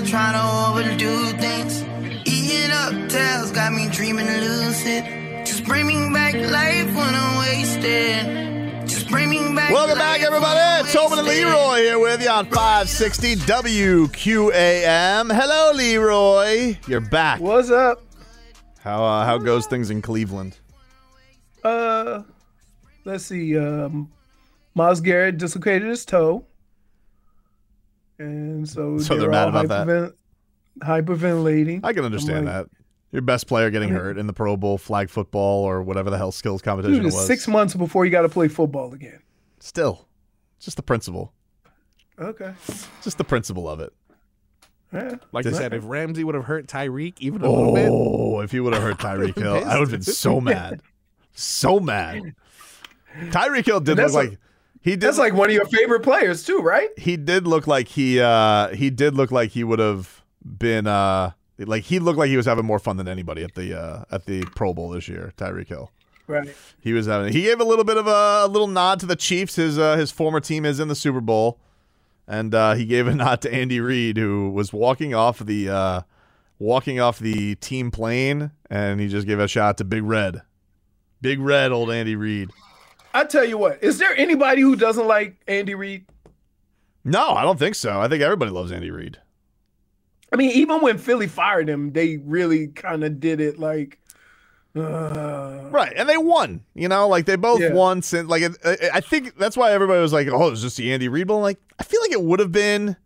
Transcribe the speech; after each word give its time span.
still 0.00 0.10
trying 0.10 0.34
to 0.34 0.42
overdo 0.70 1.26
things. 1.38 1.82
Eating 2.26 2.70
up 2.70 2.92
tails 3.10 3.50
got 3.50 3.72
me 3.72 3.88
dreaming 3.90 4.26
lucid. 4.26 5.04
Just 5.46 5.64
bring 5.64 5.86
me 5.86 6.10
back 6.12 6.34
life 6.34 6.86
when 6.94 7.14
I'm 7.14 7.38
wasted. 7.38 8.88
Just 8.88 9.08
bring 9.08 9.28
me 9.30 9.54
back. 9.54 9.72
Welcome 9.72 9.98
back, 9.98 10.22
everybody. 10.22 10.58
I'm 10.58 10.86
Tobin 10.86 11.18
and. 11.18 11.28
Leroy 11.28 11.76
here 11.78 11.98
with 11.98 12.22
you 12.22 12.30
on 12.30 12.46
560 12.46 13.36
WQAM. 13.36 15.32
Hello, 15.32 15.72
Leroy. 15.74 16.76
You're 16.86 17.00
back. 17.00 17.40
What's 17.40 17.70
up? 17.70 18.02
How 18.80 19.04
uh, 19.04 19.24
how 19.24 19.38
goes 19.38 19.66
things 19.66 19.90
in 19.90 20.00
Cleveland? 20.00 20.56
Uh, 21.62 22.22
let's 23.04 23.26
see. 23.26 23.58
Um, 23.58 24.10
Myles 24.74 25.02
Garrett 25.02 25.36
dislocated 25.36 25.88
his 25.88 26.06
toe, 26.06 26.46
and 28.20 28.68
so 28.68 28.98
So 28.98 29.14
they're 29.14 29.22
they're 29.22 29.30
mad 29.30 29.48
all 29.54 29.56
about 29.64 29.86
that? 29.86 30.14
hyperventilating. 30.80 31.80
I 31.84 31.92
can 31.92 32.04
understand 32.04 32.46
like- 32.46 32.54
that. 32.54 32.66
Your 33.12 33.22
best 33.22 33.48
player 33.48 33.70
getting 33.70 33.88
hurt 33.88 34.18
in 34.18 34.28
the 34.28 34.32
Pro 34.32 34.56
Bowl, 34.56 34.78
flag 34.78 35.10
football, 35.10 35.64
or 35.64 35.82
whatever 35.82 36.10
the 36.10 36.16
hell 36.16 36.30
skills 36.30 36.62
competition 36.62 36.98
Dude, 36.98 37.06
it's 37.06 37.16
was. 37.16 37.26
six 37.26 37.48
months 37.48 37.74
before 37.74 38.04
you 38.04 38.10
got 38.12 38.22
to 38.22 38.28
play 38.28 38.46
football 38.46 38.94
again. 38.94 39.18
Still, 39.58 40.06
just 40.60 40.76
the 40.76 40.82
principle. 40.84 41.32
Okay. 42.20 42.52
Just 43.02 43.18
the 43.18 43.24
principle 43.24 43.68
of 43.68 43.80
it. 43.80 43.92
Yeah. 44.92 45.16
Like 45.32 45.44
I 45.46 45.50
said, 45.50 45.74
if 45.74 45.82
Ramsey 45.86 46.22
would 46.22 46.36
have 46.36 46.44
hurt 46.44 46.68
Tyreek 46.68 47.14
even 47.18 47.42
a 47.42 47.50
little 47.50 47.74
bit, 47.74 47.88
Oh, 47.90 48.40
if 48.42 48.52
he 48.52 48.60
would 48.60 48.74
have 48.74 48.82
hurt 48.82 48.98
Tyreek 49.00 49.36
Hill, 49.36 49.56
I 49.64 49.80
would 49.80 49.90
have 49.90 49.90
been 49.90 50.02
so 50.02 50.40
mad. 50.40 50.80
So 51.32 51.80
mad. 51.80 52.22
Tyreek 53.30 53.66
Hill 53.66 53.80
did 53.80 53.96
look 53.96 53.96
That's 53.96 54.14
like 54.14 54.30
like- 54.30 54.38
he 54.80 54.92
did 54.92 55.00
That's 55.00 55.18
like 55.18 55.34
one 55.34 55.48
of 55.50 55.54
your 55.54 55.66
favorite 55.66 56.00
players 56.00 56.42
too, 56.44 56.58
right? 56.58 56.88
he 56.96 57.16
did 57.16 57.46
look 57.46 57.66
like 57.66 57.88
he 57.88 58.20
uh 58.20 58.68
he 58.68 58.90
did 58.90 59.14
look 59.14 59.30
like 59.30 59.50
he 59.50 59.64
would 59.64 59.78
have 59.78 60.22
been 60.42 60.86
uh 60.86 61.32
like 61.58 61.84
he 61.84 61.98
looked 61.98 62.18
like 62.18 62.28
he 62.30 62.36
was 62.36 62.46
having 62.46 62.64
more 62.64 62.78
fun 62.78 62.96
than 62.96 63.06
anybody 63.08 63.42
at 63.44 63.54
the 63.54 63.78
uh 63.78 64.04
at 64.10 64.26
the 64.26 64.42
Pro 64.56 64.72
Bowl 64.72 64.90
this 64.90 65.08
year, 65.08 65.32
Tyreek 65.36 65.68
Hill. 65.68 65.90
Right. 66.26 66.54
He 66.80 66.92
was 66.92 67.06
having 67.06 67.32
he 67.32 67.42
gave 67.42 67.60
a 67.60 67.64
little 67.64 67.84
bit 67.84 67.96
of 67.96 68.06
a, 68.06 68.42
a 68.44 68.48
little 68.48 68.68
nod 68.68 69.00
to 69.00 69.06
the 69.06 69.16
Chiefs. 69.16 69.56
His 69.56 69.78
uh, 69.78 69.96
his 69.96 70.10
former 70.10 70.40
team 70.40 70.64
is 70.64 70.78
in 70.80 70.88
the 70.88 70.94
Super 70.94 71.20
Bowl. 71.20 71.58
And 72.28 72.54
uh, 72.54 72.74
he 72.74 72.84
gave 72.86 73.08
a 73.08 73.14
nod 73.16 73.42
to 73.42 73.52
Andy 73.52 73.80
Reid, 73.80 74.16
who 74.16 74.50
was 74.50 74.72
walking 74.72 75.12
off 75.12 75.40
the 75.40 75.68
uh, 75.68 76.00
walking 76.60 77.00
off 77.00 77.18
the 77.18 77.56
team 77.56 77.90
plane, 77.90 78.52
and 78.70 79.00
he 79.00 79.08
just 79.08 79.26
gave 79.26 79.40
a 79.40 79.48
shot 79.48 79.76
to 79.78 79.84
Big 79.84 80.04
Red. 80.04 80.42
Big 81.20 81.40
Red, 81.40 81.72
old 81.72 81.90
Andy 81.90 82.14
Reid. 82.14 82.50
I 83.12 83.24
tell 83.24 83.44
you 83.44 83.58
what, 83.58 83.82
is 83.82 83.98
there 83.98 84.16
anybody 84.16 84.62
who 84.62 84.76
doesn't 84.76 85.06
like 85.06 85.36
Andy 85.48 85.74
Reid? 85.74 86.06
No, 87.04 87.30
I 87.30 87.42
don't 87.42 87.58
think 87.58 87.74
so. 87.74 88.00
I 88.00 88.08
think 88.08 88.22
everybody 88.22 88.50
loves 88.50 88.70
Andy 88.72 88.90
Reid. 88.90 89.18
I 90.32 90.36
mean, 90.36 90.50
even 90.52 90.80
when 90.80 90.98
Philly 90.98 91.26
fired 91.26 91.68
him, 91.68 91.92
they 91.92 92.18
really 92.18 92.68
kind 92.68 93.02
of 93.02 93.18
did 93.18 93.40
it 93.40 93.58
like, 93.58 93.98
uh, 94.76 95.68
Right, 95.70 95.92
and 95.96 96.08
they 96.08 96.16
won. 96.16 96.60
You 96.74 96.88
know, 96.88 97.08
like 97.08 97.26
they 97.26 97.36
both 97.36 97.60
Yeah. 97.60 97.72
won. 97.72 98.02
Since 98.02 98.28
like 98.28 98.42
I 98.64 98.90
I 98.94 99.00
think 99.00 99.36
that's 99.36 99.56
why 99.56 99.72
everybody 99.72 100.00
was 100.00 100.12
like, 100.12 100.28
"Oh, 100.28 100.46
it 100.46 100.50
was 100.50 100.62
just 100.62 100.76
the 100.76 100.92
Andy 100.92 101.08
Reid." 101.08 101.26
But 101.26 101.38
like, 101.38 101.58
I 101.78 101.82
feel 101.82 102.00
like 102.02 102.12
it 102.12 102.22
would 102.22 102.38
have 102.38 102.52
been 102.52 102.96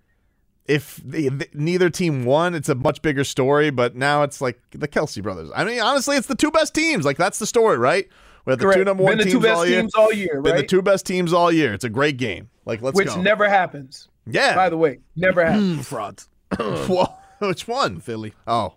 if 0.66 1.00
the, 1.02 1.30
the- 1.30 1.48
neither 1.55 1.89
team 1.89 2.24
won. 2.27 2.55
It's 2.55 2.68
a 2.68 2.74
much 2.74 3.00
bigger 3.00 3.24
story, 3.24 3.70
but 3.70 3.96
now 3.96 4.22
it's 4.22 4.41
like 4.42 4.61
the 4.72 4.89
Kelce 4.89 5.22
brothers. 5.22 5.50
I 5.56 5.64
mean, 5.64 5.80
honestly, 5.80 6.16
it's 6.16 6.27
the 6.27 6.34
two 6.34 6.50
best 6.50 6.74
teams. 6.74 7.06
Like 7.06 7.16
that's 7.16 7.39
the 7.39 7.46
story, 7.46 7.78
right? 7.78 8.08
We 8.44 8.50
have 8.52 8.58
the 8.58 8.64
correct. 8.66 8.78
two 8.78 8.84
number 8.84 9.02
one 9.02 9.12
Been 9.12 9.18
the 9.18 9.24
teams 9.24 9.34
two 9.34 9.40
best 9.40 9.56
all 9.56 9.66
year. 9.66 9.80
teams 9.80 9.94
all 9.94 10.12
year, 10.12 10.42
Been 10.42 10.56
the 10.56 10.62
two 10.66 10.82
best 10.82 11.06
teams 11.06 11.32
all 11.32 11.50
year. 11.50 11.72
It's 11.72 11.84
a 11.84 11.88
great 11.90 12.16
game. 12.18 12.50
Like 12.64 12.82
let's 12.82 12.96
Which 12.96 13.08
go. 13.08 13.20
never 13.22 13.48
happens. 13.48 14.08
yeah. 14.26 14.54
By 14.54 14.68
the 14.68 14.76
way, 14.76 14.98
never 15.16 15.42
hmm, 15.44 15.50
happens. 15.50 15.88
frauds. 15.88 16.28
Which 17.38 17.66
one? 17.66 18.00
Philly. 18.00 18.32
Oh, 18.46 18.74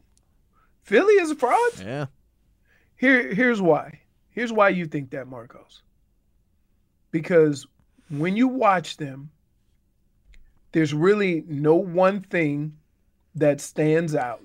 Philly 0.84 1.14
is 1.16 1.32
a 1.32 1.36
fraud. 1.36 1.72
Yeah. 1.80 2.06
Here, 2.96 3.34
here's 3.34 3.62
why. 3.62 4.00
Here's 4.30 4.54
why 4.54 4.70
you 4.70 4.86
think 4.86 5.12
that, 5.12 5.28
Marcos. 5.28 5.82
Because 7.12 7.68
when 8.10 8.36
you 8.36 8.48
watch 8.48 8.98
them, 8.98 9.30
there's 10.72 10.94
really 10.94 11.44
no 11.48 11.76
one 11.76 12.22
thing 12.22 12.78
that 13.36 13.62
stands 13.62 14.16
out, 14.16 14.42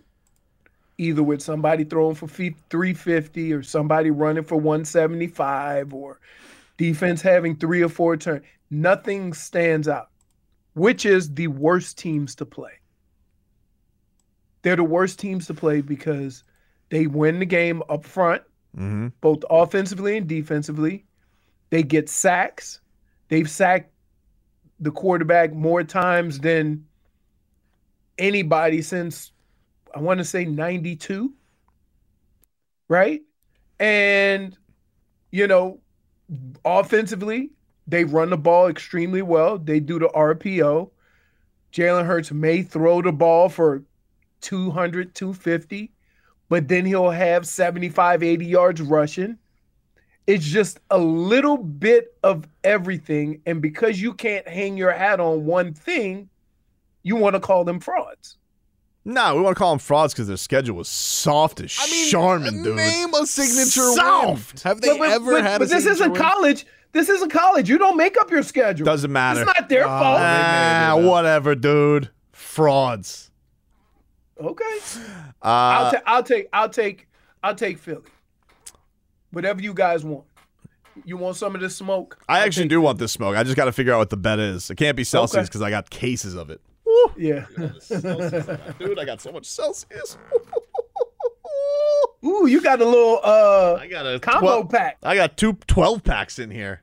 either 1.03 1.23
with 1.23 1.43
somebody 1.43 1.85
throwing 1.85 2.15
for 2.15 2.29
350 2.29 3.53
or 3.53 3.63
somebody 3.63 4.11
running 4.11 4.45
for 4.45 4.57
175 4.57 5.93
or 5.93 6.21
defense 6.77 7.21
having 7.21 7.57
three 7.57 7.83
or 7.83 7.89
four 7.89 8.17
turns. 8.17 8.45
Nothing 8.71 9.33
stands 9.33 9.89
out, 9.89 10.09
which 10.75 11.05
is 11.05 11.35
the 11.35 11.49
worst 11.49 11.99
teams 11.99 12.35
to 12.37 12.47
play. 12.47 12.73
They're 14.63 14.77
the 14.77 14.85
worst 14.85 15.19
teams 15.19 15.47
to 15.49 15.55
play 15.55 15.81
because 15.81 16.45
they 16.91 17.07
win 17.07 17.41
the 17.41 17.47
game 17.47 17.83
up 17.89 18.05
front, 18.05 18.43
mm-hmm. 18.77 19.09
both 19.21 19.43
offensively 19.51 20.17
and 20.17 20.29
defensively. 20.29 21.05
They 21.71 21.83
get 21.83 22.09
sacks. 22.09 22.81
They've 23.29 23.51
sacked 23.51 23.91
the 24.79 24.93
quarterback 24.93 25.53
more 25.53 25.83
times 25.83 26.39
than 26.39 26.87
anybody 28.19 28.83
since 28.83 29.32
I 29.95 30.01
want 30.01 30.19
to 30.19 30.25
say 30.25 30.45
92. 30.45 31.33
Right? 32.89 33.23
And 33.79 34.57
you 35.31 35.47
know, 35.47 35.81
offensively, 36.65 37.51
they 37.87 38.05
run 38.05 38.31
the 38.31 38.37
ball 38.37 38.69
extremely 38.69 39.23
well. 39.23 39.59
They 39.59 39.81
do 39.81 39.99
the 39.99 40.09
RPO. 40.09 40.91
Jalen 41.73 42.07
Hurts 42.07 42.31
may 42.31 42.63
throw 42.63 43.03
the 43.03 43.13
ball 43.13 43.49
for 43.49 43.83
200, 44.43 45.15
250, 45.15 45.91
but 46.49 46.69
then 46.69 46.85
he'll 46.85 47.11
have 47.11 47.47
75, 47.47 48.23
80 48.23 48.45
yards 48.45 48.83
rushing. 48.83 49.39
It's 50.27 50.45
just 50.45 50.79
a 50.91 50.99
little 50.99 51.57
bit 51.57 52.15
of 52.23 52.47
everything. 52.63 53.41
And 53.47 53.61
because 53.61 54.01
you 54.01 54.13
can't 54.15 54.47
hang 54.47 54.77
your 54.77 54.93
hat 54.93 55.19
on 55.19 55.47
one 55.47 55.73
thing, 55.73 56.29
you 57.03 57.17
want 57.17 57.35
to 57.35 57.41
call 57.41 57.65
them 57.65 57.81
frauds. 57.81 58.37
No, 59.05 59.35
we 59.35 59.43
want 59.43 59.57
to 59.57 59.59
call 59.59 59.71
them 59.71 59.79
frauds 59.81 60.15
because 60.15 60.29
their 60.29 60.37
schedule 60.37 60.77
was 60.77 60.89
soft 60.89 61.61
as 61.61 61.77
I 61.81 61.91
mean, 61.91 62.09
Charmin, 62.11 62.63
dude. 62.63 62.77
name 62.77 63.13
a 63.15 63.27
signature 63.27 63.81
Soft. 63.95 64.55
win. 64.65 64.71
Have 64.71 64.81
they 64.81 64.89
But- 64.91 64.99
but- 64.99 65.11
ever 65.11 65.33
but- 65.33 65.43
had 65.43 65.59
but 65.59 65.65
a 65.65 65.69
this 65.71 65.83
signature 65.85 65.93
isn't 66.05 66.13
win? 66.13 66.21
college. 66.23 66.67
This 66.93 67.09
isn't 67.09 67.31
college. 67.31 67.69
You 67.69 67.79
don't 67.79 67.97
make 67.97 68.17
up 68.21 68.31
your 68.31 68.43
schedule. 68.43 68.85
Doesn't 68.85 69.11
matter. 69.11 69.43
It's 69.43 69.47
not 69.59 69.69
their 69.69 69.87
Ah, 69.89 70.01
fault. 70.01 70.19
they 70.19 70.25
Ah, 70.25 70.97
it 70.99 71.05
whatever, 71.05 71.55
dude. 71.55 72.11
Frauds. 72.33 73.31
Okay. 74.41 74.79
Uh, 75.43 75.47
I'll, 75.47 75.91
ta- 75.93 76.03
I'll 76.07 76.23
take 76.23 76.49
I'll 76.53 76.69
take 76.69 77.09
I'll 77.43 77.55
take 77.55 77.79
Philly. 77.79 78.03
Whatever 79.31 79.63
you 79.63 79.75
guys 79.75 80.05
want. 80.05 80.25
You 81.05 81.17
want 81.17 81.37
some 81.37 81.55
of 81.55 81.61
this 81.61 81.75
smoke? 81.75 82.19
I 82.29 82.39
I'll 82.39 82.45
actually 82.47 82.65
take- 82.65 82.71
do 82.71 82.81
want 82.83 82.99
this 82.99 83.13
smoke. 83.13 83.35
I 83.37 83.43
just 83.43 83.57
got 83.57 83.65
to 83.65 83.73
figure 83.73 83.95
out 83.95 83.99
what 83.99 84.11
the 84.11 84.17
bet 84.17 84.39
is. 84.39 84.69
It 84.71 84.77
can't 84.77 84.97
be 84.97 85.05
Celsius 85.05 85.39
Okay. 85.39 85.45
because 85.47 85.63
I 85.63 85.71
got 85.71 85.89
cases 85.91 86.35
of 86.35 86.51
it. 86.51 86.61
Yeah. 87.17 87.47
dude, 88.79 88.99
I 88.99 89.05
got 89.05 89.21
so 89.21 89.33
much 89.33 89.47
Celsius. 89.47 90.17
Ooh, 92.25 92.47
you 92.47 92.61
got 92.61 92.81
a 92.81 92.85
little 92.85 93.21
uh 93.23 93.79
I 93.81 93.87
got 93.89 94.07
a 94.07 94.19
combo 94.21 94.41
12 94.63 94.69
pack. 94.71 94.99
I 95.03 95.15
got 95.17 95.37
two 95.37 95.55
12 95.67 96.05
packs 96.05 96.39
in 96.39 96.51
here. 96.51 96.83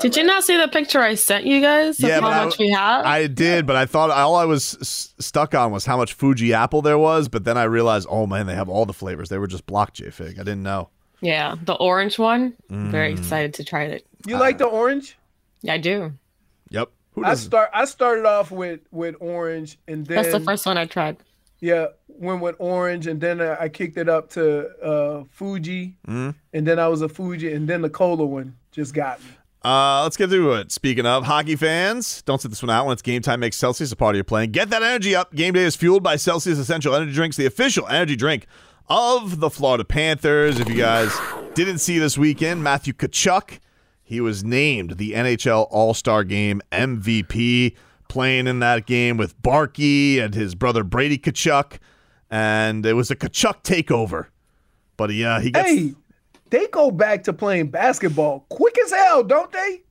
Did 0.00 0.16
you 0.16 0.22
not 0.22 0.44
see 0.44 0.56
the 0.60 0.68
picture 0.68 1.00
I 1.00 1.14
sent 1.14 1.46
you 1.46 1.62
guys 1.62 1.98
of 2.02 2.08
Yeah, 2.08 2.20
but 2.20 2.32
how 2.32 2.42
I- 2.42 2.44
much 2.44 2.58
we 2.58 2.68
have? 2.70 3.06
I 3.06 3.26
did, 3.26 3.66
but 3.66 3.74
I 3.74 3.86
thought 3.86 4.10
all 4.10 4.36
I 4.36 4.44
was 4.44 4.76
s- 4.82 5.14
stuck 5.18 5.54
on 5.54 5.72
was 5.72 5.86
how 5.86 5.96
much 5.96 6.12
Fuji 6.12 6.52
apple 6.52 6.82
there 6.82 6.98
was. 6.98 7.28
But 7.28 7.44
then 7.44 7.56
I 7.56 7.62
realized, 7.64 8.06
oh 8.10 8.26
man, 8.26 8.46
they 8.46 8.54
have 8.54 8.68
all 8.68 8.84
the 8.84 8.92
flavors. 8.92 9.30
They 9.30 9.38
were 9.38 9.46
just 9.46 9.64
block 9.66 9.94
J 9.94 10.10
Fig. 10.10 10.34
I 10.38 10.42
didn't 10.42 10.62
know. 10.62 10.90
yeah, 11.22 11.54
the 11.64 11.72
orange 11.74 12.18
one. 12.18 12.54
Mm. 12.70 12.90
Very 12.90 13.12
excited 13.12 13.54
to 13.54 13.64
try 13.64 13.84
it. 13.84 14.06
You 14.26 14.36
like 14.36 14.58
the 14.58 14.66
orange? 14.66 15.16
Yeah, 15.62 15.72
I 15.74 15.78
do. 15.78 16.12
Yep. 16.68 16.90
Who 17.18 17.24
I 17.24 17.34
start 17.34 17.70
I 17.74 17.84
started 17.84 18.26
off 18.26 18.50
with 18.50 18.80
with 18.90 19.14
orange 19.20 19.78
and 19.88 20.06
then 20.06 20.16
That's 20.22 20.32
the 20.32 20.40
first 20.40 20.66
one 20.66 20.76
I 20.78 20.86
tried. 20.86 21.16
yeah, 21.60 21.86
went 22.08 22.40
with 22.40 22.56
orange 22.58 23.06
and 23.06 23.20
then 23.20 23.40
I 23.40 23.64
I 23.64 23.68
kicked 23.68 23.96
it 23.96 24.08
up 24.08 24.30
to 24.30 24.68
uh 24.82 25.24
Fuji 25.30 25.96
Mm-hmm. 26.06 26.30
and 26.52 26.66
then 26.66 26.78
I 26.78 26.88
was 26.88 27.02
a 27.02 27.08
Fuji 27.08 27.52
and 27.52 27.68
then 27.68 27.82
the 27.82 27.90
cola 27.90 28.24
one 28.24 28.56
just 28.72 28.94
got 28.94 29.20
me. 29.20 29.26
Uh, 29.64 30.04
let's 30.04 30.16
get 30.16 30.30
through 30.30 30.54
it. 30.54 30.70
Speaking 30.70 31.04
of 31.04 31.24
hockey 31.24 31.56
fans, 31.56 32.22
don't 32.22 32.40
sit 32.40 32.48
this 32.48 32.62
one 32.62 32.70
out 32.70 32.86
when 32.86 32.92
it's 32.92 33.02
game 33.02 33.20
time. 33.22 33.40
Make 33.40 33.52
Celsius 33.52 33.90
a 33.90 33.96
part 33.96 34.14
of 34.14 34.16
your 34.16 34.24
playing. 34.24 34.52
Get 34.52 34.70
that 34.70 34.84
energy 34.84 35.16
up. 35.16 35.34
Game 35.34 35.52
day 35.52 35.64
is 35.64 35.74
fueled 35.74 36.02
by 36.04 36.14
Celsius 36.14 36.58
Essential 36.60 36.94
Energy 36.94 37.12
Drinks, 37.12 37.36
the 37.36 37.44
official 37.44 37.86
energy 37.88 38.14
drink 38.14 38.46
of 38.88 39.40
the 39.40 39.50
Florida 39.50 39.84
Panthers. 39.84 40.60
If 40.60 40.68
you 40.68 40.76
guys 40.76 41.12
didn't 41.54 41.78
see 41.78 41.98
this 41.98 42.16
weekend, 42.16 42.62
Matthew 42.62 42.92
Tkachuk, 42.92 43.58
he 44.08 44.22
was 44.22 44.42
named 44.42 44.92
the 44.96 45.12
NHL 45.12 45.66
All 45.70 45.92
Star 45.92 46.24
Game 46.24 46.62
MVP, 46.72 47.76
playing 48.08 48.46
in 48.46 48.60
that 48.60 48.86
game 48.86 49.18
with 49.18 49.38
Barkey 49.42 50.18
and 50.18 50.34
his 50.34 50.54
brother 50.54 50.82
Brady 50.82 51.18
Tkachuk, 51.18 51.76
and 52.30 52.86
it 52.86 52.94
was 52.94 53.10
a 53.10 53.16
Tkachuk 53.16 53.62
takeover. 53.62 54.28
But 54.96 55.10
he 55.10 55.26
uh, 55.26 55.40
he 55.40 55.50
gets 55.50 55.68
Hey, 55.68 55.94
they 56.48 56.68
go 56.68 56.90
back 56.90 57.24
to 57.24 57.34
playing 57.34 57.68
basketball 57.68 58.46
quick 58.48 58.78
as 58.82 58.92
hell, 58.92 59.22
don't 59.24 59.52
they? 59.52 59.82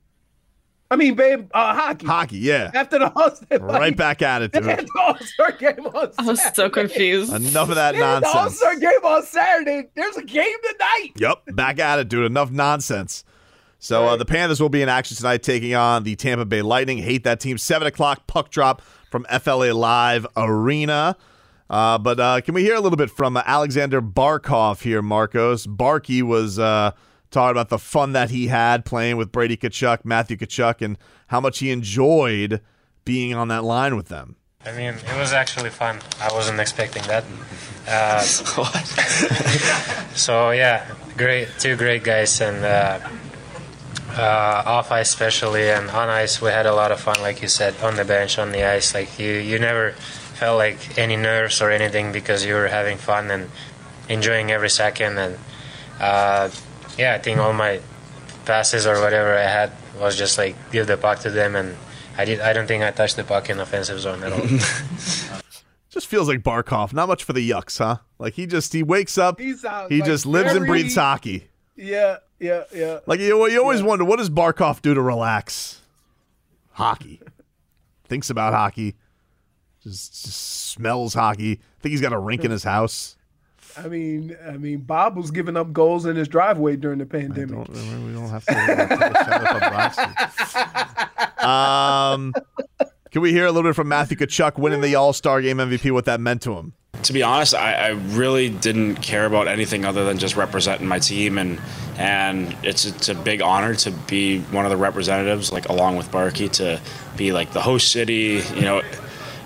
I 0.90 0.96
mean, 0.96 1.14
babe, 1.14 1.48
uh, 1.54 1.74
hockey. 1.74 2.06
Hockey, 2.06 2.38
yeah. 2.38 2.72
After 2.74 2.98
the 2.98 3.12
All 3.14 3.30
Star, 3.36 3.58
Right 3.60 3.96
back 3.96 4.20
at 4.20 4.42
it, 4.42 4.50
dude. 4.50 4.64
the 4.64 4.88
All 4.98 5.16
Star 5.18 5.52
game 5.52 5.86
on 5.86 6.12
Saturday. 6.12 6.14
I 6.18 6.22
was 6.24 6.42
so 6.56 6.68
confused. 6.68 7.32
Enough 7.32 7.68
of 7.68 7.74
that 7.76 7.94
nonsense. 7.94 8.32
The 8.32 8.36
All 8.36 8.44
nonsense. 8.44 8.58
Star 8.58 8.76
game 8.80 9.04
on 9.04 9.22
Saturday. 9.22 9.88
There's 9.94 10.16
a 10.16 10.24
game 10.24 10.56
tonight. 10.72 11.10
Yep, 11.16 11.54
back 11.54 11.78
at 11.78 12.00
it, 12.00 12.08
dude. 12.08 12.26
Enough 12.26 12.50
nonsense. 12.50 13.22
So 13.78 14.06
uh, 14.06 14.16
the 14.16 14.24
Panthers 14.24 14.60
will 14.60 14.68
be 14.68 14.82
in 14.82 14.88
action 14.88 15.16
tonight, 15.16 15.42
taking 15.42 15.74
on 15.74 16.02
the 16.02 16.16
Tampa 16.16 16.44
Bay 16.44 16.62
Lightning. 16.62 16.98
Hate 16.98 17.24
that 17.24 17.40
team. 17.40 17.58
Seven 17.58 17.86
o'clock 17.86 18.26
puck 18.26 18.50
drop 18.50 18.82
from 19.10 19.24
FLA 19.24 19.72
Live 19.72 20.26
Arena. 20.36 21.16
Uh, 21.70 21.98
but 21.98 22.18
uh, 22.18 22.40
can 22.40 22.54
we 22.54 22.62
hear 22.62 22.74
a 22.74 22.80
little 22.80 22.96
bit 22.96 23.10
from 23.10 23.36
uh, 23.36 23.42
Alexander 23.46 24.00
Barkov 24.00 24.82
here, 24.82 25.02
Marcos? 25.02 25.66
Barkey 25.66 26.22
was 26.22 26.58
uh, 26.58 26.92
talking 27.30 27.52
about 27.52 27.68
the 27.68 27.78
fun 27.78 28.12
that 28.12 28.30
he 28.30 28.48
had 28.48 28.84
playing 28.84 29.16
with 29.16 29.30
Brady 29.30 29.56
Tkachuk, 29.56 30.04
Matthew 30.04 30.36
Tkachuk, 30.36 30.82
and 30.82 30.98
how 31.28 31.40
much 31.40 31.58
he 31.58 31.70
enjoyed 31.70 32.60
being 33.04 33.34
on 33.34 33.48
that 33.48 33.64
line 33.64 33.96
with 33.96 34.08
them. 34.08 34.36
I 34.64 34.72
mean, 34.72 34.94
it 34.94 35.18
was 35.18 35.32
actually 35.32 35.70
fun. 35.70 36.00
I 36.20 36.32
wasn't 36.32 36.58
expecting 36.58 37.02
that. 37.04 37.24
Uh, 37.86 38.20
so 40.14 40.50
yeah, 40.50 40.84
great, 41.16 41.48
two 41.58 41.76
great 41.76 42.02
guys, 42.02 42.40
and 42.40 42.64
uh, 44.10 44.62
off 44.66 44.90
ice 44.90 45.08
especially, 45.10 45.70
and 45.70 45.90
on 45.90 46.08
ice 46.08 46.40
we 46.40 46.50
had 46.50 46.66
a 46.66 46.74
lot 46.74 46.92
of 46.92 47.00
fun. 47.00 47.20
Like 47.20 47.42
you 47.42 47.48
said, 47.48 47.74
on 47.82 47.96
the 47.96 48.04
bench, 48.04 48.38
on 48.38 48.52
the 48.52 48.64
ice, 48.64 48.94
like 48.94 49.18
you, 49.18 49.32
you 49.32 49.58
never 49.58 49.92
felt 50.38 50.58
like 50.58 50.98
any 50.98 51.16
nerves 51.16 51.60
or 51.60 51.70
anything 51.70 52.12
because 52.12 52.44
you 52.44 52.54
were 52.54 52.68
having 52.68 52.96
fun 52.96 53.30
and 53.30 53.50
enjoying 54.08 54.50
every 54.50 54.70
second. 54.70 55.18
And 55.18 55.38
uh, 56.00 56.50
yeah, 56.96 57.14
I 57.14 57.18
think 57.18 57.38
all 57.38 57.52
my 57.52 57.80
passes 58.44 58.86
or 58.86 59.00
whatever 59.00 59.36
I 59.36 59.42
had 59.42 59.72
was 60.00 60.16
just 60.16 60.38
like 60.38 60.56
give 60.72 60.86
the 60.86 60.96
puck 60.96 61.20
to 61.20 61.30
them 61.30 61.56
and. 61.56 61.76
I 62.20 62.24
did. 62.24 62.40
I 62.40 62.52
don't 62.52 62.66
think 62.66 62.82
I 62.82 62.90
touched 62.90 63.14
the 63.14 63.22
puck 63.22 63.48
in 63.48 63.60
offensive 63.60 64.00
zone 64.00 64.24
at 64.24 64.32
all. 64.32 64.40
Just 65.88 66.06
feels 66.06 66.28
like 66.28 66.42
Barkov. 66.42 66.92
Not 66.92 67.08
much 67.08 67.24
for 67.24 67.32
the 67.32 67.48
yucks, 67.48 67.78
huh? 67.78 67.98
Like 68.18 68.34
he 68.34 68.46
just 68.46 68.72
he 68.72 68.82
wakes 68.82 69.16
up, 69.16 69.40
He 69.40 69.54
sounds 69.54 69.88
he 69.88 70.00
like 70.00 70.06
just 70.06 70.26
lives 70.26 70.52
and 70.52 70.66
breathes 70.66 70.96
hockey. 70.96 71.48
Yeah, 71.76 72.18
yeah, 72.40 72.64
yeah. 72.74 73.00
Like 73.06 73.20
you, 73.20 73.48
you 73.48 73.60
always 73.60 73.82
wonder 73.82 74.04
what 74.04 74.16
does 74.18 74.30
Barkov 74.30 74.82
do 74.82 74.94
to 74.94 75.00
relax? 75.02 75.80
Hockey. 76.72 77.20
Thinks 78.04 78.30
about 78.30 78.52
hockey. 78.54 78.96
Just, 79.82 80.24
just 80.24 80.68
smells 80.70 81.14
hockey. 81.14 81.52
I 81.52 81.82
think 81.82 81.90
he's 81.90 82.00
got 82.00 82.12
a 82.12 82.18
rink 82.18 82.44
in 82.44 82.50
his 82.50 82.64
house. 82.64 83.16
I 83.76 83.88
mean, 83.88 84.36
I 84.46 84.56
mean, 84.56 84.80
Bob 84.80 85.16
was 85.16 85.30
giving 85.30 85.56
up 85.56 85.72
goals 85.72 86.06
in 86.06 86.16
his 86.16 86.26
driveway 86.26 86.76
during 86.76 86.98
the 86.98 87.06
pandemic. 87.06 87.50
Don't, 87.50 87.68
we 88.06 88.12
don't 88.12 88.28
have 88.28 88.44
to. 88.46 88.52
take 88.54 88.78
a 88.78 89.24
shot 89.24 89.44
at 89.44 89.96
Bobrovsky. 91.36 91.44
um, 91.44 92.34
can 93.10 93.22
we 93.22 93.30
hear 93.32 93.46
a 93.46 93.52
little 93.52 93.68
bit 93.68 93.76
from 93.76 93.88
Matthew 93.88 94.16
Tkachuk 94.16 94.58
winning 94.58 94.80
the 94.80 94.94
All 94.94 95.12
Star 95.12 95.40
Game 95.40 95.58
MVP? 95.58 95.90
What 95.92 96.06
that 96.06 96.20
meant 96.20 96.42
to 96.42 96.54
him? 96.54 96.74
To 97.02 97.12
be 97.12 97.22
honest, 97.22 97.54
I, 97.54 97.74
I 97.74 97.88
really 97.88 98.48
didn't 98.48 98.96
care 98.96 99.24
about 99.24 99.48
anything 99.48 99.84
other 99.84 100.04
than 100.04 100.18
just 100.18 100.36
representing 100.36 100.86
my 100.86 100.98
team, 100.98 101.38
and 101.38 101.60
and 101.96 102.56
it's 102.62 102.84
it's 102.84 103.08
a 103.08 103.14
big 103.14 103.40
honor 103.42 103.74
to 103.76 103.90
be 103.90 104.40
one 104.40 104.64
of 104.64 104.70
the 104.70 104.76
representatives, 104.76 105.52
like 105.52 105.68
along 105.68 105.96
with 105.96 106.10
Barkey, 106.10 106.50
to 106.52 106.80
be 107.16 107.32
like 107.32 107.52
the 107.52 107.60
host 107.60 107.92
city. 107.92 108.42
You 108.54 108.62
know, 108.62 108.82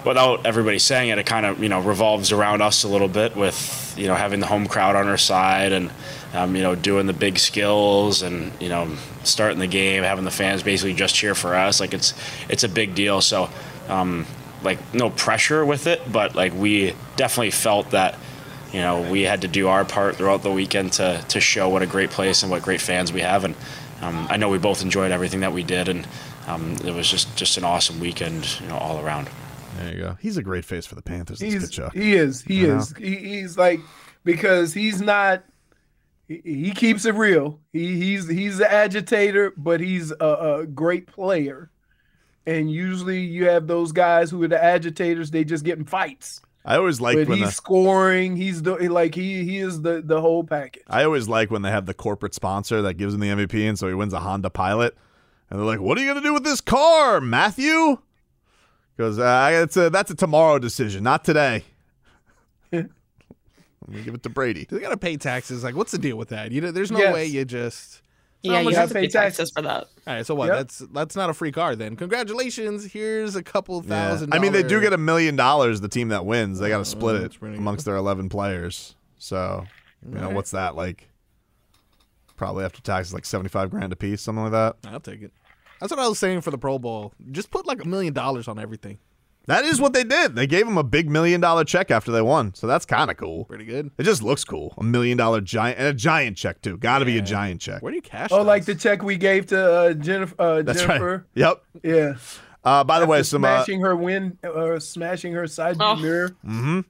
without 0.04 0.46
everybody 0.46 0.78
saying 0.78 1.10
it, 1.10 1.18
it 1.18 1.26
kind 1.26 1.46
of 1.46 1.62
you 1.62 1.68
know 1.68 1.80
revolves 1.80 2.32
around 2.32 2.62
us 2.62 2.84
a 2.84 2.88
little 2.88 3.08
bit 3.08 3.36
with 3.36 3.94
you 3.96 4.06
know 4.06 4.14
having 4.14 4.40
the 4.40 4.46
home 4.46 4.66
crowd 4.66 4.96
on 4.96 5.08
our 5.08 5.18
side 5.18 5.72
and. 5.72 5.90
Um, 6.34 6.56
you 6.56 6.62
know, 6.62 6.74
doing 6.74 7.06
the 7.06 7.12
big 7.12 7.38
skills 7.38 8.22
and 8.22 8.52
you 8.58 8.70
know, 8.70 8.96
starting 9.22 9.58
the 9.58 9.66
game, 9.66 10.02
having 10.02 10.24
the 10.24 10.30
fans 10.30 10.62
basically 10.62 10.94
just 10.94 11.14
cheer 11.14 11.34
for 11.34 11.54
us. 11.54 11.78
Like 11.78 11.92
it's 11.92 12.14
it's 12.48 12.64
a 12.64 12.70
big 12.70 12.94
deal. 12.94 13.20
So, 13.20 13.50
um, 13.90 14.24
like 14.62 14.94
no 14.94 15.10
pressure 15.10 15.64
with 15.64 15.86
it, 15.86 16.00
but 16.10 16.34
like 16.34 16.54
we 16.54 16.94
definitely 17.16 17.50
felt 17.50 17.90
that 17.90 18.18
you 18.72 18.80
know 18.80 19.10
we 19.10 19.22
had 19.22 19.42
to 19.42 19.48
do 19.48 19.68
our 19.68 19.84
part 19.84 20.16
throughout 20.16 20.42
the 20.42 20.52
weekend 20.52 20.92
to 20.94 21.24
to 21.28 21.40
show 21.40 21.68
what 21.68 21.82
a 21.82 21.86
great 21.86 22.10
place 22.10 22.42
and 22.42 22.50
what 22.50 22.62
great 22.62 22.80
fans 22.80 23.12
we 23.12 23.20
have, 23.20 23.44
and 23.44 23.54
um, 24.00 24.26
I 24.28 24.36
know 24.36 24.48
we 24.48 24.58
both 24.58 24.82
enjoyed 24.82 25.12
everything 25.12 25.40
that 25.40 25.52
we 25.52 25.62
did, 25.62 25.88
and 25.88 26.06
um, 26.46 26.76
it 26.84 26.92
was 26.92 27.08
just 27.08 27.34
just 27.36 27.56
an 27.56 27.64
awesome 27.64 28.00
weekend, 28.00 28.60
you 28.60 28.68
know, 28.68 28.76
all 28.76 29.00
around. 29.04 29.28
There 29.78 29.92
you 29.92 30.00
go. 30.00 30.18
He's 30.20 30.36
a 30.36 30.42
great 30.42 30.64
face 30.64 30.86
for 30.86 30.94
the 30.94 31.02
Panthers. 31.02 31.40
He's 31.40 31.78
he 31.94 32.14
is 32.14 32.42
he 32.42 32.60
You 32.60 32.68
know? 32.68 32.78
is 32.78 32.94
he, 32.96 33.16
he's 33.16 33.56
like 33.56 33.80
because 34.24 34.74
he's 34.74 35.00
not 35.00 35.44
he, 36.28 36.42
he 36.44 36.70
keeps 36.72 37.04
it 37.04 37.14
real. 37.14 37.60
He 37.72 37.96
he's 37.96 38.28
he's 38.28 38.60
an 38.60 38.66
agitator, 38.68 39.52
but 39.56 39.80
he's 39.80 40.10
a, 40.12 40.58
a 40.60 40.66
great 40.66 41.06
player. 41.06 41.70
And 42.46 42.70
usually 42.70 43.20
you 43.20 43.46
have 43.46 43.66
those 43.66 43.92
guys 43.92 44.30
who 44.30 44.42
are 44.42 44.48
the 44.48 44.62
agitators. 44.62 45.30
They 45.30 45.44
just 45.44 45.64
get 45.64 45.78
in 45.78 45.84
fights. 45.84 46.40
I 46.64 46.76
always 46.76 47.00
like 47.00 47.16
but 47.16 47.28
when 47.28 47.38
he's 47.38 47.48
the, 47.48 47.52
scoring. 47.52 48.36
He's 48.36 48.62
the 48.62 48.74
like 48.88 49.14
he 49.14 49.44
he 49.44 49.58
is 49.58 49.82
the 49.82 50.00
the 50.04 50.20
whole 50.20 50.44
package. 50.44 50.82
I 50.88 51.04
always 51.04 51.28
like 51.28 51.50
when 51.50 51.62
they 51.62 51.70
have 51.70 51.86
the 51.86 51.94
corporate 51.94 52.34
sponsor 52.34 52.82
that 52.82 52.94
gives 52.94 53.14
him 53.14 53.20
the 53.20 53.28
MVP, 53.28 53.68
and 53.68 53.78
so 53.78 53.88
he 53.88 53.94
wins 53.94 54.12
a 54.12 54.20
Honda 54.20 54.50
Pilot, 54.50 54.96
and 55.50 55.58
they're 55.58 55.66
like, 55.66 55.80
"What 55.80 55.98
are 55.98 56.00
you 56.00 56.06
gonna 56.06 56.20
do 56.20 56.32
with 56.34 56.44
this 56.44 56.60
car, 56.60 57.20
Matthew?" 57.20 57.98
Because 58.96 59.18
uh, 59.18 59.50
it's 59.64 59.76
a 59.76 59.90
that's 59.90 60.10
a 60.12 60.14
tomorrow 60.14 60.58
decision, 60.60 61.02
not 61.02 61.24
today. 61.24 61.64
Let 62.72 62.88
me 63.88 64.02
give 64.02 64.14
it 64.14 64.22
to 64.22 64.28
Brady. 64.28 64.66
They 64.68 64.78
gotta 64.78 64.96
pay 64.96 65.16
taxes. 65.16 65.64
Like, 65.64 65.74
what's 65.74 65.90
the 65.92 65.98
deal 65.98 66.16
with 66.16 66.28
that? 66.28 66.52
You 66.52 66.60
know, 66.60 66.70
there's 66.70 66.92
no 66.92 66.98
Yes. 67.00 67.14
way 67.14 67.26
you 67.26 67.44
just. 67.44 68.02
Yeah, 68.42 68.60
you 68.60 68.70
you 68.70 68.76
have 68.76 68.88
to 68.88 68.94
pay 68.94 69.02
pay 69.02 69.08
taxes 69.08 69.50
for 69.50 69.62
that. 69.62 69.84
All 70.06 70.14
right, 70.14 70.26
so 70.26 70.34
what? 70.34 70.46
Yep. 70.48 70.56
That's 70.56 70.78
that's 70.92 71.16
not 71.16 71.30
a 71.30 71.34
free 71.34 71.52
car 71.52 71.76
then. 71.76 71.94
Congratulations. 71.96 72.84
Here's 72.92 73.36
a 73.36 73.42
couple 73.42 73.82
Yeah. 73.84 73.88
thousand. 74.10 74.34
I 74.34 74.38
mean, 74.40 74.52
they 74.52 74.62
do 74.64 74.80
get 74.80 74.92
a 74.92 74.98
million 74.98 75.36
dollars. 75.36 75.80
The 75.80 75.88
team 75.88 76.08
that 76.08 76.26
wins, 76.26 76.58
they 76.58 76.68
got 76.68 76.78
to 76.78 76.80
oh, 76.80 76.84
split 76.84 77.20
that's 77.22 77.36
it 77.36 77.38
pretty 77.38 77.56
amongst 77.56 77.84
their 77.84 77.96
eleven 77.96 78.28
players. 78.28 78.96
So, 79.18 79.64
you 80.04 80.14
know, 80.14 80.20
Alright. 80.22 80.34
what's 80.34 80.50
that 80.50 80.74
like? 80.74 81.08
Probably 82.36 82.64
after 82.64 82.80
taxes, 82.82 83.14
like 83.14 83.24
seventy-five 83.24 83.70
grand 83.70 83.92
a 83.92 83.96
piece, 83.96 84.20
something 84.22 84.42
like 84.42 84.52
that. 84.52 84.76
I'll 84.90 84.98
take 84.98 85.22
it. 85.22 85.32
That's 85.80 85.90
what 85.90 86.00
I 86.00 86.08
was 86.08 86.18
saying 86.18 86.40
for 86.40 86.50
the 86.50 86.58
Pro 86.58 86.78
Bowl. 86.78 87.12
Just 87.30 87.50
put 87.50 87.66
like 87.66 87.84
a 87.84 87.88
million 87.88 88.12
dollars 88.12 88.48
on 88.48 88.58
everything. 88.58 88.98
That 89.46 89.64
is 89.64 89.80
what 89.80 89.92
they 89.92 90.04
did. 90.04 90.36
They 90.36 90.46
gave 90.46 90.68
him 90.68 90.78
a 90.78 90.84
big 90.84 91.10
million 91.10 91.40
dollar 91.40 91.64
check 91.64 91.90
after 91.90 92.12
they 92.12 92.22
won. 92.22 92.54
So 92.54 92.66
that's 92.68 92.84
kind 92.84 93.10
of 93.10 93.16
cool. 93.16 93.44
Pretty 93.46 93.64
good. 93.64 93.90
It 93.98 94.04
just 94.04 94.22
looks 94.22 94.44
cool. 94.44 94.72
A 94.78 94.84
million 94.84 95.18
dollar 95.18 95.40
giant 95.40 95.78
and 95.78 95.88
a 95.88 95.92
giant 95.94 96.36
check 96.36 96.62
too. 96.62 96.76
Got 96.78 97.00
to 97.00 97.04
be 97.04 97.18
a 97.18 97.22
giant 97.22 97.60
check. 97.60 97.82
Where 97.82 97.90
do 97.90 97.96
you 97.96 98.02
cash? 98.02 98.30
Oh, 98.32 98.42
like 98.42 98.64
the 98.66 98.74
check 98.76 99.02
we 99.02 99.16
gave 99.16 99.46
to 99.46 99.60
uh, 99.60 99.92
Jennifer. 99.94 100.34
Uh, 100.38 100.62
That's 100.62 100.82
Jennifer. 100.82 101.16
right. 101.16 101.26
Yep. 101.34 101.64
Yeah. 101.82 102.14
Uh, 102.64 102.84
by 102.84 103.00
the 103.00 103.06
way, 103.06 103.18
After 103.18 103.24
some 103.24 103.44
uh, 103.44 103.56
smashing 103.58 103.80
her 103.80 103.96
wind 103.96 104.38
or 104.44 104.78
smashing 104.78 105.32
her 105.32 105.48
side 105.48 105.76
Oh. 105.80 105.96
mirror. 105.96 106.28
Mm-hmm. 106.46 106.80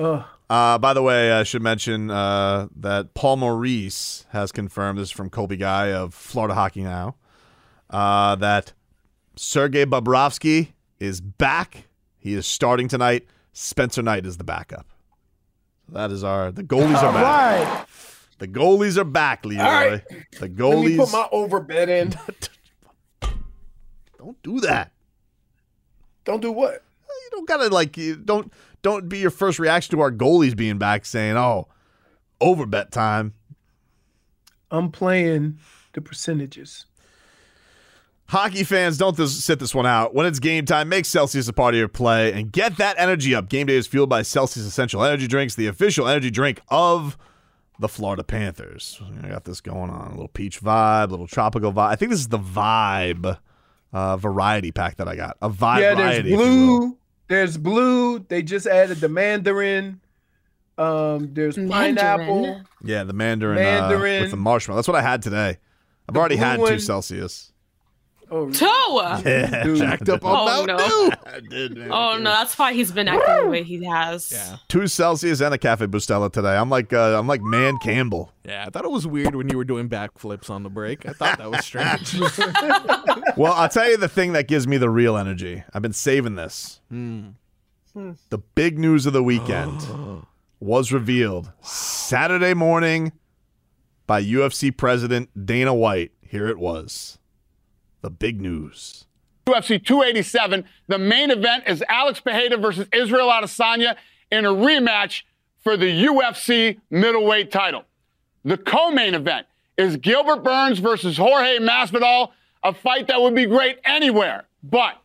Oh, 0.00 0.26
uh, 0.50 0.78
by 0.78 0.92
the 0.94 1.02
way, 1.02 1.30
I 1.30 1.44
should 1.44 1.62
mention 1.62 2.10
uh, 2.10 2.66
that 2.74 3.14
Paul 3.14 3.36
Maurice 3.36 4.26
has 4.30 4.50
confirmed 4.50 4.98
this 4.98 5.04
is 5.08 5.12
from 5.12 5.30
Colby 5.30 5.56
Guy 5.56 5.92
of 5.92 6.12
Florida 6.12 6.54
Hockey 6.54 6.82
Now 6.82 7.14
uh, 7.90 8.34
that 8.34 8.72
Sergei 9.36 9.84
Bobrovsky 9.86 10.72
is 11.00 11.20
back. 11.20 11.88
He 12.18 12.34
is 12.34 12.46
starting 12.46 12.88
tonight. 12.88 13.26
Spencer 13.52 14.02
Knight 14.02 14.26
is 14.26 14.36
the 14.36 14.44
backup. 14.44 14.86
That 15.88 16.10
is 16.10 16.24
our 16.24 16.50
the 16.50 16.64
goalies 16.64 17.02
are 17.02 17.12
back. 17.12 17.24
right. 17.66 17.86
The 18.38 18.48
goalies 18.48 18.96
are 18.96 19.04
back, 19.04 19.44
Leroy. 19.44 19.62
right. 19.62 20.02
The 20.40 20.48
Let 20.48 20.84
me 20.84 20.96
put 20.96 21.12
my 21.12 21.28
overbet 21.32 21.88
in. 21.88 22.14
don't 24.18 24.42
do 24.42 24.60
that. 24.60 24.92
Don't 26.24 26.40
do 26.40 26.50
what? 26.50 26.82
You 27.08 27.30
don't 27.30 27.48
gotta 27.48 27.68
like 27.68 27.96
you 27.96 28.16
don't 28.16 28.52
don't 28.82 29.08
be 29.08 29.18
your 29.18 29.30
first 29.30 29.58
reaction 29.58 29.96
to 29.96 30.00
our 30.02 30.10
goalies 30.10 30.56
being 30.56 30.78
back 30.78 31.04
saying, 31.06 31.36
"Oh, 31.36 31.68
overbet 32.40 32.90
time." 32.90 33.34
I'm 34.70 34.90
playing 34.90 35.58
the 35.92 36.00
percentages. 36.00 36.86
Hockey 38.28 38.64
fans, 38.64 38.96
don't 38.96 39.16
this, 39.16 39.44
sit 39.44 39.58
this 39.58 39.74
one 39.74 39.86
out. 39.86 40.14
When 40.14 40.24
it's 40.26 40.38
game 40.38 40.64
time, 40.64 40.88
make 40.88 41.04
Celsius 41.04 41.46
a 41.48 41.52
part 41.52 41.74
of 41.74 41.78
your 41.78 41.88
play 41.88 42.32
and 42.32 42.50
get 42.50 42.78
that 42.78 42.96
energy 42.98 43.34
up. 43.34 43.48
Game 43.48 43.66
day 43.66 43.76
is 43.76 43.86
fueled 43.86 44.08
by 44.08 44.22
Celsius 44.22 44.64
Essential 44.66 45.04
Energy 45.04 45.26
Drinks, 45.26 45.54
the 45.54 45.66
official 45.66 46.08
energy 46.08 46.30
drink 46.30 46.60
of 46.68 47.18
the 47.78 47.88
Florida 47.88 48.24
Panthers. 48.24 49.00
I 49.22 49.28
got 49.28 49.44
this 49.44 49.60
going 49.60 49.90
on. 49.90 50.08
A 50.08 50.10
little 50.12 50.28
peach 50.28 50.60
vibe, 50.62 51.08
a 51.08 51.10
little 51.10 51.26
tropical 51.26 51.72
vibe. 51.72 51.88
I 51.88 51.96
think 51.96 52.10
this 52.10 52.20
is 52.20 52.28
the 52.28 52.38
vibe 52.38 53.38
uh, 53.92 54.16
variety 54.16 54.72
pack 54.72 54.96
that 54.96 55.06
I 55.06 55.16
got. 55.16 55.36
A 55.42 55.50
vibe 55.50 55.80
yeah, 55.80 55.94
there's 55.94 55.98
variety. 56.22 56.32
if 56.34 56.40
you 56.40 56.46
will. 56.46 56.78
blue. 56.78 56.98
There's 57.28 57.58
blue. 57.58 58.18
They 58.20 58.42
just 58.42 58.66
added 58.66 58.98
the 58.98 59.08
mandarin. 59.08 60.00
Um, 60.78 61.32
there's 61.34 61.56
pineapple. 61.56 62.62
Yeah, 62.82 63.04
the 63.04 63.12
Mandarin, 63.12 63.58
Uh, 63.64 63.88
with 64.22 64.30
the 64.30 64.36
marshmallow. 64.36 64.76
That's 64.78 64.88
what 64.88 64.96
I 64.96 65.02
had 65.02 65.22
today. 65.22 65.58
I've 66.08 66.14
The 66.14 66.18
already 66.20 66.34
blue 66.36 66.44
had 66.44 66.56
two 66.56 66.62
one- 66.62 66.80
Celsius. 66.80 67.52
Oh, 68.36 68.50
Toe. 68.50 69.22
dude. 69.64 69.78
Jacked 69.78 70.08
up 70.08 70.24
on 70.24 70.34
Oh, 70.36 70.44
Mountain 70.66 70.76
no. 70.76 71.10
Dew. 71.10 71.16
I 71.26 71.40
did, 71.40 71.76
man. 71.76 71.90
Oh 71.92 72.16
no, 72.18 72.30
that's 72.30 72.58
why 72.58 72.72
he's 72.72 72.90
been 72.90 73.06
acting 73.06 73.44
the 73.44 73.48
way 73.48 73.62
he 73.62 73.84
has. 73.84 74.32
Yeah. 74.32 74.56
Two 74.68 74.86
Celsius 74.88 75.40
and 75.40 75.54
a 75.54 75.58
Cafe 75.58 75.86
Bustelo 75.86 76.32
today. 76.32 76.56
I'm 76.56 76.68
like 76.70 76.92
uh, 76.92 77.18
I'm 77.18 77.26
like 77.28 77.42
Man 77.42 77.76
Campbell. 77.78 78.32
Yeah, 78.44 78.64
I 78.66 78.70
thought 78.70 78.84
it 78.84 78.90
was 78.90 79.06
weird 79.06 79.34
when 79.36 79.48
you 79.48 79.56
were 79.56 79.64
doing 79.64 79.88
backflips 79.88 80.50
on 80.50 80.62
the 80.64 80.70
break. 80.70 81.06
I 81.08 81.12
thought 81.12 81.38
that 81.38 81.50
was 81.50 81.64
strange. 81.64 82.16
Well, 83.36 83.52
I'll 83.52 83.68
tell 83.68 83.88
you 83.90 83.96
the 83.96 84.08
thing 84.08 84.32
that 84.34 84.46
gives 84.46 84.68
me 84.68 84.76
the 84.76 84.88
real 84.90 85.16
energy. 85.16 85.64
I've 85.72 85.82
been 85.82 85.92
saving 85.92 86.36
this. 86.36 86.80
The 86.90 88.38
big 88.54 88.78
news 88.78 89.06
of 89.06 89.12
the 89.12 89.22
weekend 89.24 89.82
was 90.60 90.92
revealed 90.92 91.50
Saturday 91.60 92.54
morning 92.54 93.12
by 94.06 94.22
UFC 94.22 94.76
president 94.76 95.46
Dana 95.46 95.74
White. 95.74 96.12
Here 96.22 96.46
it 96.48 96.58
was. 96.58 97.18
The 98.04 98.10
big 98.10 98.38
news. 98.38 99.06
UFC 99.46 99.82
287. 99.82 100.66
The 100.88 100.98
main 100.98 101.30
event 101.30 101.64
is 101.66 101.82
Alex 101.88 102.20
Pereira 102.20 102.58
versus 102.58 102.86
Israel 102.92 103.30
Adesanya 103.30 103.96
in 104.30 104.44
a 104.44 104.50
rematch 104.50 105.22
for 105.62 105.78
the 105.78 105.86
UFC 105.86 106.78
middleweight 106.90 107.50
title. 107.50 107.84
The 108.44 108.58
co-main 108.58 109.14
event 109.14 109.46
is 109.78 109.96
Gilbert 109.96 110.44
Burns 110.44 110.80
versus 110.80 111.16
Jorge 111.16 111.60
Masvidal, 111.60 112.32
a 112.62 112.74
fight 112.74 113.06
that 113.06 113.22
would 113.22 113.34
be 113.34 113.46
great 113.46 113.78
anywhere. 113.86 114.44
But 114.62 115.00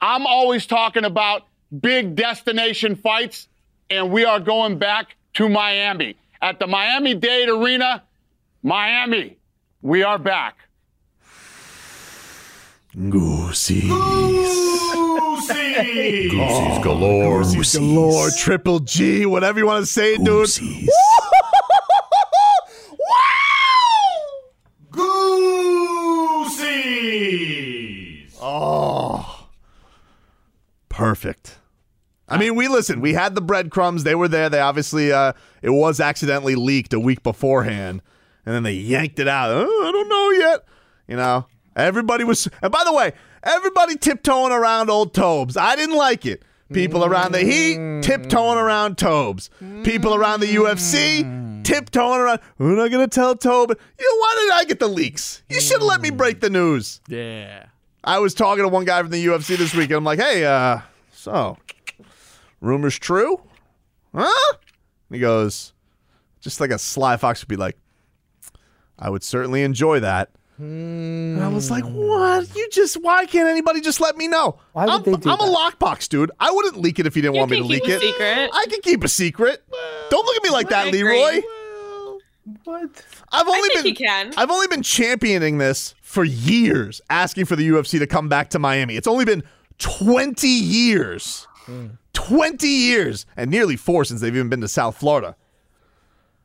I'm 0.00 0.26
always 0.26 0.66
talking 0.66 1.04
about 1.04 1.46
big 1.80 2.16
destination 2.16 2.96
fights, 2.96 3.46
and 3.88 4.10
we 4.10 4.24
are 4.24 4.40
going 4.40 4.80
back 4.80 5.14
to 5.34 5.48
Miami. 5.48 6.16
At 6.42 6.58
the 6.58 6.66
Miami 6.66 7.14
Dade 7.14 7.48
Arena, 7.48 8.02
Miami, 8.64 9.38
we 9.82 10.02
are 10.02 10.18
back. 10.18 10.63
Goosies. 12.96 13.82
Goosies 16.30 16.78
galore. 16.84 17.42
Goosies 17.42 17.76
galore. 17.76 18.28
Triple 18.38 18.78
G, 18.80 19.26
whatever 19.26 19.58
you 19.58 19.66
want 19.66 19.82
to 19.82 19.86
say, 19.90 20.16
dude. 20.16 20.26
Goosies. 20.26 20.88
Oh. 28.46 29.48
Perfect. 30.90 31.58
I 32.28 32.36
mean, 32.36 32.54
we 32.54 32.68
listen. 32.68 33.00
We 33.00 33.14
had 33.14 33.34
the 33.34 33.40
breadcrumbs. 33.40 34.04
They 34.04 34.14
were 34.14 34.28
there. 34.28 34.48
They 34.50 34.60
obviously, 34.60 35.12
uh, 35.12 35.32
it 35.62 35.70
was 35.70 35.98
accidentally 35.98 36.54
leaked 36.54 36.92
a 36.92 37.00
week 37.00 37.22
beforehand, 37.22 38.02
and 38.44 38.54
then 38.54 38.62
they 38.62 38.72
yanked 38.74 39.18
it 39.18 39.28
out. 39.28 39.50
Oh, 39.50 39.86
I 39.88 39.92
don't 39.92 40.08
know 40.08 40.30
yet. 40.46 40.64
You 41.08 41.16
know, 41.16 41.46
everybody 41.76 42.24
was. 42.24 42.48
And 42.62 42.72
by 42.72 42.82
the 42.84 42.92
way, 42.92 43.12
everybody 43.42 43.96
tiptoeing 43.96 44.52
around 44.52 44.90
old 44.90 45.14
Tobes. 45.14 45.56
I 45.56 45.76
didn't 45.76 45.96
like 45.96 46.26
it. 46.26 46.42
People 46.72 47.04
around 47.04 47.32
the 47.32 47.40
Heat 47.40 48.02
tiptoeing 48.02 48.58
around 48.58 48.98
Tobes. 48.98 49.50
People 49.84 50.14
around 50.14 50.40
the 50.40 50.46
UFC 50.46 51.62
tiptoeing 51.62 52.20
around. 52.20 52.40
We're 52.58 52.74
not 52.74 52.90
gonna 52.90 53.06
tell 53.06 53.36
Tobe. 53.36 53.70
You 53.98 54.10
know 54.12 54.18
why 54.18 54.36
did 54.40 54.52
I 54.52 54.64
get 54.64 54.80
the 54.80 54.88
leaks? 54.88 55.42
You 55.48 55.60
should 55.60 55.74
have 55.80 55.82
let 55.82 56.00
me 56.00 56.10
break 56.10 56.40
the 56.40 56.50
news. 56.50 57.00
yeah. 57.08 57.66
I 58.06 58.18
was 58.18 58.34
talking 58.34 58.62
to 58.64 58.68
one 58.68 58.84
guy 58.84 59.00
from 59.00 59.10
the 59.10 59.24
UFC 59.24 59.56
this 59.56 59.74
week, 59.74 59.88
and 59.90 59.96
I'm 59.96 60.04
like, 60.04 60.18
"Hey, 60.18 60.44
uh, 60.44 60.80
so 61.10 61.56
rumors 62.60 62.98
true? 62.98 63.40
Huh?" 64.14 64.52
And 65.08 65.16
he 65.16 65.20
goes, 65.20 65.72
just 66.40 66.60
like 66.60 66.70
a 66.70 66.78
sly 66.78 67.16
fox 67.16 67.40
would 67.42 67.48
be 67.48 67.56
like, 67.56 67.78
"I 68.98 69.08
would 69.08 69.22
certainly 69.22 69.62
enjoy 69.62 70.00
that." 70.00 70.30
Hmm. 70.56 71.34
And 71.36 71.42
I 71.42 71.48
was 71.48 71.70
like, 71.70 71.84
"What? 71.84 72.54
You 72.54 72.68
just? 72.70 72.96
Why 73.02 73.26
can't 73.26 73.48
anybody 73.48 73.80
just 73.80 74.00
let 74.00 74.16
me 74.16 74.28
know? 74.28 74.58
Why 74.72 74.84
would 74.84 74.94
I'm, 74.94 75.02
they 75.02 75.14
do 75.16 75.30
I'm 75.30 75.40
a 75.40 75.52
lockbox 75.52 76.08
dude. 76.08 76.30
I 76.38 76.50
wouldn't 76.52 76.76
leak 76.78 76.98
it 77.00 77.06
if 77.06 77.16
you 77.16 77.22
didn't 77.22 77.34
You 77.34 77.40
want 77.40 77.50
me 77.50 77.56
to 77.56 77.62
can 77.62 77.70
leak 77.70 77.82
keep 77.84 77.92
a 77.92 77.96
it. 77.96 78.00
secret. 78.00 78.50
I 78.52 78.66
can 78.70 78.80
keep 78.82 79.02
a 79.04 79.08
secret. 79.08 79.64
Don't 80.10 80.24
look 80.24 80.36
at 80.36 80.42
me 80.44 80.50
like 80.50 80.68
that, 80.68 80.86
I 80.86 80.88
agree. 80.88 81.02
Leroy. 81.02 81.40
What? 82.64 83.04
I've 83.32 83.48
only 83.48 83.68
think 83.70 83.74
been 83.74 83.84
he 83.84 83.92
can. 83.94 84.34
I've 84.36 84.50
only 84.50 84.68
been 84.68 84.82
championing 84.82 85.58
this 85.58 85.94
for 86.02 86.24
years, 86.24 87.00
asking 87.10 87.46
for 87.46 87.56
the 87.56 87.66
UFC 87.68 87.98
to 87.98 88.06
come 88.06 88.28
back 88.28 88.50
to 88.50 88.58
Miami. 88.58 88.96
It's 88.96 89.08
only 89.08 89.24
been 89.24 89.42
20 89.78 90.46
years. 90.46 91.48
Hmm. 91.64 91.86
20 92.12 92.68
years 92.68 93.26
and 93.36 93.50
nearly 93.50 93.76
4 93.76 94.04
since 94.04 94.20
they've 94.20 94.34
even 94.34 94.48
been 94.50 94.60
to 94.60 94.68
South 94.68 94.96
Florida. 94.96 95.34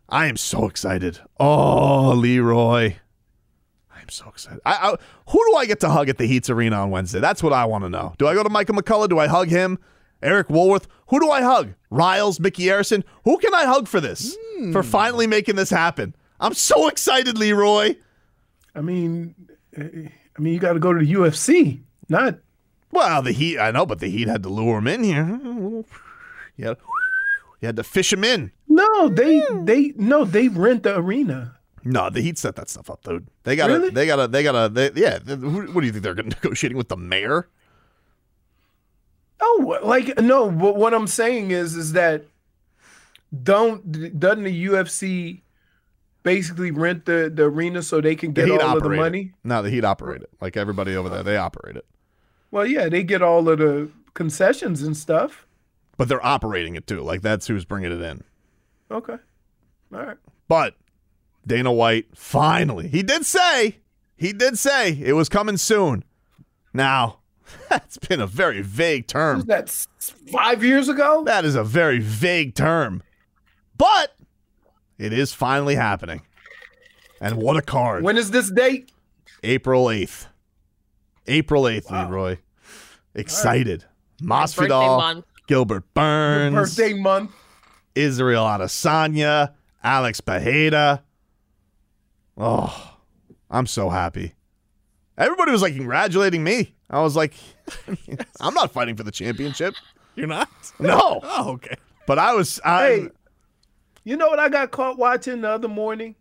I 0.08 0.26
am 0.26 0.38
so 0.38 0.66
excited. 0.66 1.20
Oh, 1.40 2.14
Leroy. 2.16 2.96
I 4.10 4.12
am 4.12 4.12
so 4.12 4.30
excited. 4.30 4.60
I, 4.66 4.74
I, 4.74 4.96
who 5.30 5.40
do 5.52 5.56
I 5.56 5.68
get 5.68 5.80
to 5.82 5.90
hug 5.90 6.10
at 6.10 6.18
the 6.18 6.26
Heats 6.26 6.50
Arena 6.50 6.78
on 6.78 6.90
Wednesday? 6.90 7.20
That's 7.20 7.44
what 7.44 7.54
I 7.54 7.66
want 7.66 7.84
to 7.84 7.90
know. 7.90 8.16
Do 8.18 8.28
I 8.28 8.34
go 8.34 8.42
to 8.42 8.50
Michael 8.50 8.74
McCullough? 8.74 9.08
Do 9.08 9.20
I 9.20 9.28
hug 9.28 9.50
him? 9.50 9.78
Eric 10.24 10.50
Woolworth? 10.50 10.88
Who 11.10 11.20
do 11.20 11.30
I 11.30 11.44
hug? 11.44 11.76
Riles, 11.92 12.40
Micky 12.40 12.64
Arison? 12.64 13.04
Who 13.24 13.38
can 13.38 13.54
I 13.54 13.66
hug 13.66 13.88
for 13.88 14.02
this? 14.02 14.36
Hmm. 14.42 14.72
For 14.72 14.82
finally 14.82 15.28
making 15.28 15.58
this 15.58 15.70
happen. 15.70 16.16
I'm 16.40 16.56
so 16.56 16.88
excited, 16.88 17.38
Leroy. 17.38 17.98
I 18.74 18.82
mean, 18.82 19.36
eh, 19.78 19.84
eh 19.94 20.08
I 20.38 20.42
mean, 20.42 20.54
you 20.56 20.60
got 20.60 20.74
to 20.74 20.80
go 20.80 20.92
to 20.92 21.06
the 21.06 21.14
UFC, 21.14 21.82
not 22.08 22.40
Well, 22.92 23.22
the 23.22 23.32
Heat, 23.32 23.60
I 23.60 23.70
know, 23.70 23.86
but 23.86 24.00
the 24.00 24.10
Heat 24.10 24.28
had 24.28 24.42
to 24.42 24.50
lure 24.50 24.80
him 24.80 24.88
in 24.88 25.04
here. 25.04 25.40
You 26.58 26.66
had, 26.66 26.78
you 27.62 27.66
had 27.68 27.76
to 27.76 27.84
fish 27.84 28.12
him 28.12 28.24
in. 28.24 28.52
no. 28.68 29.08
They 29.10 29.40
hmm. 29.40 29.66
they 29.66 29.94
no. 29.96 30.26
They 30.26 30.48
rent 30.48 30.84
the 30.84 30.98
arena. 30.98 31.59
No, 31.84 32.10
the 32.10 32.22
Heat 32.22 32.38
set 32.38 32.56
that 32.56 32.70
stuff 32.70 32.90
up, 32.90 33.04
dude. 33.04 33.28
They 33.44 33.56
got 33.56 33.70
Really? 33.70 33.90
they 33.90 34.06
got 34.06 34.18
to, 34.18 34.28
they 34.28 34.44
got 34.44 34.52
to, 34.54 34.70
they, 34.70 35.02
yeah. 35.02 35.20
Who, 35.20 35.68
what 35.72 35.82
do 35.82 35.88
you 35.88 35.92
think 35.92 36.04
they're 36.04 36.14
negotiating 36.16 36.78
with 36.78 36.90
the 36.90 36.98
mayor? 36.98 37.48
Oh, 39.42 39.80
like 39.84 40.20
no. 40.20 40.52
But 40.52 40.76
what 40.76 40.94
I'm 40.94 41.08
saying 41.08 41.52
is, 41.52 41.76
is 41.76 41.94
that 41.94 42.26
don't 43.44 44.20
doesn't 44.20 44.44
the 44.44 44.66
UFC 44.66 45.42
basically 46.24 46.72
rent 46.72 47.06
the 47.06 47.32
the 47.34 47.44
arena 47.44 47.82
so 47.82 48.02
they 48.02 48.16
can 48.16 48.34
get 48.34 48.48
Heat 48.48 48.60
all 48.60 48.78
of 48.78 48.84
the 48.84 48.90
money? 48.90 49.32
No, 49.44 49.62
the 49.62 49.70
Heat 49.70 49.86
operate 49.86 50.22
it. 50.22 50.30
Like 50.42 50.58
everybody 50.58 50.96
over 50.96 51.08
there, 51.10 51.24
they 51.24 51.38
operate 51.38 51.78
it. 51.78 51.86
Well, 52.52 52.66
yeah, 52.66 52.90
they 52.90 53.04
get 53.04 53.22
all 53.22 53.48
of 53.48 53.60
the 53.60 53.90
concessions 54.14 54.82
and 54.82 54.98
stuff. 54.98 55.46
But 55.98 56.10
they're 56.10 56.26
operating 56.26 56.76
it 56.76 56.88
too. 56.88 57.02
Like 57.02 57.22
that's 57.22 57.48
who's 57.48 57.64
bringing 57.66 57.92
it 57.92 58.02
in. 58.02 58.24
Okay, 58.92 59.18
all 59.94 60.00
right. 60.06 60.18
But 60.48 60.76
Dana 61.50 61.74
White 61.74 62.16
finally, 62.16 62.88
he 62.88 63.02
did 63.04 63.26
say, 63.26 63.80
he 64.16 64.32
did 64.32 64.58
say 64.58 64.92
it 65.02 65.14
was 65.14 65.28
coming 65.28 65.58
soon. 65.58 66.04
Now, 66.74 67.20
that's 67.70 67.98
been 67.98 68.22
a 68.22 68.28
very 68.28 68.62
vague 68.62 69.08
term. 69.08 69.42
That's 69.42 69.88
five 70.32 70.64
years 70.64 70.88
ago? 70.88 71.24
That 71.26 71.46
is 71.46 71.56
a 71.56 71.64
very 71.64 72.00
vague 72.00 72.54
term. 72.54 73.02
But 73.78 74.16
it 75.00 75.12
is 75.12 75.34
finally 75.34 75.76
happening. 75.76 76.22
And 77.20 77.36
what 77.38 77.58
a 77.58 77.62
card. 77.64 78.04
When 78.04 78.18
is 78.18 78.30
this 78.30 78.52
date? 78.52 78.92
April 79.44 79.86
8th. 79.86 80.28
April 81.28 81.64
8th, 81.64 81.90
Leroy. 81.90 82.38
Excited. 83.16 83.86
Masvidal, 84.22 84.98
month. 84.98 85.26
Gilbert 85.48 85.86
Your 85.96 86.04
Burns, 86.06 86.54
birthday 86.54 86.94
month. 86.94 87.32
Israel 87.96 88.44
Adesanya, 88.44 89.54
Alex 89.84 90.22
Pereira. 90.22 91.04
Oh, 92.40 92.96
I'm 93.50 93.68
so 93.68 93.90
happy. 93.90 94.34
Everybody 95.18 95.52
was 95.52 95.62
like 95.62 95.76
congratulating 95.76 96.44
me. 96.44 96.74
I 96.90 97.02
was 97.02 97.16
like, 97.16 97.34
I'm 98.40 98.54
not 98.54 98.72
fighting 98.72 98.96
for 98.96 99.04
the 99.04 99.12
championship. 99.12 99.76
You're 100.16 100.28
not? 100.28 100.50
No. 100.80 101.20
Oh, 101.22 101.52
okay. 101.54 101.76
But 102.08 102.18
I 102.18 102.34
was 102.34 102.60
I, 102.64 102.88
Hey, 102.88 103.08
you 104.06 104.16
know 104.18 104.28
what 104.30 104.40
I 104.40 104.50
got 104.50 104.72
caught 104.72 104.98
watching 104.98 105.42
the 105.42 105.50
other 105.50 105.68
morning? 105.68 106.16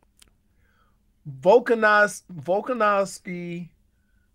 Volkanos 1.41 2.23
Volkanovski 2.35 3.69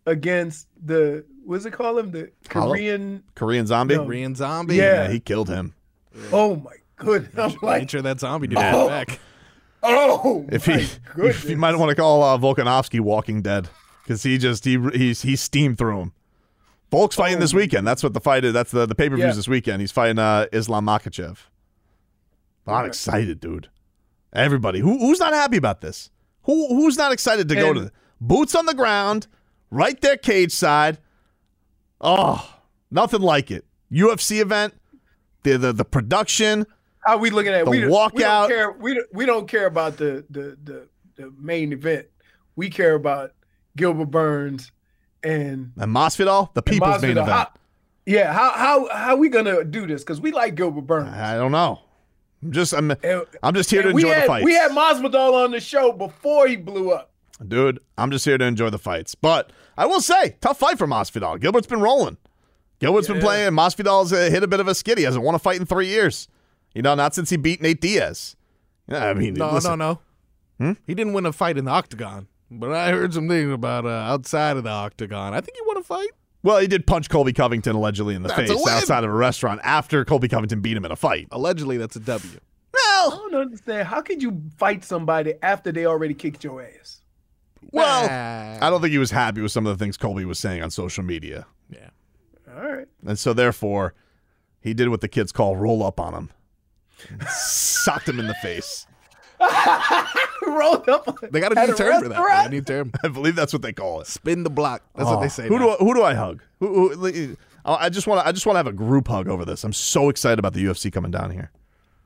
against 0.06 0.68
the 0.84 1.26
what's 1.44 1.66
it 1.66 1.72
call 1.72 1.98
him? 1.98 2.12
The 2.12 2.32
Korean. 2.50 3.24
Korean 3.36 3.68
zombie. 3.68 3.96
No. 3.96 4.06
Korean 4.06 4.36
zombie. 4.36 4.76
Yeah. 4.76 5.04
Yeah, 5.04 5.10
he 5.10 5.20
killed 5.20 5.50
him. 5.50 5.74
Oh 6.32 6.56
my 6.58 6.76
goodness! 6.96 7.34
I'm 7.38 7.52
Made 7.52 7.62
like, 7.62 7.90
sure 7.90 8.02
that 8.04 8.20
zombie 8.20 8.48
didn't 8.48 8.62
get 8.62 8.88
back. 8.88 9.20
Oh, 9.84 10.46
If 10.50 10.66
he, 10.66 10.88
if 11.18 11.50
you 11.50 11.58
might 11.58 11.76
want 11.76 11.90
to 11.90 11.96
call 11.96 12.24
uh, 12.24 12.38
Volkanovski 12.38 13.00
Walking 13.00 13.42
Dead 13.42 13.68
because 14.04 14.24
he 14.24 14.38
just 14.38 14.64
he 14.66 14.78
he's 14.94 15.22
he 15.22 15.36
steamed 15.36 15.78
through 15.78 16.00
him. 16.00 16.14
Volk's 16.92 17.16
fighting 17.16 17.40
this 17.40 17.54
weekend. 17.54 17.88
That's 17.88 18.04
what 18.04 18.14
the 18.14 18.22
fight 18.22 18.46
is. 18.46 18.54
That's 18.54 18.72
the 18.72 18.86
the 18.86 18.96
pay 18.96 19.10
per 19.10 19.16
views 19.16 19.26
Oh. 19.26 19.30
Yeah. 19.30 19.34
this 19.36 19.48
weekend. 19.48 19.82
He's 19.82 19.92
fighting 19.92 20.20
uh, 20.20 20.46
Islam 20.52 20.86
Makhachev. 20.86 21.38
I'm 22.68 22.86
excited, 22.86 23.40
dude. 23.40 23.70
Everybody, 24.32 24.80
who 24.80 24.98
who's 25.00 25.20
not 25.20 25.34
happy 25.34 25.58
about 25.58 25.82
this? 25.82 26.10
Who 26.44 26.68
who's 26.70 26.98
not 26.98 27.12
excited 27.12 27.50
to 27.50 27.56
go 27.56 27.74
to 27.74 27.82
the, 27.82 27.92
boots 28.22 28.56
on 28.56 28.66
the 28.66 28.74
ground, 28.74 29.28
right 29.70 30.00
there 30.02 30.18
cage 30.18 30.52
side? 30.52 30.98
Oh, 32.02 32.58
nothing 32.92 33.22
like 33.22 33.52
it. 33.52 33.66
UFC 33.92 34.40
event, 34.42 34.74
the 35.44 35.58
the 35.58 35.74
the 35.74 35.86
production. 35.86 36.66
How 37.06 37.18
we 37.18 37.30
looking 37.30 37.54
at 37.54 37.66
The 37.66 37.72
we, 37.72 37.80
don't- 37.82 37.90
walkout. 37.92 38.14
we 38.14 38.22
don't 38.24 38.48
care. 38.50 38.72
We 38.72 38.94
don't, 38.96 39.08
we 39.14 39.26
don't 39.26 39.48
care 39.48 39.66
about 39.66 39.98
the, 39.98 40.26
the 40.30 40.58
the 40.64 40.88
the 41.16 41.34
main 41.40 41.74
event. 41.74 42.08
We 42.56 42.70
care 42.70 42.94
about 42.96 43.32
Gilbert 43.76 44.06
Burns 44.12 44.72
and 45.24 45.72
And 45.78 45.96
Masvidal, 45.96 46.54
the 46.54 46.62
people's 46.62 47.02
main 47.02 47.12
event. 47.12 47.30
how- 47.30 47.50
yeah, 48.06 48.34
how 48.34 48.52
how 48.52 48.90
how 48.94 49.16
we 49.16 49.30
gonna 49.30 49.64
do 49.64 49.88
this? 49.88 50.02
Because 50.04 50.20
we 50.22 50.32
like 50.32 50.56
Gilbert 50.56 50.82
Burns. 50.88 51.10
I 51.14 51.36
don't 51.36 51.52
know. 51.54 51.80
I'm 52.42 52.52
just 52.52 52.74
I'm 52.74 52.92
And- 52.92 53.26
I'm 53.42 53.54
just 53.54 53.70
here 53.72 53.82
to 53.82 53.90
enjoy 53.90 54.10
had, 54.10 54.24
the 54.24 54.28
fights. 54.28 54.46
We 54.46 54.54
had 54.54 54.72
Masvidal 54.72 55.34
on 55.46 55.52
the 55.52 55.60
show 55.62 55.92
before 55.94 56.48
he 56.48 56.56
blew 56.58 56.92
up. 56.92 57.12
Dude, 57.48 57.80
I'm 57.98 58.12
just 58.12 58.26
here 58.26 58.38
to 58.38 58.46
enjoy 58.46 58.70
the 58.70 58.78
fights. 58.78 59.16
But 59.16 59.52
I 59.78 59.86
will 59.86 60.02
say, 60.02 60.36
tough 60.42 60.60
fight 60.60 60.78
for 60.78 60.88
Masvidal. 60.88 61.40
Gilbert's 61.40 61.68
been 61.68 61.82
rolling. 61.82 62.18
Gilbert's 62.80 63.08
been 63.08 63.22
playing. 63.22 63.52
Masvidal's 63.54 64.12
uh, 64.14 64.30
hit 64.30 64.44
a 64.44 64.48
bit 64.48 64.60
of 64.60 64.68
a 64.68 64.76
skid. 64.76 64.98
He 64.98 65.04
hasn't 65.06 65.24
won 65.24 65.34
a 65.36 65.40
fight 65.40 65.60
in 65.60 65.66
three 65.66 65.88
years. 65.88 66.28
You 66.74 66.82
know, 66.82 66.96
not 66.96 67.14
since 67.14 67.30
he 67.30 67.38
beat 67.38 67.62
Nate 67.62 67.80
Diaz. 67.82 68.36
I 68.90 69.14
mean, 69.14 69.36
No, 69.36 69.52
listen, 69.54 69.80
no, 69.80 70.00
no. 70.60 70.76
He 70.88 70.94
didn't 70.96 71.14
win 71.14 71.26
a 71.26 71.34
fight 71.34 71.58
in 71.58 71.66
the 71.66 71.72
octagon, 71.72 72.28
but 72.50 72.72
I 72.72 72.92
heard 72.92 73.14
some 73.14 73.28
things 73.28 73.52
about 73.52 73.86
uh, 73.86 73.90
outside 73.90 74.58
of 74.58 74.64
the 74.64 74.70
octagon. 74.70 75.34
I 75.34 75.42
think 75.42 75.58
he 75.58 75.62
won 75.66 75.78
a 75.78 75.84
fight. 75.84 76.10
Well, 76.42 76.60
he 76.60 76.68
did 76.68 76.86
punch 76.86 77.10
Colby 77.10 77.34
Covington 77.34 77.76
allegedly 77.76 78.16
in 78.16 78.22
the 78.24 78.30
That's 78.30 78.52
face 78.52 78.68
outside 78.68 79.04
of 79.04 79.10
a 79.10 79.14
restaurant 79.14 79.62
after 79.64 80.04
Colby 80.06 80.28
Covington 80.28 80.62
beat 80.62 80.76
him 80.76 80.84
in 80.86 80.92
a 80.92 80.96
fight. 80.96 81.28
Allegedly, 81.32 81.78
that's 81.78 81.96
a 81.96 82.00
W. 82.02 82.40
Well, 82.74 83.14
I 83.14 83.16
don't 83.16 83.36
understand. 83.36 83.88
How 83.88 84.02
could 84.02 84.22
you 84.22 84.42
fight 84.58 84.84
somebody 84.84 85.34
after 85.42 85.72
they 85.72 85.86
already 85.86 86.14
kicked 86.14 86.44
your 86.44 86.62
ass? 86.62 87.02
well, 87.72 88.08
Nah. 88.08 88.66
I 88.66 88.70
don't 88.70 88.82
think 88.82 88.92
he 88.92 88.98
was 88.98 89.12
happy 89.12 89.42
with 89.42 89.52
some 89.52 89.66
of 89.66 89.78
the 89.78 89.84
things 89.84 89.96
Colby 89.98 90.26
was 90.26 90.38
saying 90.40 90.62
on 90.62 90.70
social 90.72 91.04
media. 91.04 91.46
Yeah. 91.70 91.90
All 92.54 92.62
right. 92.62 92.88
And 93.06 93.18
so 93.18 93.34
therefore, 93.34 93.94
he 94.62 94.74
did 94.74 94.90
what 94.90 95.02
the 95.02 95.08
kids 95.08 95.32
call 95.32 95.56
roll 95.56 95.82
up 95.84 96.00
on 96.00 96.14
him. 96.14 96.30
And 97.10 97.24
socked 97.28 98.08
him 98.10 98.20
in 98.20 98.28
the 98.28 98.36
face. 98.36 98.88
Rolled 100.48 100.88
up. 100.90 101.20
They 101.32 101.40
got 101.40 101.58
a 101.58 101.68
new 101.68 101.76
term 101.76 102.04
for 102.04 102.10
that. 102.10 102.16
They 102.16 102.28
got 102.28 102.46
a 102.48 102.50
new 102.50 102.62
term. 102.62 102.92
I 103.04 103.08
believe 103.08 103.36
that's 103.36 103.54
what 103.54 103.62
they 103.62 103.74
call 103.74 104.02
it. 104.02 104.08
Spin 104.08 104.44
the 104.44 104.50
block. 104.50 104.84
That's 104.96 105.10
what 105.10 105.22
they 105.22 105.30
say. 105.30 105.48
Who 105.48 105.60
now. 105.60 105.66
do 105.66 105.70
I, 105.72 105.76
who 105.76 105.94
do 105.94 106.04
I 106.04 106.14
hug? 106.14 106.42
Who, 106.60 106.90
who, 106.90 107.38
I 107.66 107.90
just 107.90 108.08
want 108.08 108.22
to 108.22 108.28
I 108.28 108.32
just 108.32 108.46
want 108.46 108.56
to 108.56 108.60
have 108.60 108.68
a 108.68 108.74
group 108.74 109.08
hug 109.08 109.28
over 109.28 109.46
this. 109.46 109.64
I'm 109.64 109.74
so 109.74 110.10
excited 110.10 110.40
about 110.40 110.54
the 110.54 110.64
UFC 110.64 110.92
coming 110.92 111.12
down 111.12 111.32
here. 111.32 111.52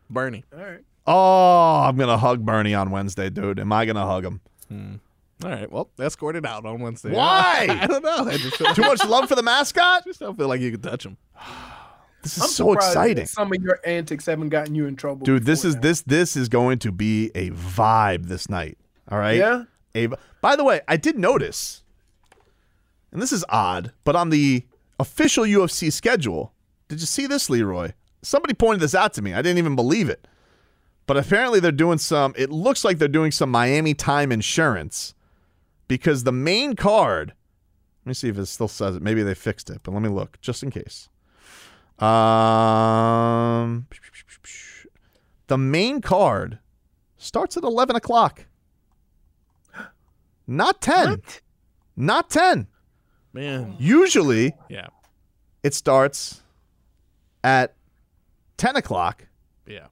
Bernie. 0.10 0.46
All 0.54 0.64
right. 0.64 0.84
Oh, 1.06 1.82
I'm 1.84 1.98
gonna 1.98 2.18
hug 2.18 2.46
Bernie 2.46 2.74
on 2.74 2.92
Wednesday, 2.92 3.30
dude. 3.30 3.60
Am 3.60 3.72
I 3.72 3.86
gonna 3.86 4.06
hug 4.06 4.26
him? 4.26 4.42
Hmm. 4.70 4.96
All 5.44 5.52
right. 5.52 5.72
Well, 5.72 5.90
escorted 6.00 6.46
out 6.46 6.66
on 6.66 6.80
Wednesday. 6.80 7.12
Why? 7.12 7.68
I 7.82 7.88
don't 7.88 8.04
know. 8.04 8.26
I 8.26 8.38
just 8.38 8.58
feel 8.58 8.74
Too 8.74 8.82
much 8.82 9.06
love 9.06 9.30
for 9.30 9.36
the 9.36 9.44
mascot? 9.44 10.04
just 10.06 10.20
don't 10.20 10.38
feel 10.38 10.48
like 10.48 10.62
you 10.62 10.72
could 10.72 10.84
touch 10.84 11.06
him. 11.06 11.18
This 12.24 12.38
is 12.38 12.44
I'm 12.44 12.50
so 12.50 12.74
exciting. 12.74 13.26
Some 13.26 13.54
of 13.54 13.62
your 13.62 13.80
antics 13.86 14.26
haven't 14.26 14.50
gotten 14.50 14.76
you 14.76 14.86
in 14.86 14.96
trouble. 14.96 15.26
Dude, 15.26 15.46
this 15.46 15.64
is 15.64 15.76
now. 15.76 15.82
this 15.82 16.02
this 16.02 16.36
is 16.36 16.50
going 16.50 16.80
to 16.80 16.92
be 16.92 17.32
a 17.36 17.52
vibe 17.52 18.28
this 18.28 18.50
night. 18.50 18.78
All 19.10 19.18
right? 19.18 19.38
Yeah. 19.38 19.64
A, 19.96 20.10
by 20.42 20.56
the 20.56 20.64
way, 20.64 20.82
I 20.88 20.98
did 20.98 21.18
notice, 21.18 21.84
and 23.12 23.22
this 23.22 23.32
is 23.32 23.46
odd, 23.50 23.92
but 24.04 24.16
on 24.16 24.30
the 24.30 24.66
official 25.00 25.46
UFC 25.46 25.92
schedule, 25.92 26.54
did 26.88 27.00
you 27.00 27.06
see 27.06 27.28
this, 27.28 27.50
Leroy? 27.50 27.92
Somebody 28.22 28.54
pointed 28.54 28.82
this 28.82 28.96
out 28.96 29.14
to 29.14 29.22
me. 29.22 29.34
I 29.34 29.42
didn't 29.42 29.58
even 29.58 29.76
believe 29.76 30.10
it. 30.10 30.28
But 31.06 31.18
apparently 31.18 31.60
they're 31.60 31.72
doing 31.72 31.98
some, 31.98 32.34
it 32.38 32.52
looks 32.52 32.84
like 32.84 32.98
they're 32.98 33.08
doing 33.08 33.32
some 33.32 33.50
Miami 33.50 33.94
time 33.94 34.32
insurance 34.32 35.14
because 35.88 36.26
the 36.26 36.34
main 36.34 36.76
card, 36.76 37.34
let 38.06 38.10
me 38.10 38.14
see 38.14 38.28
if 38.28 38.38
it 38.38 38.46
still 38.48 38.68
says 38.68 38.96
it. 38.98 39.02
Maybe 39.02 39.24
they 39.24 39.34
fixed 39.34 39.70
it, 39.70 39.80
but 39.84 39.94
let 39.94 40.02
me 40.02 40.10
look 40.10 40.40
just 40.42 40.64
in 40.64 40.70
case. 40.70 41.08
Um, 42.00 43.88
the 45.48 45.58
main 45.58 46.02
card 46.02 46.60
starts 47.18 47.58
at 47.58 47.64
11 47.64 47.96
o'clock. 47.96 48.46
Not 50.46 50.82
10. 50.82 51.22
Not 51.96 52.30
10. 52.30 52.68
Man. 53.34 53.76
Usually 53.80 54.56
Yeah. 54.70 54.88
it 55.64 55.74
starts 55.74 56.42
at 57.44 57.74
10 58.58 58.76
o'clock. 58.76 59.28
Yeah. 59.66 59.88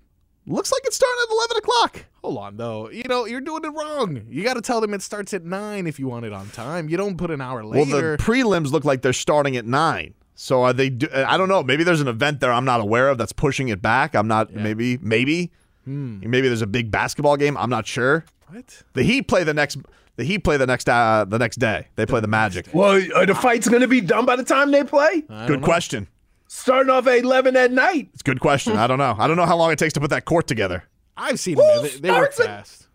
Looks 0.47 0.71
like 0.71 0.81
it's 0.85 0.95
starting 0.95 1.17
at 1.23 1.31
11 1.33 1.57
o'clock. 1.57 2.05
Hold 2.23 2.37
on, 2.37 2.57
though. 2.57 2.89
You 2.89 3.03
know, 3.09 3.25
you're 3.25 3.41
doing 3.41 3.65
it 3.65 3.69
wrong. 3.69 4.25
You 4.29 4.43
got 4.43 4.53
to 4.55 4.61
tell 4.61 4.79
them 4.81 4.93
it 4.93 5.01
starts 5.01 5.33
at 5.33 5.43
9 5.43 5.87
if 5.87 5.99
you 5.99 6.07
want 6.07 6.25
it 6.25 6.33
on 6.33 6.49
time. 6.49 6.87
You 6.89 6.97
don't 6.97 7.17
put 7.17 7.31
an 7.31 7.41
hour 7.41 7.63
later. 7.63 7.91
Well, 7.91 8.01
the 8.17 8.17
prelims 8.23 8.71
look 8.71 8.85
like 8.85 9.01
they're 9.01 9.13
starting 9.13 9.57
at 9.57 9.65
9. 9.65 10.13
So 10.35 10.63
are 10.63 10.73
they? 10.73 10.89
Do, 10.89 11.07
I 11.13 11.37
don't 11.37 11.47
know. 11.49 11.63
Maybe 11.63 11.83
there's 11.83 12.01
an 12.01 12.07
event 12.07 12.41
there 12.41 12.51
I'm 12.51 12.65
not 12.65 12.81
aware 12.81 13.09
of 13.09 13.17
that's 13.17 13.31
pushing 13.31 13.69
it 13.69 13.81
back. 13.81 14.15
I'm 14.15 14.27
not. 14.27 14.53
Maybe. 14.53 14.97
Maybe. 14.97 15.51
Maybe 15.85 16.41
there's 16.47 16.61
a 16.61 16.67
big 16.67 16.91
basketball 16.91 17.37
game. 17.37 17.55
I'm 17.57 17.69
not 17.69 17.85
sure. 17.87 18.25
what? 18.49 18.83
The 18.93 19.03
Heat 19.03 19.23
play 19.27 19.43
the 19.43 19.53
next. 19.53 19.77
The 20.17 20.23
Heat 20.23 20.39
play 20.39 20.57
the 20.57 20.67
next. 20.67 20.89
Uh, 20.89 21.25
the 21.27 21.37
next 21.39 21.57
day. 21.57 21.87
They 21.95 22.05
play 22.05 22.19
the 22.19 22.27
Magic. 22.27 22.67
Well, 22.73 23.01
are 23.15 23.25
the 23.25 23.35
fights 23.35 23.67
going 23.69 23.81
to 23.81 23.87
be 23.87 24.01
done 24.01 24.25
by 24.25 24.35
the 24.35 24.43
time 24.43 24.71
they 24.71 24.83
play? 24.83 25.21
Good 25.47 25.61
question. 25.61 26.07
Starting 26.47 26.89
off 26.89 27.07
at 27.07 27.17
11 27.17 27.55
at 27.57 27.71
night. 27.71 28.09
It's 28.13 28.21
a 28.21 28.23
good 28.23 28.39
question. 28.39 28.77
I 28.77 28.87
don't 28.87 28.97
know. 28.99 29.15
I 29.17 29.27
don't 29.27 29.35
know 29.35 29.45
how 29.45 29.57
long 29.57 29.71
it 29.71 29.79
takes 29.79 29.93
to 29.93 29.99
put 29.99 30.09
that 30.11 30.25
court 30.25 30.47
together. 30.47 30.83
I've 31.17 31.39
seen 31.39 31.55
Who 31.57 31.63
them. 31.63 31.83
They, 31.83 31.89
they 31.99 32.11
work 32.11 32.33
starts 32.33 32.39
it? 32.39 32.45
fast. 32.45 32.87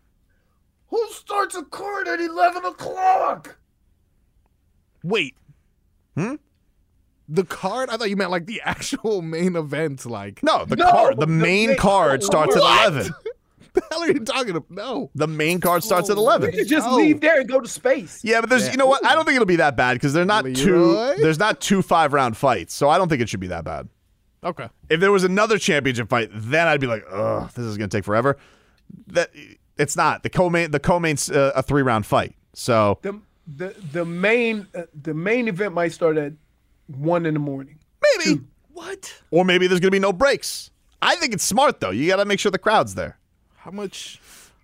Who 0.87 1.07
starts 1.11 1.55
a 1.55 1.63
court 1.63 2.07
at 2.07 2.19
11 2.19 2.65
o'clock? 2.65 3.57
Wait. 5.03 5.35
Hmm? 6.15 6.35
The 7.33 7.45
card? 7.45 7.89
I 7.89 7.95
thought 7.97 8.09
you 8.09 8.17
meant 8.17 8.29
like 8.31 8.45
the 8.45 8.61
actual 8.65 9.21
main 9.21 9.55
event. 9.55 10.05
Like, 10.05 10.43
No, 10.43 10.65
the 10.65 10.75
No, 10.75 10.91
card. 10.91 11.15
The 11.17 11.25
the 11.25 11.31
main 11.31 11.69
main- 11.69 11.77
card 11.77 12.23
starts 12.23 12.55
at 12.55 12.61
What? 12.61 12.91
11. 12.93 13.13
the 13.73 13.81
hell 13.89 14.01
are 14.01 14.07
you 14.11 14.19
talking 14.19 14.49
about? 14.57 14.69
No. 14.69 15.09
The 15.15 15.27
main 15.27 15.61
card 15.61 15.81
starts 15.83 16.09
at 16.09 16.17
We 16.17 16.23
11. 16.23 16.51
could 16.51 16.67
just 16.67 16.85
Oh. 16.87 16.97
leave 16.97 17.21
there 17.21 17.39
and 17.39 17.47
go 17.47 17.61
to 17.61 17.67
space. 17.69 18.19
Yeah, 18.21 18.41
but 18.41 18.49
there's 18.49 18.69
you 18.69 18.75
know 18.77 18.85
what? 18.85 19.05
I 19.05 19.15
don't 19.15 19.23
think 19.25 19.35
it'll 19.37 19.45
be 19.45 19.55
that 19.57 19.77
bad 19.77 19.93
because 19.93 20.11
they're 20.13 20.25
not 20.25 20.43
Leroy? 20.43 21.15
two. 21.15 21.21
There's 21.21 21.39
not 21.39 21.61
two 21.61 21.81
five 21.81 22.11
round 22.13 22.35
fights, 22.35 22.73
so 22.73 22.89
I 22.89 22.97
don't 22.97 23.07
think 23.07 23.21
it 23.21 23.29
should 23.29 23.39
be 23.39 23.47
that 23.47 23.63
bad. 23.63 23.87
Okay. 24.43 24.67
If 24.89 24.99
there 24.99 25.11
was 25.11 25.23
another 25.23 25.57
championship 25.57 26.09
fight, 26.09 26.29
then 26.33 26.67
I'd 26.67 26.81
be 26.81 26.87
like, 26.87 27.05
ugh, 27.11 27.49
this 27.53 27.63
is 27.63 27.77
gonna 27.77 27.87
take 27.87 28.03
forever. 28.03 28.37
That 29.07 29.29
it's 29.77 29.95
not 29.95 30.23
the 30.23 30.29
co-main. 30.29 30.71
The 30.71 30.79
co-main's 30.79 31.29
uh, 31.31 31.53
a 31.55 31.63
three 31.63 31.81
round 31.83 32.05
fight, 32.05 32.35
so 32.53 32.99
The 33.03 33.19
the 33.47 33.75
the 33.93 34.03
main 34.05 34.67
uh, 34.75 34.81
the 35.01 35.13
main 35.13 35.47
event 35.47 35.73
might 35.73 35.93
start 35.93 36.17
at 36.17 36.33
one 36.87 37.25
in 37.25 37.33
the 37.33 37.39
morning. 37.39 37.79
maybe. 38.17 38.41
What? 38.73 39.13
Or 39.31 39.43
maybe 39.45 39.67
there's 39.67 39.79
gonna 39.79 39.91
be 39.91 39.99
no 39.99 40.13
breaks. 40.13 40.71
I 41.01 41.15
think 41.15 41.33
it's 41.33 41.43
smart 41.43 41.79
though. 41.79 41.89
You 41.91 42.07
got 42.07 42.17
to 42.17 42.25
make 42.25 42.39
sure 42.39 42.51
the 42.51 42.57
crowd's 42.59 42.95
there. 42.95 43.17
How 43.57 43.71
much? 43.71 44.19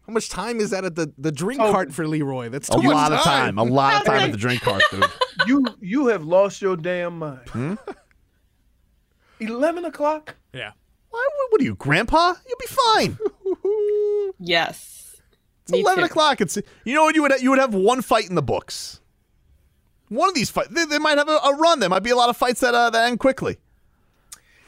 How 0.08 0.14
much 0.14 0.30
time 0.30 0.60
is 0.62 0.70
that 0.70 0.86
at 0.86 0.96
the, 0.96 1.12
the 1.18 1.32
drink 1.32 1.60
Oh. 1.62 1.72
cart 1.72 1.94
for 1.94 2.08
Leroy? 2.08 2.48
That's 2.50 2.70
A 2.70 2.74
too 2.74 2.84
much 2.84 2.94
lot 2.94 3.12
of 3.12 3.20
time. 3.22 3.58
A 3.58 3.64
lot 3.64 4.02
of 4.02 4.06
time 4.06 4.22
at 4.22 4.32
the 4.32 4.38
drink 4.38 4.62
cart, 4.62 4.82
dude. 4.92 5.04
You 5.48 5.66
you 5.82 6.08
have 6.08 6.24
lost 6.24 6.62
your 6.62 6.76
damn 6.78 7.20
mind. 7.20 7.48
Hmm? 7.50 7.76
Eleven 9.40 9.86
o'clock. 9.86 10.36
Yeah. 10.54 10.72
Why, 11.10 11.28
what 11.50 11.62
are 11.62 11.64
you, 11.64 11.76
Grandpa? 11.76 12.34
You'll 12.48 12.58
be 12.60 12.68
fine. 12.68 13.18
Yes. 14.40 15.16
It's 15.64 15.72
Me 15.72 15.82
eleven 15.82 16.04
too. 16.04 16.06
o'clock. 16.06 16.42
It's 16.42 16.58
you 16.86 16.94
know 16.94 17.04
what 17.04 17.16
you 17.16 17.22
would 17.24 17.42
you 17.42 17.50
would 17.50 17.60
have 17.60 17.74
one 17.74 18.02
fight 18.02 18.30
in 18.30 18.36
the 18.36 18.42
books. 18.44 19.00
One 20.10 20.30
of 20.30 20.36
these 20.36 20.50
fights, 20.50 20.70
they, 20.70 20.86
they 20.86 21.00
might 21.00 21.18
have 21.18 21.28
a, 21.30 21.38
a 21.38 21.56
run. 21.58 21.80
There 21.80 21.90
might 21.90 22.04
be 22.04 22.12
a 22.12 22.16
lot 22.16 22.30
of 22.30 22.38
fights 22.38 22.62
that 22.62 22.74
uh, 22.74 22.90
that 22.92 23.08
end 23.08 23.20
quickly. 23.20 23.58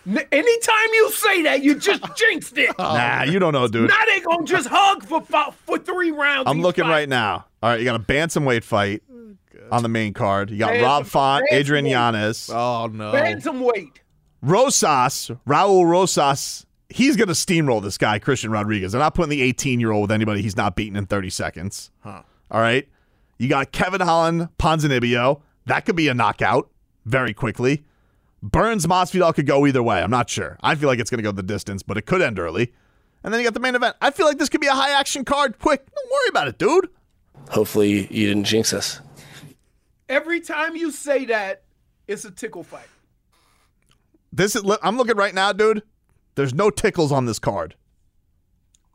N- 0.08 0.26
anytime 0.32 0.88
you 0.94 1.12
say 1.12 1.44
that, 1.44 1.62
you 1.64 1.76
just 1.76 2.04
jinxed 2.16 2.58
it. 2.58 2.78
Nah, 2.80 3.24
you 3.24 3.40
don't 3.40 3.54
know, 3.54 3.68
dude. 3.68 3.90
now 3.90 4.00
they 4.06 4.20
gonna 4.22 4.46
just 4.46 4.68
hug 4.68 5.04
for 5.06 5.22
fou- 5.22 5.52
for 5.66 5.78
three 5.78 6.12
rounds. 6.12 6.46
I'm 6.50 6.62
looking 6.62 6.86
fight. 6.86 6.90
right 6.92 7.10
now. 7.10 7.46
All 7.62 7.70
right, 7.72 7.80
you 7.80 7.86
got 7.86 7.96
a 7.96 8.04
bantamweight 8.04 8.64
fight 8.64 9.04
on 9.72 9.84
the 9.84 9.90
main 9.90 10.14
card. 10.14 10.50
You 10.50 10.58
got 10.58 10.68
Bantam- 10.70 10.84
Rob 10.86 11.06
Font, 11.06 11.46
Adrian 11.52 11.86
bantamweight. 11.86 11.90
Yanez, 11.90 12.50
Oh 12.52 12.88
no. 12.92 13.12
Bantamweight. 13.12 13.98
Rosas, 14.42 15.32
Raul 15.48 15.86
Rosas. 15.86 16.66
He's 16.90 17.16
gonna 17.16 17.34
steamroll 17.34 17.84
this 17.84 17.98
guy, 17.98 18.18
Christian 18.20 18.52
Rodriguez. 18.52 18.94
They're 18.94 19.02
not 19.02 19.14
putting 19.14 19.30
the 19.30 19.42
18 19.44 19.80
year 19.80 19.92
old 19.92 20.04
with 20.04 20.12
anybody 20.12 20.42
he's 20.42 20.58
not 20.58 20.76
beaten 20.76 20.96
in 20.98 21.06
30 21.06 21.30
seconds. 21.30 21.92
Huh. 22.00 22.24
All 22.50 22.62
right, 22.62 22.88
you 23.40 23.50
got 23.50 23.72
Kevin 23.72 24.02
Holland, 24.02 24.50
Ponzinibbio. 24.60 25.42
That 25.66 25.86
could 25.86 25.96
be 25.96 26.08
a 26.08 26.14
knockout 26.14 26.70
very 27.06 27.34
quickly. 27.34 27.86
Burns 28.44 28.86
Masvidal 28.86 29.34
could 29.34 29.48
go 29.48 29.66
either 29.66 29.82
way. 29.82 30.02
I'm 30.02 30.12
not 30.12 30.30
sure. 30.30 30.58
I 30.62 30.76
feel 30.76 30.88
like 30.88 31.00
it's 31.00 31.10
gonna 31.10 31.24
go 31.24 31.32
the 31.32 31.42
distance, 31.42 31.82
but 31.82 31.98
it 31.98 32.04
could 32.04 32.22
end 32.22 32.38
early. 32.38 32.74
And 33.24 33.34
then 33.34 33.42
you 33.42 33.48
got 33.48 33.54
the 33.54 33.60
main 33.60 33.76
event. 33.76 33.96
I 34.02 34.12
feel 34.12 34.26
like 34.26 34.38
this 34.38 34.48
could 34.50 34.62
be 34.62 34.68
a 34.68 34.74
high 34.74 34.98
action 34.98 35.26
card. 35.26 35.60
Quick, 35.60 35.86
don't 35.86 36.12
worry 36.12 36.30
about 36.30 36.48
it, 36.48 36.58
dude. 36.58 36.90
Hopefully, 37.50 38.08
you 38.14 38.28
didn't 38.28 38.46
jinx 38.46 38.74
us. 38.74 39.02
Every 40.08 40.40
time 40.40 40.76
you 40.76 40.92
say 40.92 41.26
that, 41.26 41.64
it's 42.08 42.26
a 42.26 42.32
tickle 42.32 42.64
fight. 42.64 42.88
This 44.32 44.56
is. 44.56 44.64
I'm 44.82 44.98
looking 44.98 45.18
right 45.18 45.34
now, 45.34 45.52
dude. 45.54 45.84
There's 46.36 46.54
no 46.54 46.70
tickles 46.70 47.12
on 47.12 47.26
this 47.26 47.40
card. 47.40 47.76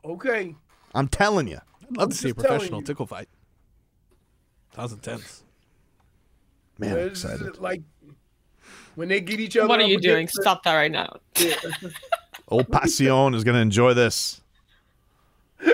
Okay. 0.03 0.55
I'm 0.93 1.07
telling 1.07 1.47
you. 1.47 1.59
I'd 1.83 1.97
love 1.97 2.09
to 2.09 2.15
see 2.15 2.29
a 2.29 2.35
professional 2.35 2.81
tickle 2.81 3.05
fight. 3.05 3.29
That 4.75 4.83
was 4.83 4.93
intense. 4.93 5.43
Man, 6.77 6.97
I'm 6.97 7.07
excited. 7.07 7.57
Like 7.59 7.81
when 8.95 9.07
they 9.09 9.21
get 9.21 9.39
each 9.39 9.55
other. 9.57 9.67
What 9.67 9.79
are 9.79 9.83
you 9.83 9.99
doing? 9.99 10.15
against 10.15 10.41
Stop 10.41 10.63
that 10.63 10.75
right 10.75 10.91
now. 10.91 11.17
Old 12.47 12.71
Passion 12.71 13.33
is 13.33 13.43
going 13.43 13.55
to 13.55 13.61
enjoy 13.61 13.93
this. 13.93 14.41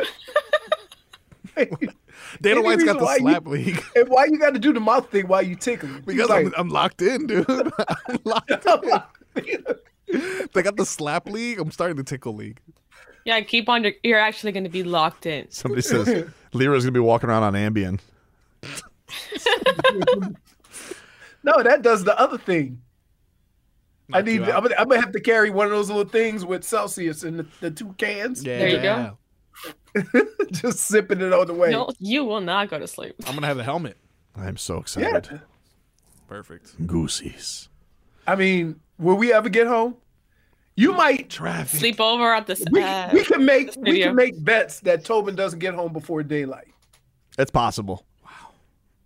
Dana 2.41 2.61
White's 2.61 2.83
got 2.83 2.97
the 2.97 3.03
why 3.03 3.15
you- 3.15 3.21
slap 3.21 3.45
league 3.45 3.83
And 3.95 4.07
why 4.07 4.25
you 4.25 4.39
got 4.39 4.53
to 4.53 4.59
do 4.59 4.71
the 4.71 4.79
mouth 4.79 5.09
thing 5.09 5.27
while 5.27 5.41
you 5.41 5.55
tickling? 5.55 6.01
because 6.05 6.29
I'm, 6.29 6.53
I'm 6.57 6.69
locked 6.69 7.01
in, 7.01 7.27
dude. 7.27 7.45
I'm 8.07 8.19
locked 8.23 8.51
in. 9.35 9.65
They 10.53 10.61
got 10.61 10.77
the 10.77 10.85
slap 10.85 11.27
league. 11.27 11.59
I'm 11.59 11.71
starting 11.71 11.97
the 11.97 12.03
tickle 12.03 12.33
league. 12.35 12.59
Yeah, 13.25 13.39
keep 13.41 13.67
on. 13.69 13.85
You're 14.03 14.19
actually 14.19 14.51
going 14.51 14.63
to 14.63 14.69
be 14.69 14.83
locked 14.83 15.25
in. 15.25 15.49
Somebody 15.51 15.81
says 15.81 16.25
Leroy's 16.53 16.83
gonna 16.83 16.91
be 16.91 16.99
walking 16.99 17.29
around 17.29 17.43
on 17.43 17.53
Ambien. 17.53 17.99
no, 21.43 21.63
that 21.63 21.81
does 21.81 22.03
the 22.03 22.17
other 22.19 22.37
thing. 22.37 22.81
I 24.13 24.19
Knock 24.19 24.29
you 24.29 24.39
need. 24.39 24.49
I'm 24.49 24.63
gonna, 24.63 24.75
I'm 24.77 24.87
gonna 24.87 25.01
have 25.01 25.13
to 25.13 25.21
carry 25.21 25.49
one 25.49 25.65
of 25.65 25.71
those 25.71 25.89
little 25.89 26.05
things 26.05 26.45
with 26.45 26.63
Celsius 26.63 27.23
in 27.23 27.37
the, 27.37 27.45
the 27.61 27.71
two 27.71 27.93
cans. 27.93 28.43
Yeah. 28.43 28.57
There 28.59 28.67
you 28.69 28.81
go. 28.81 29.17
Just 30.51 30.79
sipping 30.79 31.21
it 31.21 31.33
all 31.33 31.45
the 31.45 31.53
way. 31.53 31.71
No, 31.71 31.89
you 31.99 32.25
will 32.25 32.41
not 32.41 32.69
go 32.69 32.79
to 32.79 32.87
sleep. 32.87 33.15
I'm 33.25 33.35
gonna 33.35 33.47
have 33.47 33.57
the 33.57 33.63
helmet. 33.63 33.97
I'm 34.35 34.57
so 34.57 34.75
yeah. 34.75 34.79
excited. 35.17 35.41
Perfect. 36.27 36.87
Goosies. 36.87 37.67
I 38.25 38.35
mean, 38.35 38.79
will 38.97 39.15
we 39.15 39.33
ever 39.33 39.49
get 39.49 39.67
home? 39.67 39.97
You 40.75 40.93
might. 40.93 41.29
Traffic. 41.29 41.79
Sleep 41.79 41.99
over 41.99 42.33
at 42.33 42.47
the. 42.47 42.65
We, 42.71 42.81
uh, 42.81 43.09
we 43.11 43.23
can 43.25 43.45
make 43.45 43.75
we 43.77 44.01
can 44.01 44.15
make 44.15 44.41
bets 44.43 44.79
that 44.81 45.03
Tobin 45.03 45.35
doesn't 45.35 45.59
get 45.59 45.73
home 45.73 45.93
before 45.93 46.23
daylight. 46.23 46.69
It's 47.37 47.51
possible. 47.51 48.05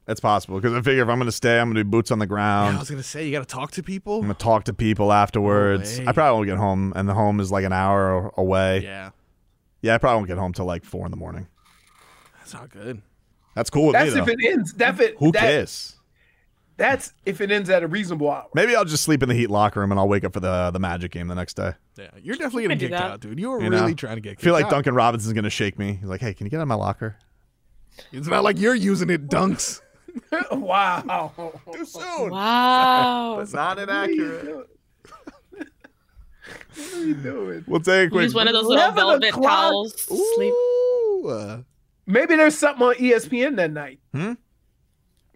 Wow. 0.08 0.12
It's 0.12 0.20
possible 0.22 0.58
because 0.60 0.74
I 0.74 0.82
figure 0.82 1.02
if 1.04 1.10
I'm 1.10 1.18
gonna 1.18 1.32
stay, 1.32 1.60
I'm 1.60 1.70
gonna 1.70 1.84
do 1.84 1.90
boots 1.90 2.12
on 2.12 2.20
the 2.20 2.26
Yeah, 2.26 2.30
ground. 2.30 2.76
I 2.78 2.80
was 2.80 2.90
gonna 2.90 3.02
say 3.04 3.26
you 3.26 3.32
got 3.32 3.40
to 3.40 3.46
talk 3.56 3.72
to 3.72 3.84
people. 3.84 4.16
I'm 4.18 4.22
gonna 4.24 4.34
talk 4.36 4.66
to 4.66 4.74
people 4.74 5.12
afterwards. 5.12 6.00
way. 6.00 6.06
I 6.08 6.12
probably 6.12 6.36
won't 6.38 6.48
get 6.48 6.58
home, 6.58 6.94
and 6.96 7.10
the 7.10 7.14
home 7.16 7.40
is 7.40 7.52
like 7.52 7.66
an 7.66 7.74
hour 7.74 8.32
away. 8.38 8.82
Yeah, 8.84 9.12
Yeah, 9.82 9.96
I 9.96 9.98
probably 9.98 10.18
won't 10.18 10.28
get 10.28 10.38
home 10.38 10.54
till 10.54 10.66
like 10.66 10.84
four 10.86 11.06
in 11.06 11.12
the 11.12 11.18
morning. 11.18 11.48
that's 12.38 12.54
not 12.54 12.70
good. 12.70 13.02
That's 13.56 13.70
cool 13.70 13.88
with 13.88 13.94
That's 13.94 14.14
me 14.14 14.20
if 14.20 14.26
though. 14.28 14.32
it 14.34 14.40
ends. 14.52 14.74
That 14.74 15.00
it, 15.00 15.16
Who 15.18 15.32
that, 15.32 15.40
cares? 15.40 15.96
That's 16.78 17.14
if 17.26 17.40
it 17.42 17.50
ends 17.52 17.70
at 17.70 17.84
a 17.84 17.88
reasonable 17.88 18.30
hour. 18.30 18.48
Maybe 18.54 18.76
I'll 18.76 18.84
just 18.86 19.04
sleep 19.04 19.24
in 19.24 19.30
the 19.30 19.36
Heat 19.36 19.50
locker 19.50 19.80
room 19.80 19.92
and 19.92 20.00
I'll 20.00 20.10
wake 20.10 20.26
up 20.26 20.34
for 20.34 20.42
the 20.42 20.72
the 20.72 20.80
Magic 20.80 21.12
game 21.12 21.28
the 21.30 21.36
next 21.36 21.56
day. 21.56 21.72
Yeah, 21.98 22.10
you're 22.22 22.36
definitely 22.36 22.64
gonna 22.64 22.76
get 22.76 22.92
that. 22.92 23.02
out, 23.02 23.20
dude. 23.22 23.40
You 23.40 23.50
were 23.52 23.62
You 23.62 23.70
really 23.70 23.92
know? 23.92 23.94
trying 23.96 24.18
to 24.18 24.22
get. 24.22 24.38
I 24.38 24.42
feel 24.42 24.54
like 24.54 24.66
out. 24.66 24.72
Duncan 24.72 24.94
Robinson's 24.94 25.34
gonna 25.34 25.50
shake 25.50 25.80
me. 25.80 25.94
He's 25.94 26.10
like, 26.10 26.20
"Hey, 26.22 26.34
can 26.34 26.46
you 26.46 26.52
get 26.52 26.58
out 26.58 26.64
of 26.64 26.68
my 26.68 26.76
locker?" 26.76 27.16
It's 28.12 28.28
not 28.28 28.44
like 28.44 28.60
you're 28.60 28.76
using 28.76 29.10
it, 29.10 29.30
dunks. 29.30 29.80
wow. 30.52 31.32
Too 31.74 31.86
soon. 31.86 32.30
Wow. 32.32 33.40
It's 33.40 33.54
not 33.54 33.80
inaccurate. 33.80 34.70
What 35.52 36.94
are 36.94 37.06
you 37.06 37.14
doing? 37.16 37.64
We'll 37.68 37.80
take 37.80 38.08
a 38.08 38.12
quick. 38.12 38.24
Use 38.24 38.34
one 38.36 38.48
of 38.48 38.54
those 38.54 38.66
little 38.66 38.92
velvet 38.92 39.34
towels. 39.34 39.94
Sleep. 40.02 40.54
Ooh, 40.54 41.28
uh, 41.30 41.62
Maybe 42.06 42.36
there's 42.36 42.58
something 42.58 42.86
on 42.86 42.96
ESPN 42.96 43.56
that 43.56 43.72
night. 43.72 44.00
Hmm? 44.14 44.34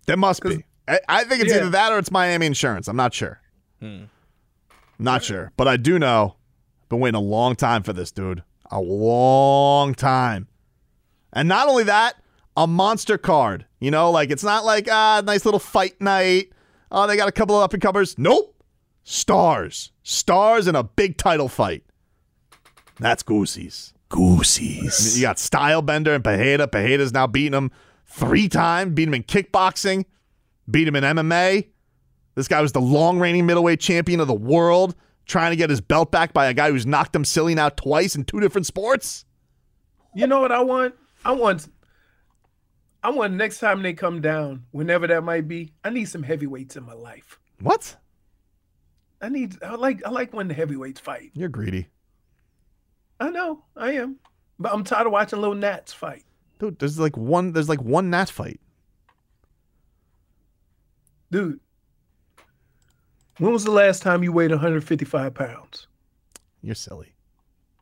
There 0.06 0.18
must 0.18 0.44
be. 0.44 0.64
I, 0.88 1.00
I 1.08 1.24
think 1.24 1.42
it's 1.42 1.52
Yeah. 1.52 1.62
either 1.62 1.70
that 1.72 1.92
or 1.92 1.98
it's 1.98 2.12
Miami 2.12 2.46
Insurance. 2.46 2.88
I'm 2.88 2.96
not 2.98 3.14
sure. 3.14 3.42
Not 5.02 5.24
sure, 5.24 5.52
but 5.56 5.68
I 5.68 5.78
do 5.78 5.98
know. 5.98 6.36
Been 6.90 7.00
waiting 7.00 7.18
a 7.18 7.22
long 7.22 7.56
time 7.56 7.84
for 7.84 7.94
this, 7.94 8.12
dude. 8.12 8.44
A 8.72 8.82
long 8.82 9.94
time. 9.96 10.48
And 11.32 11.48
not 11.48 11.70
only 11.70 11.84
that, 11.86 12.16
a 12.58 12.68
monster 12.68 13.18
card. 13.18 13.66
You 13.80 13.92
know, 13.92 14.12
like 14.12 14.30
it's 14.30 14.44
not 14.44 14.66
like 14.66 14.88
ah, 14.92 15.22
nice 15.26 15.46
little 15.46 15.60
fight 15.60 16.00
night. 16.02 16.52
Oh, 16.92 17.08
they 17.08 17.16
got 17.16 17.30
a 17.30 17.32
couple 17.32 17.56
of 17.56 17.64
up 17.64 17.74
and 17.74 17.82
comers. 17.82 18.18
Nope. 18.18 18.56
Stars. 19.04 19.92
Stars 20.04 20.68
in 20.68 20.76
a 20.76 20.84
big 20.84 21.18
title 21.18 21.48
fight. 21.48 21.84
That's 23.00 23.24
Goosies. 23.24 23.94
Goosies. 24.10 25.18
You 25.18 25.24
got 25.24 25.38
Stylebender 25.38 26.14
and 26.14 26.24
Pereira. 26.24 26.68
Pereira's 26.68 27.14
now 27.14 27.28
beating 27.28 27.54
him 27.54 27.72
three 28.06 28.50
times, 28.50 28.94
beat 28.94 29.08
him 29.08 29.14
in 29.14 29.24
kickboxing, 29.24 30.06
beat 30.70 30.88
him 30.88 30.96
in 30.96 31.04
MMA. 31.04 31.68
This 32.36 32.48
guy 32.48 32.62
was 32.62 32.72
the 32.72 32.82
long 32.82 33.20
reigning 33.20 33.46
middleweight 33.46 33.80
champion 33.80 34.20
of 34.20 34.28
the 34.28 34.34
world, 34.34 34.96
trying 35.26 35.52
to 35.52 35.56
get 35.56 35.70
his 35.70 35.82
belt 35.82 36.12
back 36.12 36.34
by 36.34 36.48
a 36.48 36.54
guy 36.54 36.72
who's 36.72 36.86
knocked 36.86 37.16
him 37.16 37.24
silly 37.24 37.56
now 37.56 37.70
twice 37.70 38.16
in 38.16 38.24
two 38.24 38.40
different 38.40 38.66
sports. 38.66 39.26
You 40.16 40.28
know 40.28 40.40
what 40.42 40.52
I 40.52 40.62
want? 40.62 40.96
I 41.24 41.32
want 41.34 41.68
I 43.02 43.10
want 43.12 43.34
next 43.34 43.60
time 43.60 43.82
they 43.82 43.94
come 43.94 44.20
down, 44.22 44.66
whenever 44.72 45.08
that 45.08 45.24
might 45.24 45.48
be, 45.48 45.74
I 45.84 45.90
need 45.90 46.06
some 46.06 46.24
heavyweights 46.24 46.76
in 46.76 46.84
my 46.84 46.94
life. 46.94 47.40
What? 47.62 47.96
I 49.22 49.30
need 49.30 49.62
I 49.64 49.76
like 49.76 50.06
I 50.06 50.10
like 50.10 50.34
when 50.34 50.48
the 50.48 50.54
heavyweights 50.54 51.00
fight. 51.00 51.32
You're 51.34 51.50
greedy. 51.50 51.88
I 53.20 53.30
know, 53.30 53.64
I 53.76 53.94
am. 53.94 54.18
But 54.58 54.74
I'm 54.74 54.84
tired 54.84 55.08
of 55.08 55.14
watching 55.14 55.40
little 55.40 55.56
Nats 55.56 55.94
fight. 55.94 56.24
Dude, 56.60 56.80
there's 56.80 57.00
like 57.00 57.18
one 57.18 57.54
there's 57.54 57.70
like 57.70 57.82
one 57.82 58.10
Nat 58.10 58.30
fight. 58.30 58.60
Dude. 61.32 61.60
When 63.38 63.54
was 63.54 63.64
the 63.64 63.72
last 63.72 64.02
time 64.02 64.24
you 64.24 64.34
weighed 64.34 64.52
155 64.52 65.34
pounds? 65.34 65.88
You're 66.62 66.76
silly. 66.76 67.14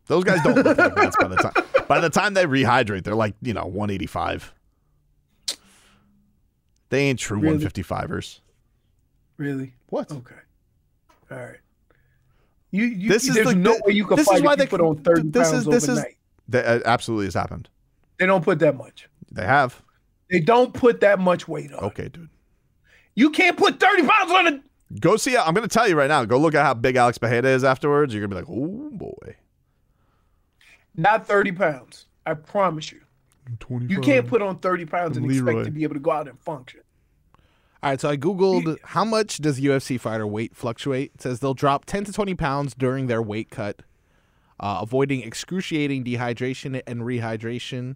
Those 0.05 0.23
guys 0.23 0.39
don't 0.43 0.55
look 0.55 0.77
like 0.77 0.95
Nats 0.95 1.15
by 1.19 1.27
the 1.27 1.35
time 1.35 1.85
by 1.87 1.99
the 1.99 2.09
time 2.09 2.33
they 2.33 2.45
rehydrate, 2.45 3.03
they're 3.03 3.15
like, 3.15 3.35
you 3.41 3.53
know, 3.53 3.65
185. 3.65 4.53
They 6.89 7.03
ain't 7.03 7.19
true 7.19 7.39
Really? 7.39 7.57
155ers. 7.65 8.39
Really? 9.37 9.73
What? 9.87 10.11
Okay. 10.11 10.35
All 11.31 11.37
right. 11.37 11.57
You, 12.71 12.85
you 12.85 13.09
This 13.09 13.27
is 13.27 13.35
the- 13.35 13.55
no 13.55 13.77
way 13.85 13.93
you 13.93 14.05
can 14.05 14.17
this 14.17 14.29
is 14.29 14.41
why 14.41 14.53
if 14.53 14.59
you 14.59 14.65
they- 14.65 14.69
put 14.69 14.81
on 14.81 14.97
30 15.03 15.29
this 15.29 15.49
pounds 15.51 15.59
is- 15.59 15.65
this 15.71 15.83
is- 15.83 15.89
overnight. 15.89 16.13
That 16.49 16.65
uh, 16.65 16.79
absolutely 16.85 17.25
has 17.25 17.33
happened. 17.33 17.67
They 18.19 18.25
don't 18.25 18.43
put 18.43 18.59
that 18.59 18.75
much. 18.77 19.09
They 19.31 19.45
have. 19.45 19.81
They 20.31 20.39
don't 20.39 20.73
put 20.73 21.01
that 21.01 21.19
much 21.19 21.45
weight 21.47 21.73
on. 21.73 21.83
Okay, 21.85 22.07
dude. 22.07 22.29
You 23.15 23.29
can't 23.31 23.57
put 23.57 23.79
30 23.81 24.07
pounds 24.07 24.31
on 24.31 24.47
it. 24.47 24.61
Go 25.01 25.17
see. 25.17 25.35
I'm 25.35 25.53
going 25.53 25.67
to 25.67 25.73
tell 25.73 25.87
you 25.89 25.95
right 25.97 26.07
now. 26.07 26.23
Go 26.23 26.37
look 26.37 26.55
at 26.55 26.63
how 26.63 26.73
big 26.73 26.95
Alex 26.95 27.17
Pereira 27.17 27.49
is 27.49 27.63
afterwards. 27.65 28.13
You're 28.13 28.25
going 28.25 28.43
to 28.45 28.45
be 28.47 28.53
like, 28.53 28.61
oh 28.61 28.89
boy. 28.95 29.35
Not 30.95 31.27
30 31.27 31.51
pounds. 31.51 32.05
I 32.25 32.33
promise 32.33 32.91
you. 32.91 33.01
You 33.89 34.01
can't 34.01 34.27
put 34.27 34.41
on 34.41 34.59
30 34.59 34.85
pounds 34.85 35.17
and 35.17 35.25
Leroy. 35.25 35.51
expect 35.51 35.65
to 35.65 35.71
be 35.71 35.83
able 35.83 35.95
to 35.95 35.99
go 35.99 36.11
out 36.11 36.27
and 36.27 36.39
function. 36.39 36.81
All 37.83 37.91
right, 37.91 38.01
so 38.01 38.09
I 38.09 38.17
googled 38.17 38.77
how 38.83 39.05
much 39.05 39.37
does 39.37 39.59
UFC 39.59 39.99
fighter 39.99 40.25
weight 40.25 40.55
fluctuate. 40.55 41.11
It 41.15 41.21
says 41.21 41.39
they'll 41.39 41.53
drop 41.53 41.85
10 41.85 42.05
to 42.05 42.11
20 42.11 42.33
pounds 42.33 42.73
during 42.73 43.05
their 43.07 43.21
weight 43.21 43.51
cut, 43.51 43.83
uh, 44.59 44.79
avoiding 44.81 45.21
excruciating 45.21 46.03
dehydration 46.03 46.81
and 46.87 47.01
rehydration. 47.01 47.95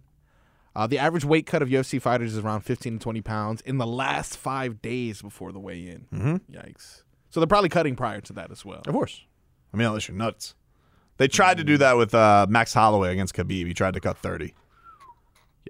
Uh, 0.74 0.86
the 0.86 0.98
average 0.98 1.24
weight 1.24 1.46
cut 1.46 1.62
of 1.62 1.68
UFC 1.68 2.00
fighters 2.00 2.32
is 2.32 2.38
around 2.38 2.60
15 2.60 2.94
to 2.94 2.98
20 2.98 3.20
pounds 3.22 3.60
in 3.62 3.78
the 3.78 3.86
last 3.86 4.36
five 4.36 4.80
days 4.80 5.20
before 5.20 5.52
the 5.52 5.58
weigh-in. 5.58 6.06
Mm-hmm. 6.12 6.36
Yikes! 6.56 7.02
So 7.28 7.40
they're 7.40 7.46
probably 7.46 7.68
cutting 7.68 7.96
prior 7.96 8.20
to 8.22 8.32
that 8.34 8.50
as 8.50 8.64
well. 8.64 8.82
Of 8.86 8.92
course. 8.92 9.22
I 9.74 9.76
mean, 9.76 9.88
unless 9.88 10.06
you're 10.08 10.16
nuts. 10.16 10.54
They 11.16 11.28
tried 11.28 11.58
to 11.58 11.64
do 11.64 11.76
that 11.78 11.96
with 11.96 12.14
uh, 12.14 12.46
Max 12.48 12.72
Holloway 12.72 13.12
against 13.12 13.34
Khabib. 13.34 13.66
He 13.66 13.74
tried 13.74 13.94
to 13.94 14.00
cut 14.00 14.18
30. 14.18 14.54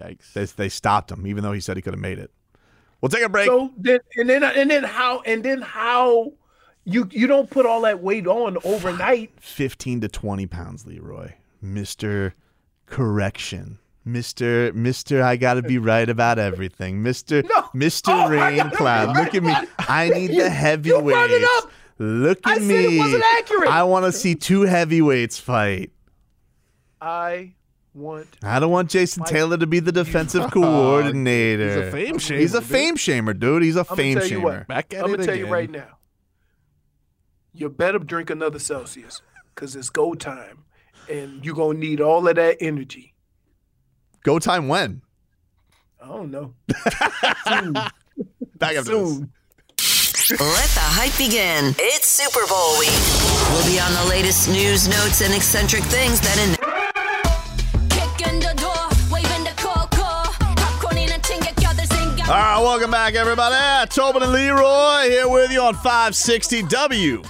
Yikes! 0.00 0.32
They, 0.32 0.44
they 0.44 0.68
stopped 0.68 1.10
him, 1.10 1.26
even 1.26 1.42
though 1.42 1.52
he 1.52 1.60
said 1.60 1.76
he 1.76 1.82
could 1.82 1.92
have 1.94 2.00
made 2.00 2.18
it. 2.18 2.30
We'll 3.00 3.08
take 3.10 3.24
a 3.24 3.28
break. 3.28 3.46
So 3.46 3.72
then 3.76 3.98
and 4.16 4.28
then 4.30 4.44
and 4.44 4.70
then 4.70 4.84
how 4.84 5.20
and 5.22 5.42
then 5.44 5.60
how 5.60 6.32
you 6.84 7.08
you 7.10 7.26
don't 7.26 7.50
put 7.50 7.66
all 7.66 7.80
that 7.82 8.00
weight 8.02 8.26
on 8.26 8.56
overnight. 8.64 9.32
15 9.40 10.02
to 10.02 10.08
20 10.08 10.46
pounds, 10.46 10.86
Leroy. 10.86 11.32
Mr. 11.64 12.32
Correction. 12.86 13.78
Mr. 14.06 14.72
Mr. 14.72 15.22
I 15.22 15.36
gotta 15.36 15.62
be 15.62 15.78
right 15.78 16.08
about 16.08 16.38
everything. 16.38 17.02
Mr. 17.02 17.42
No. 17.44 17.62
Mr. 17.74 18.08
Oh, 18.24 18.28
Rain 18.28 18.68
Cloud. 18.70 19.16
right 19.16 19.24
Look 19.24 19.34
at 19.34 19.42
me. 19.44 19.54
I 19.88 20.08
need 20.08 20.30
You- 20.30 20.38
the 20.38 20.44
you 20.44 20.50
heavyweights. 20.50 21.04
brought 21.16 21.30
it 21.30 21.44
up. 21.58 21.70
Look 21.98 22.38
at 22.46 22.50
I 22.50 22.54
said 22.58 22.62
me. 22.66 22.96
it 22.96 22.98
wasn't 22.98 23.22
accurate. 23.38 23.68
I 23.70 23.84
want 23.84 24.04
to 24.06 24.12
see 24.12 24.34
two 24.34 24.62
heavyweights 24.62 25.38
fight. 25.38 25.92
I 27.00 27.54
want 27.94 28.26
I 28.42 28.58
don't 28.58 28.70
want 28.70 28.90
Jason 28.90 29.24
Taylor 29.24 29.56
to 29.58 29.66
be 29.66 29.80
the 29.80 29.92
defensive 29.92 30.50
coordinator. 30.50 31.68
He's 31.68 31.88
a 31.88 31.90
fame 31.90 32.16
shamer. 32.16 32.38
He's 32.38 32.54
a 32.54 32.60
dude. 32.60 32.68
fame 32.68 32.96
shamer, 32.96 33.38
dude. 33.38 33.62
He's 33.62 33.76
a 33.76 33.86
I'm 33.88 33.96
fame 33.96 34.14
gonna 34.14 34.28
tell 34.28 34.38
you 34.38 34.44
shamer. 34.44 34.58
what. 34.58 34.68
Back 34.68 34.94
at 34.94 35.04
I'm 35.04 35.10
it 35.10 35.16
gonna 35.16 35.26
tell 35.26 35.36
you 35.36 35.46
right 35.46 35.70
now. 35.70 35.98
You 37.52 37.68
better 37.68 37.98
drink 37.98 38.30
another 38.30 38.58
Celsius 38.58 39.20
because 39.54 39.76
it's 39.76 39.90
go 39.90 40.14
time, 40.14 40.64
and 41.10 41.44
you're 41.44 41.54
gonna 41.54 41.78
need 41.78 42.00
all 42.00 42.26
of 42.26 42.36
that 42.36 42.56
energy. 42.60 43.14
Go 44.22 44.38
time 44.38 44.68
when? 44.68 45.02
I 46.02 46.06
don't 46.08 46.30
know. 46.30 46.54
Back 48.56 48.76
after 48.76 48.82
this. 48.84 48.86
Soon. 48.86 49.32
Let 50.30 50.70
the 50.70 50.80
hype 50.80 51.16
begin. 51.18 51.74
It's 51.78 52.06
Super 52.06 52.46
Bowl 52.46 52.78
week. 52.78 52.94
We'll 53.52 53.66
be 53.66 53.78
on 53.78 53.92
the 53.92 54.08
latest 54.08 54.48
news, 54.48 54.88
notes, 54.88 55.20
and 55.20 55.34
eccentric 55.34 55.82
things 55.84 56.20
that 56.20 56.38
in. 56.38 56.71
Welcome 62.62 62.90
back, 62.92 63.14
everybody. 63.14 63.90
Tobin 63.90 64.22
and 64.22 64.30
Leroy 64.32 65.08
here 65.08 65.28
with 65.28 65.50
you 65.50 65.60
on 65.60 65.74
560 65.74 66.62
WQAM. 66.62 67.22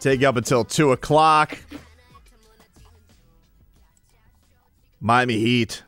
Take 0.00 0.20
you 0.20 0.28
up 0.28 0.36
until 0.36 0.64
2 0.64 0.90
o'clock. 0.92 1.56
Miami 5.00 5.38
Heat. 5.38 5.84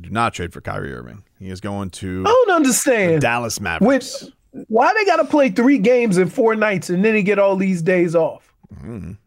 do 0.00 0.08
not 0.08 0.32
trade 0.32 0.54
for 0.54 0.62
Kyrie 0.62 0.94
Irving. 0.94 1.22
He 1.38 1.50
is 1.50 1.60
going 1.60 1.90
to 1.90 2.22
I 2.26 2.30
don't 2.30 2.56
understand. 2.56 3.20
Dallas 3.20 3.60
Mavericks. 3.60 4.22
With 4.22 4.32
why 4.68 4.94
they 4.94 5.04
got 5.04 5.16
to 5.16 5.24
play 5.24 5.50
three 5.50 5.78
games 5.78 6.16
in 6.16 6.30
four 6.30 6.54
nights 6.54 6.88
and 6.88 7.04
then 7.04 7.12
they 7.12 7.22
get 7.22 7.38
all 7.38 7.56
these 7.56 7.82
days 7.82 8.14
off? 8.14 8.54
Mm. 8.82 9.18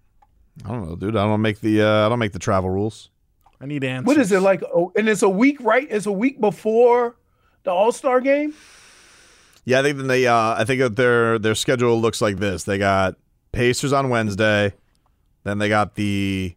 I 0.66 0.70
don't 0.70 0.88
know, 0.90 0.96
dude. 0.96 1.16
I 1.16 1.24
don't 1.26 1.42
make 1.42 1.60
the 1.60 1.84
uh, 1.84 2.06
I 2.06 2.10
don't 2.10 2.20
make 2.20 2.32
the 2.32 2.40
travel 2.40 2.70
rules. 2.72 3.10
I 3.60 3.66
need 3.66 3.84
answers. 3.84 4.08
What 4.08 4.18
is 4.18 4.32
it 4.32 4.42
like? 4.42 4.64
Oh, 4.64 4.92
and 4.96 5.08
it's 5.08 5.22
a 5.22 5.30
week, 5.30 5.58
right? 5.62 5.88
It's 5.90 6.06
a 6.06 6.12
week 6.12 6.40
before 6.40 7.16
the 7.64 7.72
All 7.72 7.92
Star 7.92 8.22
game. 8.22 8.54
Yeah, 9.64 9.80
I 9.80 9.84
think 9.84 9.98
then 9.98 10.08
they. 10.08 10.28
Uh, 10.28 10.56
I 10.58 10.64
think 10.66 10.80
that 10.82 10.96
their 10.96 11.40
their 11.40 11.56
schedule 11.56 12.00
looks 12.00 12.22
like 12.22 12.38
this. 12.38 12.64
They 12.64 12.78
got 12.78 13.16
Pacers 13.52 13.94
on 13.94 14.10
Wednesday, 14.10 14.74
then 15.44 15.58
they 15.58 15.70
got 15.70 15.96
the 15.96 16.56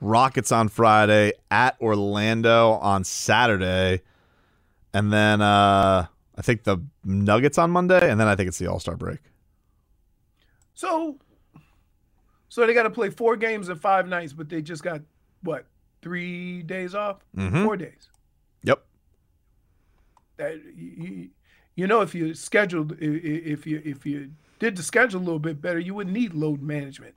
Rockets 0.00 0.52
on 0.52 0.68
Friday 0.68 1.32
at 1.50 1.76
Orlando 1.80 2.72
on 2.72 3.04
Saturday, 3.04 4.02
and 4.92 5.12
then 5.12 5.40
uh, 5.40 6.06
I 6.36 6.42
think 6.42 6.62
the 6.62 6.78
Nuggets 7.04 7.58
on 7.58 7.70
Monday, 7.70 8.10
and 8.10 8.20
then 8.20 8.28
I 8.28 8.36
think 8.36 8.48
it's 8.48 8.58
the 8.58 8.68
All 8.68 8.78
Star 8.78 8.96
break. 8.96 9.18
So, 10.74 11.18
so 12.48 12.66
they 12.66 12.74
got 12.74 12.84
to 12.84 12.90
play 12.90 13.10
four 13.10 13.36
games 13.36 13.68
in 13.68 13.76
five 13.76 14.08
nights, 14.08 14.32
but 14.32 14.48
they 14.48 14.62
just 14.62 14.82
got 14.82 15.00
what 15.42 15.66
three 16.04 16.62
days 16.62 16.94
off? 16.94 17.24
Mhm. 17.36 17.64
Four 17.64 17.76
days. 17.76 18.08
Yep. 18.62 18.84
That 20.36 20.60
you, 20.76 21.30
you 21.74 21.86
know, 21.88 22.02
if 22.02 22.14
you 22.14 22.34
scheduled, 22.34 22.92
if 23.00 23.66
you 23.66 23.82
if 23.84 24.06
you 24.06 24.30
did 24.60 24.76
the 24.76 24.82
schedule 24.82 25.18
a 25.20 25.24
little 25.24 25.38
bit 25.40 25.60
better, 25.60 25.78
you 25.80 25.94
wouldn't 25.94 26.14
need 26.14 26.34
load 26.34 26.62
management. 26.62 27.14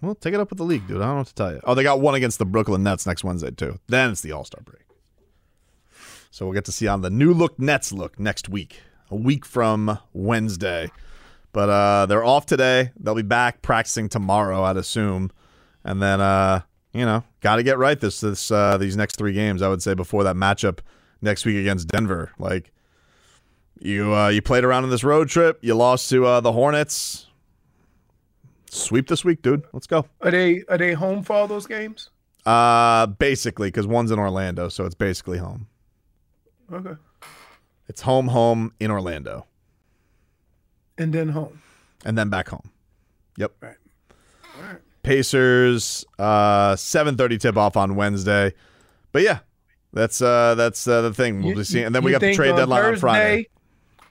Well, 0.00 0.14
take 0.14 0.34
it 0.34 0.40
up 0.40 0.50
with 0.50 0.58
the 0.58 0.64
league, 0.64 0.86
dude. 0.88 0.96
I 0.96 1.00
don't 1.00 1.08
know 1.10 1.16
what 1.18 1.26
to 1.28 1.34
tell 1.34 1.52
you. 1.52 1.60
Oh, 1.64 1.74
they 1.74 1.82
got 1.82 2.00
one 2.00 2.14
against 2.14 2.38
the 2.38 2.44
Brooklyn 2.44 2.82
Nets 2.82 3.06
next 3.06 3.22
Wednesday 3.24 3.50
too. 3.50 3.78
Then 3.88 4.10
it's 4.10 4.20
the 4.22 4.32
All 4.32 4.44
Star 4.44 4.62
break. 4.64 4.82
So 6.30 6.46
we'll 6.46 6.54
get 6.54 6.64
to 6.66 6.72
see 6.72 6.86
on 6.88 7.02
the 7.02 7.10
new 7.10 7.34
look 7.34 7.58
Nets 7.58 7.92
look 7.92 8.18
next 8.18 8.48
week, 8.48 8.80
a 9.10 9.16
week 9.16 9.44
from 9.44 9.98
Wednesday. 10.14 10.90
But 11.52 11.68
uh, 11.68 12.06
they're 12.06 12.24
off 12.24 12.46
today. 12.46 12.92
They'll 12.98 13.14
be 13.14 13.20
back 13.22 13.60
practicing 13.60 14.08
tomorrow, 14.08 14.62
I'd 14.62 14.78
assume, 14.78 15.30
and 15.84 16.00
then 16.00 16.20
uh, 16.22 16.62
you 16.92 17.04
know, 17.04 17.24
got 17.40 17.56
to 17.56 17.62
get 17.62 17.78
right 17.78 17.98
this 17.98 18.20
this 18.20 18.50
uh, 18.50 18.76
these 18.78 18.96
next 18.96 19.16
three 19.16 19.32
games. 19.32 19.62
I 19.62 19.68
would 19.68 19.82
say 19.82 19.94
before 19.94 20.24
that 20.24 20.36
matchup 20.36 20.78
next 21.20 21.44
week 21.44 21.56
against 21.56 21.88
Denver. 21.88 22.32
Like 22.38 22.70
you 23.80 24.14
uh, 24.14 24.28
you 24.28 24.42
played 24.42 24.64
around 24.64 24.84
on 24.84 24.90
this 24.90 25.04
road 25.04 25.28
trip. 25.28 25.58
You 25.62 25.74
lost 25.74 26.08
to 26.10 26.26
uh, 26.26 26.40
the 26.40 26.52
Hornets. 26.52 27.26
Sweep 28.70 29.06
this 29.08 29.24
week, 29.24 29.42
dude. 29.42 29.64
Let's 29.72 29.86
go. 29.86 30.06
Are 30.22 30.30
they 30.30 30.62
are 30.68 30.78
they 30.78 30.92
home 30.94 31.22
for 31.22 31.34
all 31.34 31.46
those 31.46 31.66
games? 31.66 32.10
Uh, 32.46 33.06
basically, 33.06 33.68
because 33.68 33.86
one's 33.86 34.10
in 34.10 34.18
Orlando, 34.18 34.68
so 34.68 34.84
it's 34.84 34.94
basically 34.94 35.38
home. 35.38 35.68
Okay, 36.72 36.94
It's 37.86 38.00
home, 38.00 38.28
home 38.28 38.72
in 38.80 38.90
Orlando, 38.90 39.46
and 40.96 41.12
then 41.12 41.28
home. 41.28 41.60
and 42.04 42.16
then 42.16 42.30
back 42.30 42.48
home. 42.48 42.70
Yep. 43.36 43.52
Right. 43.60 43.76
All 44.56 44.62
right. 44.62 44.80
Pacers, 45.02 46.04
uh, 46.18 46.76
seven 46.76 47.16
thirty 47.16 47.38
tip 47.38 47.56
off 47.56 47.76
on 47.76 47.96
Wednesday. 47.96 48.52
But 49.12 49.22
yeah, 49.22 49.40
that's 49.92 50.22
uh, 50.22 50.54
that's 50.54 50.86
uh, 50.86 51.02
the 51.02 51.12
thing. 51.14 51.40
We'll 51.40 51.50
You- 51.50 51.56
be 51.56 51.64
seeing, 51.64 51.84
and 51.86 51.94
then 51.94 52.04
we 52.04 52.12
got 52.12 52.20
the 52.20 52.34
trade 52.34 52.50
on 52.50 52.56
deadline 52.56 52.84
on 52.84 52.96
Friday. 52.96 53.48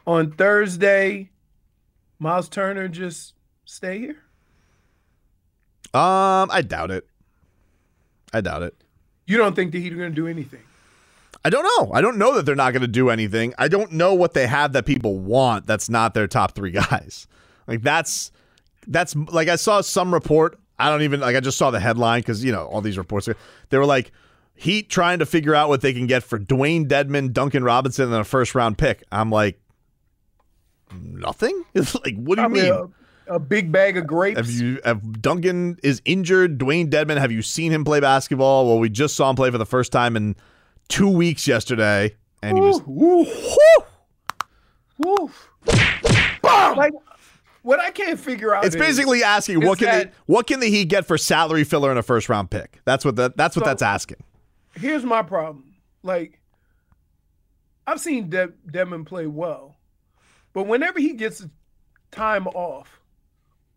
On 0.07 0.31
Thursday, 0.31 1.29
Miles 2.19 2.49
Turner 2.49 2.87
just 2.87 3.33
stay 3.65 3.99
here. 3.99 4.17
Um, 5.93 6.49
I 6.51 6.61
doubt 6.65 6.91
it. 6.91 7.05
I 8.33 8.41
doubt 8.41 8.63
it. 8.63 8.75
You 9.27 9.37
don't 9.37 9.55
think 9.55 9.71
the 9.71 9.79
Heat 9.81 9.93
are 9.93 9.97
going 9.97 10.11
to 10.11 10.15
do 10.15 10.27
anything? 10.27 10.61
I 11.43 11.49
don't 11.49 11.63
know. 11.63 11.91
I 11.93 12.01
don't 12.01 12.17
know 12.17 12.35
that 12.35 12.45
they're 12.45 12.55
not 12.55 12.71
going 12.71 12.81
to 12.81 12.87
do 12.87 13.09
anything. 13.09 13.53
I 13.57 13.67
don't 13.67 13.91
know 13.93 14.13
what 14.13 14.33
they 14.33 14.47
have 14.47 14.73
that 14.73 14.85
people 14.85 15.19
want 15.19 15.65
that's 15.67 15.89
not 15.89 16.13
their 16.13 16.27
top 16.27 16.53
three 16.53 16.71
guys. 16.71 17.27
Like 17.67 17.81
that's 17.81 18.31
that's 18.87 19.15
like 19.15 19.47
I 19.47 19.55
saw 19.55 19.81
some 19.81 20.13
report. 20.13 20.59
I 20.81 20.89
don't 20.89 21.03
even 21.03 21.19
like 21.19 21.35
I 21.35 21.39
just 21.39 21.57
saw 21.57 21.71
the 21.71 21.79
headline 21.79 22.21
because 22.21 22.43
you 22.43 22.51
know 22.51 22.65
all 22.65 22.81
these 22.81 22.97
reports. 22.97 23.29
They 23.69 23.77
were 23.77 23.85
like 23.85 24.11
Heat 24.55 24.89
trying 24.89 25.19
to 25.19 25.25
figure 25.25 25.55
out 25.55 25.69
what 25.69 25.81
they 25.81 25.93
can 25.93 26.07
get 26.07 26.23
for 26.23 26.37
Dewayne 26.37 26.87
Dedmon, 26.87 27.33
Duncan 27.33 27.63
Robinson, 27.63 28.05
and 28.05 28.15
a 28.15 28.23
first 28.23 28.53
round 28.53 28.77
pick. 28.77 29.03
I'm 29.11 29.29
like 29.29 29.59
nothing. 30.93 31.63
It's 31.73 31.95
like 31.95 32.15
what 32.15 32.35
do 32.35 32.41
you 32.41 32.47
Probably 32.47 32.61
mean? 32.63 32.93
A, 33.27 33.35
a 33.35 33.39
big 33.39 33.71
bag 33.71 33.97
of 33.97 34.05
grapes. 34.05 34.37
Have 34.37 34.49
you 34.49 34.79
have 34.83 35.21
Duncan 35.21 35.77
is 35.83 36.01
injured? 36.05 36.59
Dewayne 36.59 36.89
Dedmon, 36.89 37.17
have 37.17 37.31
you 37.31 37.41
seen 37.41 37.71
him 37.71 37.85
play 37.85 37.99
basketball? 37.99 38.67
Well, 38.67 38.79
we 38.79 38.89
just 38.89 39.15
saw 39.15 39.29
him 39.29 39.35
play 39.35 39.49
for 39.51 39.57
the 39.57 39.65
first 39.65 39.91
time 39.91 40.15
in 40.15 40.35
two 40.89 41.09
weeks 41.09 41.47
yesterday, 41.47 42.15
and 42.43 42.57
he 42.57 42.61
was 42.61 42.81
Woof. 42.85 43.29
Woof. 44.97 45.49
Like, 46.43 46.93
what 47.63 47.79
I 47.79 47.91
can't 47.91 48.19
figure 48.19 48.53
out 48.55 48.65
It's 48.65 48.75
is- 48.75 48.81
basically 48.81 49.23
asking 49.23 49.65
what 49.65 49.77
can 49.79 49.85
that- 49.87 50.05
they, 50.11 50.17
what 50.25 50.47
can 50.47 50.59
the 50.59 50.67
Heat 50.69 50.85
get 50.85 51.05
for 51.05 51.17
salary 51.17 51.63
filler 51.63 51.89
and 51.89 51.99
a 51.99 52.03
first 52.03 52.29
round 52.29 52.49
pick? 52.49 52.79
That's 52.85 53.03
what 53.05 53.15
that 53.17 53.37
that's 53.37 53.55
what 53.55 53.65
So- 53.65 53.69
that's 53.69 53.81
asking. 53.81 54.17
here's 54.75 55.03
my 55.03 55.21
problem. 55.21 55.65
Like, 56.03 56.39
I've 57.87 57.99
seen 57.99 58.29
De- 58.29 58.53
Devin 58.71 59.05
play 59.05 59.27
well, 59.27 59.75
but 60.53 60.67
whenever 60.67 60.99
he 60.99 61.13
gets 61.13 61.45
time 62.11 62.47
off, 62.47 62.99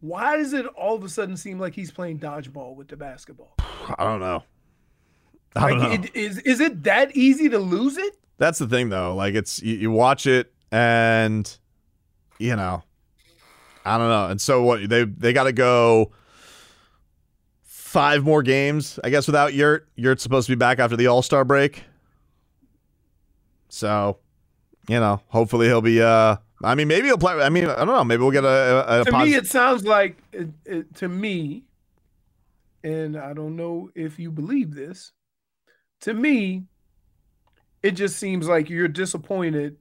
why 0.01 0.37
does 0.37 0.53
it 0.53 0.67
all 0.67 0.95
of 0.97 1.05
a 1.05 1.09
sudden 1.09 1.37
seem 1.37 1.59
like 1.59 1.75
he's 1.75 1.91
playing 1.91 2.19
dodgeball 2.19 2.77
with 2.77 2.89
the 2.89 2.97
basketball? 2.97 3.55
I 3.99 4.05
don't 4.05 4.21
know. 4.21 4.45
I 5.57 5.71
don't 5.71 5.79
Like, 5.79 6.01
know. 6.01 6.05
it- 6.07 6.17
is 6.17 6.39
is 6.39 6.61
it 6.61 6.83
that 6.85 7.15
easy 7.17 7.49
to 7.49 7.59
lose 7.59 7.97
it? 7.97 8.15
That's 8.39 8.59
the 8.59 8.67
thing 8.67 8.89
though. 8.89 9.15
Like 9.15 9.35
it's 9.35 9.63
you, 9.63 9.75
you 9.77 9.91
watch 9.91 10.27
it 10.27 10.53
and 10.73 11.57
you 12.39 12.57
know, 12.57 12.83
I 13.85 13.99
don't 13.99 14.09
know. 14.09 14.27
And 14.27 14.41
so 14.41 14.63
what 14.63 14.89
they 14.89 15.05
they 15.05 15.33
got 15.33 15.45
to 15.45 15.53
go 15.53 16.13
five 17.65 18.25
more 18.25 18.43
games, 18.43 18.99
I 19.05 19.11
guess, 19.11 19.27
without 19.27 19.55
Yurt. 19.55 19.89
Yurt's 19.95 20.23
supposed 20.23 20.47
to 20.47 20.53
be 20.53 20.59
back 20.59 20.79
after 20.79 20.97
the 20.97 21.07
All 21.07 21.23
Star 21.23 21.45
break. 21.45 21.85
So, 23.69 24.19
you 24.89 25.01
know, 25.01 25.21
hopefully 25.29 25.67
he'll 25.67 25.81
be. 25.83 26.03
uh 26.03 26.37
I 26.63 26.75
mean, 26.75 26.89
maybe 26.89 27.09
he'll 27.09 27.19
play. 27.19 27.35
I 27.35 27.51
mean, 27.51 27.67
I 27.67 27.85
don't 27.85 27.89
know. 27.89 28.05
Maybe 28.05 28.23
we'll 28.23 28.31
get 28.31 28.45
a, 28.45 28.49
a, 28.89 29.01
a 29.03 29.05
to 29.05 29.13
me, 29.19 29.35
it 29.35 29.47
sounds 29.47 29.85
like 29.85 30.17
it, 30.33 30.49
it, 30.65 30.95
to 30.97 31.09
me, 31.09 31.65
and 32.83 33.17
I 33.19 33.35
don't 33.35 33.57
know 33.57 33.91
if 33.95 34.19
you 34.19 34.31
believe 34.31 34.75
this. 34.75 35.13
To 36.03 36.15
me, 36.15 36.65
it 37.83 37.93
just 37.93 38.17
seems 38.17 38.49
like 38.49 38.71
you're 38.71 38.89
disappointed 38.89 39.77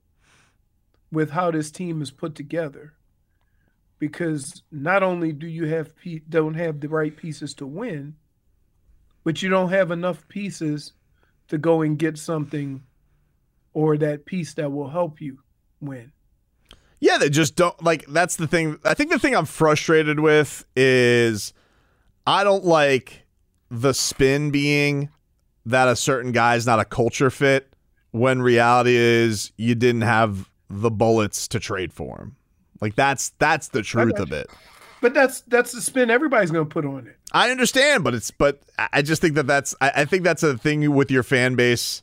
with 1.12 1.30
how 1.30 1.52
this 1.52 1.72
team 1.72 2.02
is 2.02 2.12
put 2.12 2.36
together, 2.36 2.94
because 4.00 4.64
not 4.72 5.04
only 5.04 5.32
do 5.32 5.48
you 5.48 5.66
have 5.66 5.94
don't 6.30 6.56
have 6.56 6.80
the 6.80 6.90
right 6.90 7.16
pieces 7.16 7.54
to 7.56 7.66
win, 7.66 8.16
but 9.24 9.42
you 9.42 9.50
don't 9.50 9.70
have 9.70 9.92
enough 9.92 10.28
pieces 10.28 10.94
to 11.48 11.58
go 11.58 11.82
and 11.82 11.98
get 11.98 12.18
something, 12.18 12.84
or 13.74 13.98
that 13.98 14.26
piece 14.26 14.54
that 14.56 14.72
will 14.72 14.90
help 14.90 15.22
you 15.22 15.40
win. 15.82 16.12
Yeah, 17.00 17.18
they 17.18 17.30
just 17.30 17.56
don't 17.56 17.82
like 17.84 18.06
that's 18.08 18.38
the 18.38 18.48
thing. 18.48 18.80
I 18.86 18.94
think 18.94 19.12
the 19.12 19.20
thing 19.20 19.36
I'm 19.36 19.46
frustrated 19.46 20.20
with 20.20 20.66
is 20.76 21.54
I 22.26 22.44
don't 22.44 22.64
like 22.64 23.26
the 23.70 23.94
spin 23.94 24.52
being 24.52 25.10
that 25.66 25.88
a 25.88 25.96
certain 25.96 26.32
guy's 26.32 26.66
not 26.66 26.80
a 26.80 26.86
culture 26.86 27.30
fit 27.30 27.74
when 28.12 28.42
reality 28.42 28.96
is 28.96 29.52
you 29.58 29.76
didn't 29.76 30.02
have 30.02 30.50
the 30.70 30.92
bullets 30.92 31.48
to 31.50 31.60
trade 31.60 31.92
for 31.92 32.20
him. 32.20 32.36
Like 32.82 32.96
that's 32.96 33.30
that's 33.40 33.70
the 33.70 33.82
truth 33.82 34.20
of 34.20 34.32
it. 34.32 34.50
But 35.02 35.14
that's 35.14 35.42
that's 35.42 35.72
the 35.74 35.82
spin 35.82 36.10
everybody's 36.10 36.52
going 36.52 36.66
to 36.68 36.74
put 36.74 36.86
on 36.86 37.08
it. 37.08 37.18
I 37.32 37.52
understand, 37.52 38.04
but 38.04 38.14
it's 38.14 38.32
but 38.32 38.62
I 38.94 39.02
just 39.02 39.22
think 39.22 39.36
that 39.36 39.48
that's 39.48 39.76
I, 39.82 39.92
I 39.98 40.06
think 40.06 40.24
that's 40.24 40.44
a 40.44 40.58
thing 40.58 40.94
with 40.94 41.12
your 41.12 41.24
fan 41.24 41.56
base 41.56 42.02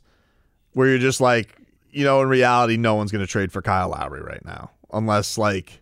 where 0.73 0.87
you're 0.87 0.99
just 0.99 1.21
like 1.21 1.55
you 1.91 2.03
know 2.03 2.21
in 2.21 2.29
reality 2.29 2.77
no 2.77 2.95
one's 2.95 3.11
going 3.11 3.25
to 3.25 3.31
trade 3.31 3.51
for 3.51 3.61
Kyle 3.61 3.89
Lowry 3.89 4.21
right 4.21 4.43
now 4.45 4.71
unless 4.93 5.37
like 5.37 5.81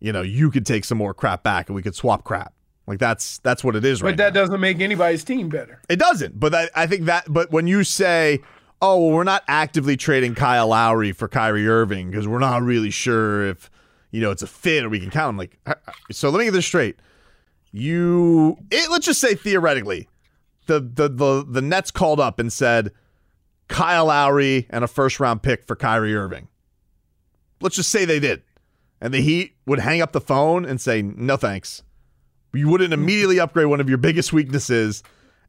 you 0.00 0.12
know 0.12 0.22
you 0.22 0.50
could 0.50 0.66
take 0.66 0.84
some 0.84 0.98
more 0.98 1.14
crap 1.14 1.42
back 1.42 1.68
and 1.68 1.76
we 1.76 1.82
could 1.82 1.94
swap 1.94 2.24
crap 2.24 2.52
like 2.86 2.98
that's 2.98 3.38
that's 3.38 3.62
what 3.64 3.74
it 3.76 3.84
is 3.84 4.02
right 4.02 4.10
But 4.10 4.16
that 4.18 4.34
doesn't 4.34 4.60
make 4.60 4.80
anybody's 4.80 5.24
team 5.24 5.48
better. 5.48 5.80
it 5.88 5.98
doesn't. 5.98 6.38
But 6.38 6.54
I, 6.54 6.68
I 6.74 6.86
think 6.86 7.04
that. 7.04 7.24
But 7.28 7.50
when 7.52 7.66
you 7.66 7.84
say, 7.84 8.40
"Oh, 8.82 8.98
well, 9.06 9.16
we're 9.16 9.24
not 9.24 9.44
actively 9.48 9.96
trading 9.96 10.34
Kyle 10.34 10.68
Lowry 10.68 11.12
for 11.12 11.28
Kyrie 11.28 11.66
Irving 11.68 12.10
because 12.10 12.26
we're 12.28 12.40
not 12.40 12.62
really 12.62 12.90
sure 12.90 13.46
if 13.46 13.70
you 14.12 14.20
know 14.20 14.30
it's 14.30 14.42
a 14.42 14.46
fit 14.46 14.84
or 14.84 14.88
we 14.88 15.00
can 15.00 15.10
count," 15.10 15.30
I'm 15.30 15.36
like, 15.36 15.58
so 16.12 16.30
let 16.30 16.38
me 16.38 16.44
get 16.44 16.52
this 16.52 16.66
straight. 16.66 16.96
You, 17.72 18.58
it, 18.70 18.90
let's 18.90 19.06
just 19.06 19.20
say 19.20 19.34
theoretically, 19.34 20.08
the 20.66 20.78
the 20.78 21.08
the 21.08 21.44
the 21.48 21.62
Nets 21.62 21.90
called 21.90 22.20
up 22.20 22.38
and 22.38 22.52
said 22.52 22.92
Kyle 23.66 24.06
Lowry 24.06 24.66
and 24.70 24.84
a 24.84 24.88
first 24.88 25.18
round 25.18 25.42
pick 25.42 25.66
for 25.66 25.74
Kyrie 25.74 26.14
Irving. 26.14 26.46
Let's 27.60 27.76
just 27.76 27.90
say 27.90 28.04
they 28.04 28.20
did, 28.20 28.42
and 29.00 29.12
the 29.12 29.20
Heat 29.20 29.56
would 29.66 29.80
hang 29.80 30.00
up 30.00 30.12
the 30.12 30.20
phone 30.20 30.64
and 30.64 30.80
say, 30.80 31.02
"No 31.02 31.36
thanks." 31.36 31.82
You 32.54 32.68
wouldn't 32.68 32.92
immediately 32.92 33.40
upgrade 33.40 33.66
one 33.66 33.80
of 33.80 33.88
your 33.88 33.96
biggest 33.96 34.30
weaknesses 34.30 35.02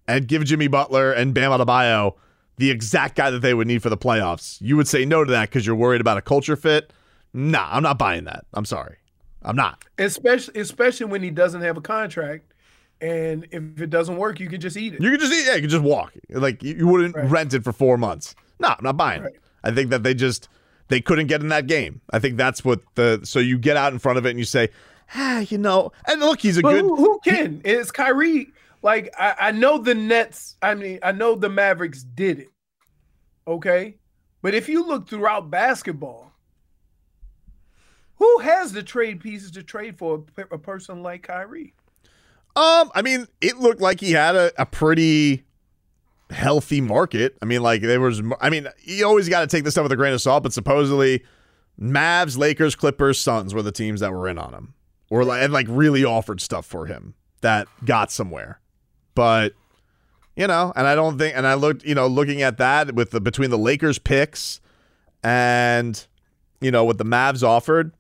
and 0.08 0.26
give 0.26 0.46
Jimmy 0.46 0.68
Butler 0.68 1.12
and 1.12 1.34
Bam 1.34 1.52
Adebayo 1.52 2.16
the 2.58 2.70
exact 2.70 3.16
guy 3.16 3.30
that 3.30 3.40
they 3.40 3.54
would 3.54 3.68
need 3.68 3.82
for 3.82 3.90
the 3.90 3.98
playoffs, 3.98 4.62
you 4.62 4.78
would 4.78 4.88
say 4.88 5.06
no 5.06 5.24
to 5.24 5.32
that 5.32 5.50
because 5.50 5.66
you're 5.66 5.76
worried 5.76 6.02
about 6.02 6.18
a 6.18 6.22
culture 6.22 6.56
fit. 6.56 6.94
Nah, 7.34 7.68
I'm 7.72 7.84
not 7.84 7.98
buying 7.98 8.26
that. 8.26 8.46
I'm 8.54 8.66
sorry. 8.66 8.98
I'm 9.42 9.56
not. 9.56 9.84
especially 9.98 10.62
especially 10.62 11.08
when 11.08 11.22
he 11.22 11.30
doesn't 11.30 11.62
have 11.62 11.76
a 11.76 11.82
contract, 11.82 12.54
and 13.02 13.46
if 13.52 13.82
it 13.82 13.90
doesn't 13.90 14.16
work, 14.18 14.40
you 14.40 14.48
can 14.48 14.62
just 14.62 14.78
eat 14.78 14.94
it. 14.94 15.02
You 15.02 15.12
could 15.12 15.20
just 15.20 15.34
eat, 15.34 15.46
yeah, 15.46 15.56
you 15.56 15.62
could 15.62 15.70
just 15.70 15.84
walk. 15.84 16.14
Like 16.30 16.64
you, 16.64 16.76
you 16.76 16.88
wouldn't 16.88 17.16
rent 17.30 17.54
it 17.54 17.64
for 17.64 17.74
four 17.74 17.98
months. 17.98 18.36
No, 18.60 18.70
I'm 18.70 18.84
not 18.84 18.96
buying 18.98 19.24
it. 19.24 19.38
I 19.64 19.72
think 19.72 19.90
that 19.90 20.04
they 20.04 20.14
just 20.14 20.48
they 20.88 21.02
couldn't 21.02 21.28
get 21.28 21.42
in 21.42 21.50
that 21.50 21.68
game. 21.68 22.02
I 22.12 22.20
think 22.20 22.38
that's 22.38 22.64
what 22.64 22.82
the 22.96 23.20
so 23.24 23.40
you 23.40 23.58
get 23.58 23.76
out 23.78 23.92
in 23.94 24.00
front 24.00 24.18
of 24.18 24.26
it 24.26 24.30
and 24.30 24.40
you 24.40 24.46
say, 24.46 24.70
ah, 25.16 25.40
you 25.40 25.58
know, 25.58 25.92
and 26.08 26.22
look, 26.22 26.40
he's 26.40 26.58
a 26.58 26.62
But 26.62 26.74
good. 26.74 26.82
who, 26.84 26.96
who 26.96 27.20
can? 27.26 27.62
It's 27.66 27.92
Kyrie. 27.92 28.52
Like 28.82 29.14
I, 29.18 29.36
I 29.40 29.52
know 29.52 29.78
the 29.78 29.96
Nets. 29.96 30.56
I 30.62 30.76
mean, 30.76 31.00
I 31.04 31.12
know 31.12 31.36
the 31.36 31.50
Mavericks 31.50 32.04
did 32.04 32.40
it. 32.40 32.50
Okay, 33.48 33.96
but 34.42 34.54
if 34.54 34.70
you 34.70 34.86
look 34.86 35.10
throughout 35.10 35.50
basketball, 35.50 36.33
who 38.24 38.40
has 38.40 38.72
the 38.72 38.84
trade 38.84 39.20
pieces 39.20 39.52
to 39.52 39.64
trade 39.64 39.98
for 39.98 40.24
a, 40.38 40.58
person 40.58 41.04
like 41.04 41.24
Kyrie? 41.24 41.74
Um, 42.56 42.90
I 42.96 43.02
mean, 43.02 43.28
it 43.42 43.58
looked 43.58 43.82
like 43.82 44.00
he 44.00 44.12
had 44.12 44.36
a, 44.36 44.52
a 44.58 44.66
pretty 44.66 45.44
healthy 46.30 46.80
market. 46.80 47.38
I 47.42 47.46
mean, 47.46 47.62
like 47.62 47.82
there 47.82 48.00
was. 48.00 48.22
I 48.40 48.50
mean, 48.50 48.70
you 48.84 49.06
always 49.06 49.28
got 49.28 49.42
to 49.42 49.48
take 49.48 49.66
this 49.66 49.74
stuff 49.74 49.84
with 49.84 49.92
a 49.92 49.98
grain 49.98 50.14
of 50.14 50.22
salt. 50.22 50.44
But 50.44 50.54
supposedly, 50.54 51.24
Mavs, 51.78 52.38
Lakers, 52.38 52.76
Clippers, 52.76 53.20
Suns 53.20 53.54
were 53.54 53.62
the 53.62 53.74
teams 53.74 54.00
that 54.00 54.14
were 54.14 54.30
in 54.30 54.38
on 54.38 54.54
him, 54.54 54.74
or 55.10 55.26
like 55.26 55.44
and 55.44 55.52
like 55.52 55.68
really 55.70 56.06
offered 56.06 56.40
stuff 56.40 56.66
for 56.66 56.86
him 56.86 57.16
that 57.42 57.68
got 57.84 58.10
somewhere. 58.10 58.62
But 59.16 59.54
you 60.38 60.48
know, 60.48 60.72
and 60.78 60.88
I 60.88 60.96
don't 60.96 61.18
think. 61.18 61.36
And 61.36 61.46
I 61.46 61.56
looked, 61.56 61.84
you 61.84 61.96
know, 61.96 62.08
looking 62.08 62.42
at 62.42 62.58
that 62.58 62.96
with 62.96 63.12
the 63.12 63.20
between 63.20 63.50
the 63.50 63.58
Lakers 63.58 64.00
picks 64.00 64.62
and 65.24 66.06
you 66.62 66.72
know 66.72 66.86
what 66.86 66.98
the 66.98 67.06
Mavs 67.06 67.44
offered. 67.44 67.92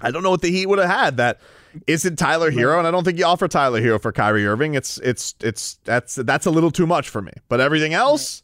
I 0.00 0.10
don't 0.10 0.22
know 0.22 0.30
what 0.30 0.42
the 0.42 0.50
Heat 0.50 0.66
would 0.66 0.78
have 0.78 0.90
had 0.90 1.16
that 1.18 1.40
isn't 1.86 2.16
Tyler 2.16 2.50
Herro, 2.50 2.78
and 2.78 2.86
I 2.86 2.90
don't 2.90 3.04
think 3.04 3.18
you 3.18 3.24
offer 3.24 3.48
Tyler 3.48 3.80
Herro 3.80 4.00
for 4.00 4.12
Kyrie 4.12 4.46
Irving. 4.46 4.74
It's 4.74 4.98
it's 4.98 5.34
it's 5.40 5.78
that's 5.84 6.16
that's 6.16 6.46
a 6.46 6.50
little 6.50 6.70
too 6.70 6.86
much 6.86 7.08
for 7.08 7.22
me. 7.22 7.32
But 7.48 7.60
everything 7.60 7.94
else, 7.94 8.42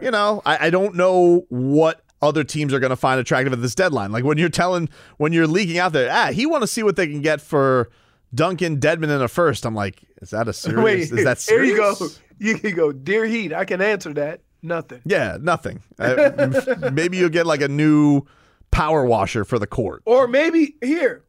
you 0.00 0.10
know, 0.10 0.42
I, 0.44 0.66
I 0.66 0.70
don't 0.70 0.94
know 0.94 1.46
what 1.48 2.02
other 2.20 2.42
teams 2.42 2.74
are 2.74 2.80
going 2.80 2.90
to 2.90 2.96
find 2.96 3.20
attractive 3.20 3.52
at 3.52 3.62
this 3.62 3.74
deadline. 3.74 4.10
Like 4.10 4.24
when 4.24 4.38
you're 4.38 4.48
telling 4.48 4.88
when 5.18 5.32
you're 5.32 5.46
leaking 5.46 5.78
out 5.78 5.92
there, 5.92 6.10
ah, 6.12 6.32
he 6.32 6.46
want 6.46 6.62
to 6.62 6.66
see 6.66 6.82
what 6.82 6.96
they 6.96 7.06
can 7.06 7.22
get 7.22 7.40
for 7.40 7.90
Duncan 8.34 8.78
Dedmon 8.78 9.04
in 9.04 9.22
a 9.22 9.28
first. 9.28 9.64
I'm 9.64 9.74
like, 9.74 10.02
is 10.20 10.30
that 10.30 10.48
a 10.48 10.52
serious? 10.52 11.10
Wait, 11.10 11.18
is 11.18 11.24
that 11.24 11.40
here 11.40 11.64
you 11.64 11.76
go. 11.76 11.94
You 12.38 12.58
can 12.58 12.74
go, 12.74 12.92
dear 12.92 13.24
Heat. 13.24 13.52
I 13.52 13.64
can 13.64 13.80
answer 13.80 14.12
that. 14.14 14.40
Nothing. 14.62 15.02
Yeah, 15.04 15.38
nothing. 15.40 15.82
Uh, 15.98 16.90
maybe 16.92 17.16
you'll 17.16 17.28
get 17.28 17.46
like 17.46 17.60
a 17.60 17.68
new 17.68 18.22
power 18.70 19.04
washer 19.04 19.44
for 19.44 19.58
the 19.58 19.66
court. 19.66 20.02
Or 20.04 20.28
maybe 20.28 20.76
here, 20.80 21.24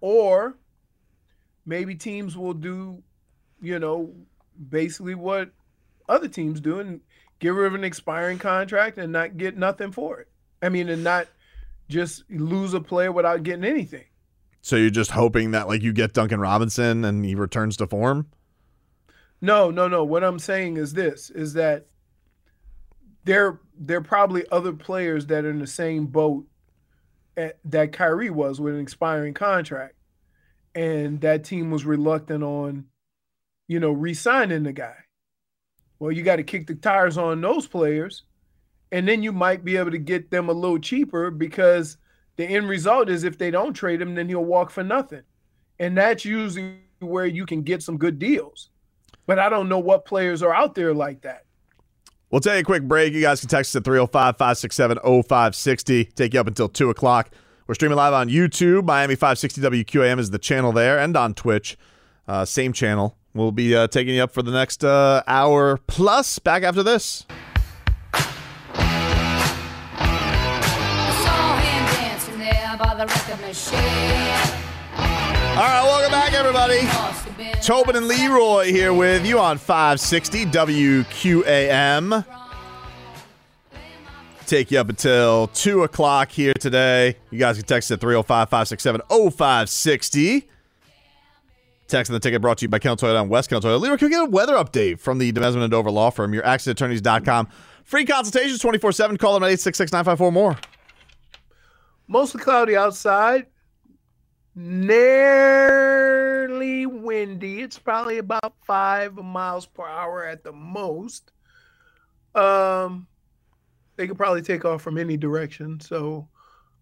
or 0.00 0.56
maybe 1.66 1.94
teams 1.94 2.36
will 2.36 2.54
do, 2.54 3.02
you 3.60 3.78
know, 3.78 4.14
basically 4.68 5.14
what 5.14 5.50
other 6.08 6.28
teams 6.28 6.60
do 6.60 6.80
and 6.80 7.00
get 7.38 7.50
rid 7.50 7.66
of 7.66 7.74
an 7.74 7.84
expiring 7.84 8.38
contract 8.38 8.98
and 8.98 9.12
not 9.12 9.36
get 9.36 9.56
nothing 9.56 9.92
for 9.92 10.20
it. 10.20 10.28
I 10.62 10.68
mean, 10.68 10.88
and 10.88 11.04
not 11.04 11.28
just 11.88 12.28
lose 12.30 12.74
a 12.74 12.80
player 12.80 13.12
without 13.12 13.42
getting 13.42 13.64
anything. 13.64 14.04
So 14.60 14.76
you're 14.76 14.90
just 14.90 15.12
hoping 15.12 15.52
that 15.52 15.68
like 15.68 15.82
you 15.82 15.92
get 15.92 16.12
Duncan 16.12 16.40
Robinson 16.40 17.04
and 17.04 17.24
he 17.24 17.34
returns 17.34 17.76
to 17.78 17.86
form. 17.86 18.26
No, 19.40 19.70
no, 19.70 19.86
no. 19.86 20.04
What 20.04 20.24
I'm 20.24 20.38
saying 20.38 20.76
is 20.76 20.94
this: 20.94 21.30
is 21.30 21.52
that 21.54 21.86
there 23.24 23.60
there 23.78 23.98
are 23.98 24.02
probably 24.02 24.44
other 24.50 24.72
players 24.72 25.26
that 25.26 25.44
are 25.44 25.50
in 25.50 25.60
the 25.60 25.66
same 25.66 26.06
boat 26.06 26.46
at, 27.38 27.58
that 27.64 27.92
Kyrie 27.92 28.30
was 28.30 28.60
with 28.60 28.74
an 28.74 28.80
expiring 28.80 29.32
contract, 29.32 29.94
and 30.74 31.20
that 31.22 31.44
team 31.44 31.70
was 31.70 31.84
reluctant 31.84 32.44
on, 32.44 32.84
you 33.68 33.80
know, 33.80 33.92
re-signing 33.92 34.64
the 34.64 34.72
guy. 34.72 34.96
Well, 35.98 36.12
you 36.12 36.22
got 36.22 36.36
to 36.36 36.42
kick 36.42 36.66
the 36.66 36.74
tires 36.74 37.16
on 37.16 37.40
those 37.40 37.66
players, 37.66 38.24
and 38.92 39.08
then 39.08 39.22
you 39.22 39.32
might 39.32 39.64
be 39.64 39.76
able 39.76 39.90
to 39.92 39.98
get 39.98 40.30
them 40.30 40.48
a 40.48 40.52
little 40.52 40.78
cheaper 40.78 41.30
because 41.30 41.96
the 42.36 42.44
end 42.44 42.68
result 42.68 43.08
is 43.08 43.24
if 43.24 43.38
they 43.38 43.50
don't 43.50 43.74
trade 43.74 44.02
him, 44.02 44.14
then 44.14 44.28
he'll 44.28 44.44
walk 44.44 44.70
for 44.70 44.84
nothing, 44.84 45.22
and 45.78 45.96
that's 45.96 46.24
usually 46.24 46.80
where 47.00 47.26
you 47.26 47.46
can 47.46 47.62
get 47.62 47.82
some 47.82 47.96
good 47.96 48.18
deals. 48.18 48.70
But 49.26 49.38
I 49.38 49.48
don't 49.48 49.68
know 49.68 49.78
what 49.78 50.04
players 50.04 50.42
are 50.42 50.54
out 50.54 50.74
there 50.74 50.94
like 50.94 51.22
that. 51.22 51.44
We'll 52.30 52.40
take 52.40 52.60
a 52.60 52.64
quick 52.64 52.82
break. 52.82 53.14
You 53.14 53.22
guys 53.22 53.40
can 53.40 53.48
text 53.48 53.74
us 53.74 53.80
at 53.80 53.84
305 53.84 54.36
567 54.36 54.98
0560. 54.98 56.04
Take 56.04 56.34
you 56.34 56.40
up 56.40 56.46
until 56.46 56.68
2 56.68 56.90
o'clock. 56.90 57.30
We're 57.66 57.74
streaming 57.74 57.96
live 57.96 58.12
on 58.12 58.28
YouTube. 58.28 58.84
Miami 58.84 59.14
560 59.14 59.60
WQAM 59.60 60.18
is 60.18 60.30
the 60.30 60.38
channel 60.38 60.72
there, 60.72 60.98
and 60.98 61.16
on 61.16 61.34
Twitch. 61.34 61.76
Uh, 62.26 62.44
same 62.44 62.72
channel. 62.72 63.16
We'll 63.34 63.52
be 63.52 63.74
uh, 63.74 63.86
taking 63.88 64.14
you 64.14 64.22
up 64.22 64.32
for 64.32 64.42
the 64.42 64.50
next 64.50 64.84
uh, 64.84 65.22
hour 65.26 65.78
plus. 65.86 66.38
Back 66.38 66.62
after 66.62 66.82
this. 66.82 67.26
By 72.78 72.94
the 72.94 73.36
machine. 73.44 74.67
All 75.58 75.64
right, 75.64 75.82
welcome 75.82 76.12
back, 76.12 76.34
everybody. 76.34 76.86
Tobin 77.60 77.96
and 77.96 78.06
Leroy 78.06 78.66
here 78.66 78.94
with 78.94 79.26
you 79.26 79.40
on 79.40 79.58
560 79.58 80.46
WQAM. 80.46 82.24
Take 84.46 84.70
you 84.70 84.78
up 84.78 84.88
until 84.88 85.48
2 85.48 85.82
o'clock 85.82 86.30
here 86.30 86.54
today. 86.54 87.16
You 87.32 87.40
guys 87.40 87.56
can 87.56 87.66
text 87.66 87.90
at 87.90 88.00
305 88.00 88.48
567 88.48 89.00
0560. 89.08 90.48
Text 91.88 92.08
and 92.08 92.14
the 92.14 92.20
ticket 92.20 92.40
brought 92.40 92.58
to 92.58 92.64
you 92.66 92.68
by 92.68 92.78
Kendall 92.78 93.08
Toyota 93.08 93.20
and 93.20 93.28
West 93.28 93.50
Kendall 93.50 93.68
Toyota. 93.68 93.80
Leroy, 93.80 93.96
can 93.96 94.06
we 94.06 94.10
get 94.12 94.22
a 94.22 94.30
weather 94.30 94.54
update 94.54 95.00
from 95.00 95.18
the 95.18 95.32
Demesman 95.32 95.62
and 95.62 95.72
Dover 95.72 95.90
Law 95.90 96.10
Firm, 96.10 96.32
your 96.34 96.44
accidentattorneys.com. 96.44 97.48
Free 97.82 98.04
consultations 98.04 98.60
24 98.60 98.92
7. 98.92 99.16
Call 99.16 99.34
them 99.34 99.42
at 99.42 99.48
866 99.48 99.90
954 99.90 100.30
more. 100.30 100.56
Mostly 102.06 102.40
cloudy 102.40 102.76
outside. 102.76 103.46
Nearly 104.60 104.98
windy. 106.84 107.60
It's 107.60 107.78
probably 107.78 108.18
about 108.18 108.54
five 108.64 109.14
miles 109.14 109.66
per 109.66 109.86
hour 109.86 110.24
at 110.24 110.42
the 110.42 110.50
most. 110.50 111.30
Um, 112.34 113.06
they 113.94 114.08
could 114.08 114.16
probably 114.16 114.42
take 114.42 114.64
off 114.64 114.82
from 114.82 114.98
any 114.98 115.16
direction. 115.16 115.78
So 115.78 116.26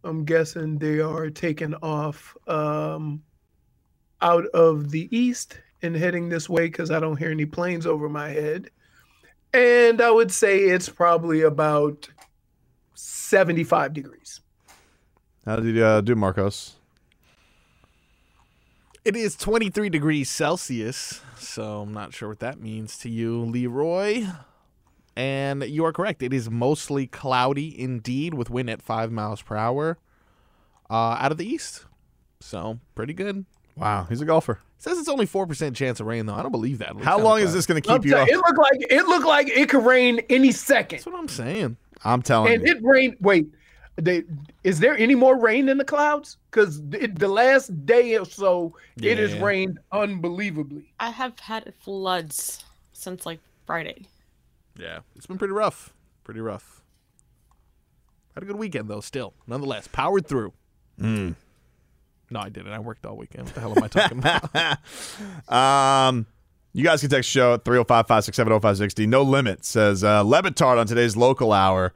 I'm 0.05 0.25
guessing 0.25 0.79
they 0.79 1.01
are 1.01 1.29
taking 1.29 1.75
off 1.75 2.35
um, 2.49 3.23
out 4.23 4.47
of 4.55 4.91
the 4.91 5.15
east 5.15 5.61
and 5.83 5.95
heading 5.95 6.31
this 6.31 6.49
way 6.49 6.69
because 6.69 6.91
I 6.91 6.99
don't 6.99 7.19
hear 7.19 7.31
any 7.31 7.45
planes 7.45 7.87
over 7.87 8.09
my 8.09 8.31
head. 8.31 8.71
And 9.53 10.01
I 10.01 10.11
would 10.11 10.33
say 10.33 10.61
it's 10.61 10.89
probably 10.89 11.43
about 11.43 12.09
75 12.95 13.93
degrees. 13.93 14.41
How 15.45 15.57
did 15.57 15.77
you 15.77 15.85
uh, 15.85 16.01
do, 16.01 16.15
Marcos? 16.15 16.76
It 19.07 19.15
is 19.15 19.37
23 19.37 19.89
degrees 19.89 20.29
Celsius, 20.29 21.21
so 21.39 21.83
I'm 21.83 21.95
not 21.95 22.13
sure 22.13 22.29
what 22.29 22.41
that 22.41 22.61
means 22.61 22.99
to 22.99 23.09
you, 23.09 23.41
Leroy. 23.41 24.27
And 25.15 25.63
you 25.63 25.85
are 25.85 25.93
correct. 25.93 26.25
It 26.25 26.33
is 26.33 26.51
mostly 26.51 27.07
cloudy 27.07 27.81
indeed, 27.81 28.35
with 28.35 28.51
wind 28.51 28.69
at 28.69 28.83
five 28.83 29.13
miles 29.13 29.41
per 29.43 29.55
hour 29.57 29.99
uh, 30.91 31.17
out 31.21 31.31
of 31.31 31.39
the 31.39 31.47
east. 31.47 31.85
So 32.41 32.81
pretty 32.97 33.13
good. 33.15 33.47
Wow, 33.77 34.07
he's 34.09 34.21
a 34.21 34.25
golfer. 34.25 34.59
says 34.79 34.99
it's 34.99 35.09
only 35.09 35.27
four 35.27 35.47
percent 35.47 35.77
chance 35.77 36.01
of 36.01 36.07
rain 36.09 36.27
though. 36.27 36.35
I 36.35 36.43
don't 36.43 36.51
believe 36.51 36.79
that. 36.79 37.01
How 37.01 37.21
long 37.21 37.39
is 37.39 37.53
this 37.55 37.65
going 37.65 37.81
to 37.81 37.89
I'm 37.93 38.01
keep 38.01 38.07
you 38.07 38.11
tell- 38.17 38.23
up? 38.23 38.29
It 38.29 38.37
looked 38.39 38.59
like 38.59 38.87
it 38.91 39.07
looked 39.07 39.27
like 39.27 39.49
it 39.49 39.69
could 39.69 39.87
rain 39.87 40.21
any 40.29 40.51
second. 40.51 40.99
That's 40.99 41.07
what 41.07 41.15
I'm 41.15 41.29
saying. 41.29 41.77
I'm 42.03 42.23
telling 42.23 42.55
And 42.55 42.67
you. 42.67 42.75
it 42.75 42.83
rained. 42.83 43.17
Wait, 43.21 43.47
they, 43.97 44.25
is 44.63 44.81
there 44.81 44.97
any 44.97 45.15
more 45.15 45.39
rain 45.39 45.69
in 45.69 45.79
the 45.79 45.85
clouds? 45.85 46.37
Because 46.51 46.81
the 46.89 47.29
last 47.29 47.87
day 47.87 48.17
or 48.17 48.25
so, 48.25 48.75
it 49.01 49.19
has 49.19 49.35
rained 49.35 49.79
unbelievably. 49.93 50.93
I 51.01 51.11
have 51.11 51.39
had 51.39 51.73
floods 51.81 52.65
since 52.93 53.27
like 53.27 53.41
Friday. 53.67 54.07
Yeah, 54.79 55.01
it's 55.15 55.27
been 55.27 55.39
pretty 55.39 55.55
rough. 55.55 55.93
Pretty 56.25 56.41
rough. 56.41 56.83
Had 58.35 58.43
a 58.43 58.47
good 58.47 58.57
weekend 58.57 58.89
though. 58.89 59.01
Still, 59.01 59.33
nonetheless, 59.47 59.89
powered 59.89 60.27
through. 60.27 60.53
Hmm. 60.99 61.33
No, 62.31 62.41
I 62.41 62.49
didn't. 62.49 62.73
I 62.73 62.81
worked 62.81 63.07
all 63.07 63.17
weekend. 63.17 63.47
What 63.47 63.55
the 63.55 63.61
hell 63.61 63.73
am 63.77 63.85
I 63.85 63.89
talking 63.89 64.19
about? 64.19 64.79
Um, 65.49 66.27
you 66.73 66.85
guys 66.85 67.01
can 67.01 67.09
text 67.09 67.31
show 67.31 67.55
at 67.55 67.65
305 67.65 68.07
567 68.07 68.51
0560. 68.53 69.07
No 69.07 69.23
limit 69.23 69.65
says 69.65 70.05
uh, 70.05 70.23
Le 70.23 70.43
Batard 70.43 70.79
on 70.79 70.87
today's 70.87 71.17
local 71.17 71.53
hour 71.53 71.95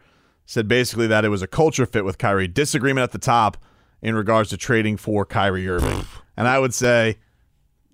said 0.50 0.66
basically 0.66 1.06
that 1.06 1.24
it 1.24 1.28
was 1.28 1.42
a 1.42 1.46
culture 1.46 1.86
fit 1.86 2.04
with 2.04 2.18
Kyrie. 2.18 2.48
Disagreement 2.48 3.04
at 3.04 3.12
the 3.12 3.18
top 3.18 3.56
in 4.02 4.16
regards 4.16 4.50
to 4.50 4.56
trading 4.56 4.96
for 4.96 5.24
Kyrie 5.24 5.68
Irving. 5.68 6.04
and 6.36 6.48
I 6.48 6.58
would 6.58 6.74
say 6.74 7.18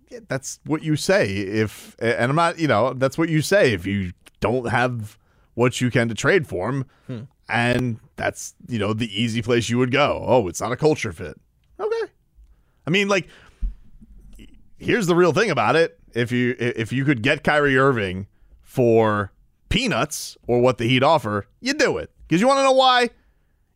yeah, 0.09 0.21
that's 0.27 0.59
what 0.65 0.83
you 0.83 0.97
say 0.97 1.33
if, 1.33 1.95
and 1.99 2.31
I'm 2.31 2.37
not, 2.37 2.59
you 2.59 2.67
know, 2.67 2.95
that's 2.95 3.19
what 3.19 3.29
you 3.29 3.43
say 3.43 3.75
if 3.75 3.85
you 3.85 4.13
don't 4.41 4.71
have 4.71 5.19
what 5.53 5.83
you 5.83 5.91
can 5.91 6.09
to 6.09 6.15
trade 6.15 6.47
for 6.47 6.71
him. 6.71 6.87
Hmm. 7.07 7.21
And 7.47 8.01
that's, 8.17 8.55
you 8.69 8.79
know, 8.79 8.95
the 8.95 9.23
easy 9.23 9.43
place 9.43 9.69
you 9.69 9.77
would 9.77 9.91
go. 9.91 10.25
Oh, 10.27 10.49
it's 10.49 10.63
not 10.63 10.73
a 10.73 10.77
culture 10.77 11.13
fit. 11.13 11.39
Okay. 11.79 12.13
I 12.87 12.91
mean, 12.91 13.09
like, 13.09 13.29
here's 14.79 15.07
the 15.07 15.15
real 15.15 15.33
thing 15.35 15.51
about 15.51 15.77
it. 15.77 15.99
If 16.15 16.33
you 16.33 16.57
if 16.59 16.91
you 16.91 17.05
could 17.05 17.23
get 17.23 17.45
Kyrie 17.45 17.77
Irving 17.77 18.27
for 18.63 19.33
peanuts 19.69 20.39
or 20.47 20.61
what 20.61 20.79
the 20.79 20.89
Heat 20.89 21.03
offer, 21.03 21.47
you 21.61 21.75
do 21.75 21.99
it. 21.99 22.11
Because 22.27 22.41
you 22.41 22.47
want 22.47 22.59
to 22.59 22.65
know 22.65 22.73
why? 22.73 23.11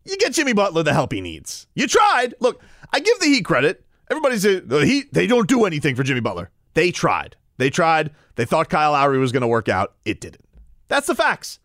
You 0.04 0.16
get 0.16 0.32
Jimmy 0.32 0.52
Butler 0.52 0.82
the 0.82 0.92
help 0.92 1.12
he 1.12 1.20
needs. 1.20 1.66
You 1.74 1.86
tried. 1.86 2.34
Look, 2.40 2.62
I 2.92 3.00
give 3.00 3.18
the 3.20 3.26
Heat 3.26 3.44
credit. 3.44 3.84
Everybody 4.10 4.36
a, 4.36 4.60
the 4.60 4.86
Heat. 4.86 5.12
They 5.12 5.26
don't 5.26 5.48
do 5.48 5.64
anything 5.64 5.94
for 5.94 6.02
Jimmy 6.02 6.20
Butler. 6.20 6.50
They 6.74 6.90
tried. 6.90 7.36
They 7.58 7.70
tried. 7.70 8.10
They 8.36 8.44
thought 8.44 8.68
Kyle 8.68 8.92
Lowry 8.92 9.18
was 9.18 9.32
going 9.32 9.42
to 9.42 9.46
work 9.46 9.68
out. 9.68 9.94
It 10.04 10.20
didn't. 10.20 10.44
That's 10.88 11.06
the 11.06 11.14
facts. 11.14 11.60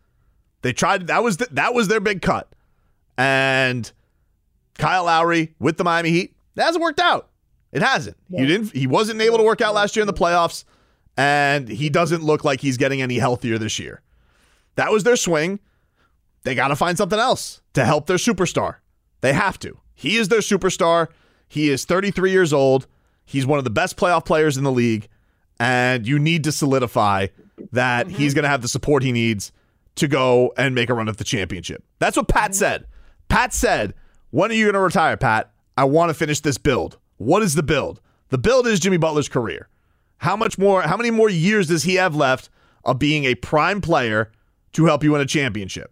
They 0.62 0.72
tried. 0.72 1.06
That 1.06 1.22
was 1.22 1.38
the, 1.38 1.48
that 1.52 1.74
was 1.74 1.88
their 1.88 2.00
big 2.00 2.22
cut. 2.22 2.52
And 3.18 3.90
Kyle 4.78 5.04
Lowry 5.04 5.54
with 5.58 5.78
the 5.78 5.84
Miami 5.84 6.10
Heat 6.10 6.36
that 6.54 6.64
hasn't 6.64 6.82
worked 6.82 7.00
out. 7.00 7.30
It 7.72 7.82
hasn't. 7.82 8.16
He 8.30 8.46
didn't. 8.46 8.72
He 8.72 8.86
wasn't 8.86 9.20
able 9.20 9.38
to 9.38 9.44
work 9.44 9.60
out 9.60 9.74
last 9.74 9.96
year 9.96 10.02
in 10.02 10.06
the 10.06 10.12
playoffs, 10.14 10.64
and 11.16 11.68
he 11.68 11.90
doesn't 11.90 12.22
look 12.22 12.44
like 12.44 12.60
he's 12.60 12.76
getting 12.76 13.02
any 13.02 13.18
healthier 13.18 13.58
this 13.58 13.78
year. 13.78 14.02
That 14.76 14.92
was 14.92 15.04
their 15.04 15.16
swing. 15.16 15.60
They 16.46 16.54
got 16.54 16.68
to 16.68 16.76
find 16.76 16.96
something 16.96 17.18
else 17.18 17.60
to 17.72 17.84
help 17.84 18.06
their 18.06 18.18
superstar. 18.18 18.76
They 19.20 19.32
have 19.32 19.58
to. 19.58 19.80
He 19.96 20.16
is 20.16 20.28
their 20.28 20.38
superstar. 20.38 21.08
He 21.48 21.70
is 21.70 21.84
33 21.84 22.30
years 22.30 22.52
old. 22.52 22.86
He's 23.24 23.44
one 23.44 23.58
of 23.58 23.64
the 23.64 23.70
best 23.70 23.96
playoff 23.96 24.24
players 24.24 24.56
in 24.56 24.62
the 24.62 24.70
league, 24.70 25.08
and 25.58 26.06
you 26.06 26.20
need 26.20 26.44
to 26.44 26.52
solidify 26.52 27.26
that 27.72 28.06
mm-hmm. 28.06 28.16
he's 28.16 28.32
going 28.32 28.44
to 28.44 28.48
have 28.48 28.62
the 28.62 28.68
support 28.68 29.02
he 29.02 29.10
needs 29.10 29.50
to 29.96 30.06
go 30.06 30.52
and 30.56 30.72
make 30.72 30.88
a 30.88 30.94
run 30.94 31.08
at 31.08 31.16
the 31.16 31.24
championship. 31.24 31.82
That's 31.98 32.16
what 32.16 32.28
Pat 32.28 32.52
mm-hmm. 32.52 32.58
said. 32.58 32.86
Pat 33.28 33.52
said, 33.52 33.94
When 34.30 34.52
are 34.52 34.54
you 34.54 34.66
going 34.66 34.74
to 34.74 34.80
retire, 34.80 35.16
Pat? 35.16 35.50
I 35.76 35.82
want 35.82 36.10
to 36.10 36.14
finish 36.14 36.38
this 36.38 36.58
build. 36.58 36.96
What 37.16 37.42
is 37.42 37.56
the 37.56 37.64
build? 37.64 38.00
The 38.28 38.38
build 38.38 38.68
is 38.68 38.78
Jimmy 38.78 38.98
Butler's 38.98 39.28
career. 39.28 39.68
How 40.18 40.36
much 40.36 40.58
more, 40.58 40.82
how 40.82 40.96
many 40.96 41.10
more 41.10 41.28
years 41.28 41.66
does 41.66 41.82
he 41.82 41.96
have 41.96 42.14
left 42.14 42.50
of 42.84 43.00
being 43.00 43.24
a 43.24 43.34
prime 43.34 43.80
player 43.80 44.30
to 44.74 44.84
help 44.84 45.02
you 45.02 45.10
win 45.10 45.20
a 45.20 45.26
championship? 45.26 45.90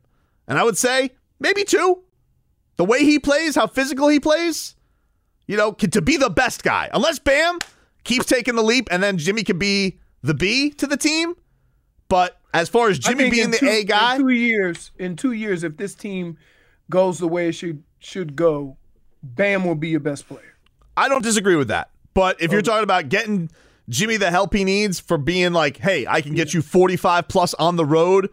And 0.49 0.59
I 0.59 0.65
would 0.65 0.77
say 0.79 1.11
maybe 1.41 1.65
two. 1.65 2.03
The 2.77 2.85
way 2.85 3.05
he 3.05 3.19
plays, 3.21 3.55
how 3.55 3.69
physical 3.69 4.09
he 4.09 4.19
plays, 4.19 4.75
you 5.47 5.57
know, 5.57 5.73
to 5.73 6.03
be 6.03 6.17
the 6.17 6.29
best 6.31 6.65
guy. 6.65 6.91
Unless 6.93 7.21
Bam 7.21 7.59
keeps 8.03 8.27
taking 8.27 8.57
the 8.57 8.63
leap 8.65 8.89
and 8.91 9.01
then 9.03 9.17
Jimmy 9.17 9.45
can 9.45 9.59
be 9.59 9.99
the 10.23 10.35
B 10.35 10.71
to 10.71 10.87
the 10.89 10.97
team. 10.97 11.35
But 12.09 12.41
as 12.53 12.69
far 12.69 12.89
as 12.89 12.99
Jimmy 12.99 13.31
being 13.31 13.45
in 13.45 13.51
the 13.53 13.59
two- 13.59 13.69
A 13.69 13.85
guy, 13.85 14.17
In 14.17 14.21
two 14.23 14.29
years, 14.31 14.91
in 14.99 15.15
two 15.17 15.33
years, 15.33 15.63
if 15.63 15.77
this 15.77 15.95
team 15.95 16.37
goes 16.91 17.19
the 17.19 17.29
way 17.29 17.49
it 17.49 17.53
should 17.53 17.83
should 18.01 18.35
go, 18.37 18.77
Bam 19.23 19.65
will 19.65 19.75
be 19.77 19.89
your 19.89 20.01
best 20.01 20.27
player. 20.29 20.57
I 20.97 21.09
don't 21.09 21.23
disagree 21.23 21.57
with 21.57 21.69
that. 21.69 21.91
But 22.13 22.41
if 22.43 22.53
you're 22.53 22.61
talking 22.63 22.85
about 22.85 23.09
getting 23.09 23.51
Jimmy 23.89 24.17
the 24.19 24.31
help 24.31 24.53
he 24.53 24.65
needs 24.65 25.01
for 25.01 25.17
being 25.17 25.53
like, 25.53 25.79
hey, 25.79 26.07
I 26.07 26.21
can 26.21 26.35
get 26.35 26.53
you 26.55 26.61
45 26.63 27.27
plus 27.29 27.55
on 27.55 27.77
the 27.77 27.85
road, 27.85 28.31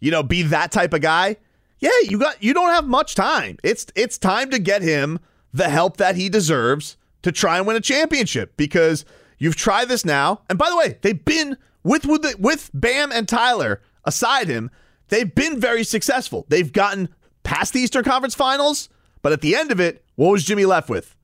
you 0.00 0.10
know, 0.10 0.22
be 0.22 0.42
that 0.42 0.72
type 0.72 0.92
of 0.92 1.00
guy. 1.00 1.36
Yeah, 1.78 1.90
you 2.02 2.18
got 2.18 2.42
you 2.42 2.52
don't 2.52 2.70
have 2.70 2.86
much 2.86 3.14
time. 3.14 3.58
It's 3.62 3.86
it's 3.94 4.18
time 4.18 4.50
to 4.50 4.58
get 4.58 4.82
him 4.82 5.18
the 5.52 5.68
help 5.68 5.96
that 5.98 6.16
he 6.16 6.28
deserves 6.28 6.96
to 7.22 7.32
try 7.32 7.58
and 7.58 7.66
win 7.66 7.76
a 7.76 7.80
championship 7.80 8.56
because 8.56 9.04
you've 9.38 9.56
tried 9.56 9.88
this 9.88 10.04
now. 10.04 10.42
And 10.48 10.58
by 10.58 10.68
the 10.70 10.76
way, 10.76 10.98
they've 11.02 11.24
been 11.24 11.56
with 11.82 12.06
with 12.06 12.38
with 12.38 12.70
Bam 12.74 13.12
and 13.12 13.28
Tyler 13.28 13.80
aside 14.04 14.48
him, 14.48 14.70
they've 15.08 15.34
been 15.34 15.60
very 15.60 15.84
successful. 15.84 16.46
They've 16.48 16.72
gotten 16.72 17.08
past 17.42 17.72
the 17.72 17.80
Eastern 17.80 18.04
Conference 18.04 18.34
Finals, 18.34 18.88
but 19.22 19.32
at 19.32 19.40
the 19.40 19.54
end 19.56 19.70
of 19.70 19.80
it, 19.80 20.04
what 20.16 20.30
was 20.30 20.44
Jimmy 20.44 20.66
left 20.66 20.88
with? 20.88 21.16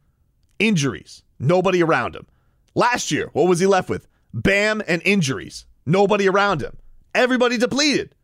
injuries, 0.59 1.23
nobody 1.39 1.83
around 1.83 2.17
him. 2.17 2.27
Last 2.75 3.11
year, 3.11 3.31
what 3.33 3.49
was 3.49 3.61
he 3.61 3.67
left 3.67 3.89
with? 3.89 4.07
Bam 4.33 4.83
and 4.87 5.03
injuries, 5.05 5.67
nobody 5.85 6.29
around 6.29 6.61
him. 6.63 6.77
Everybody 7.15 7.57
depleted. 7.57 8.15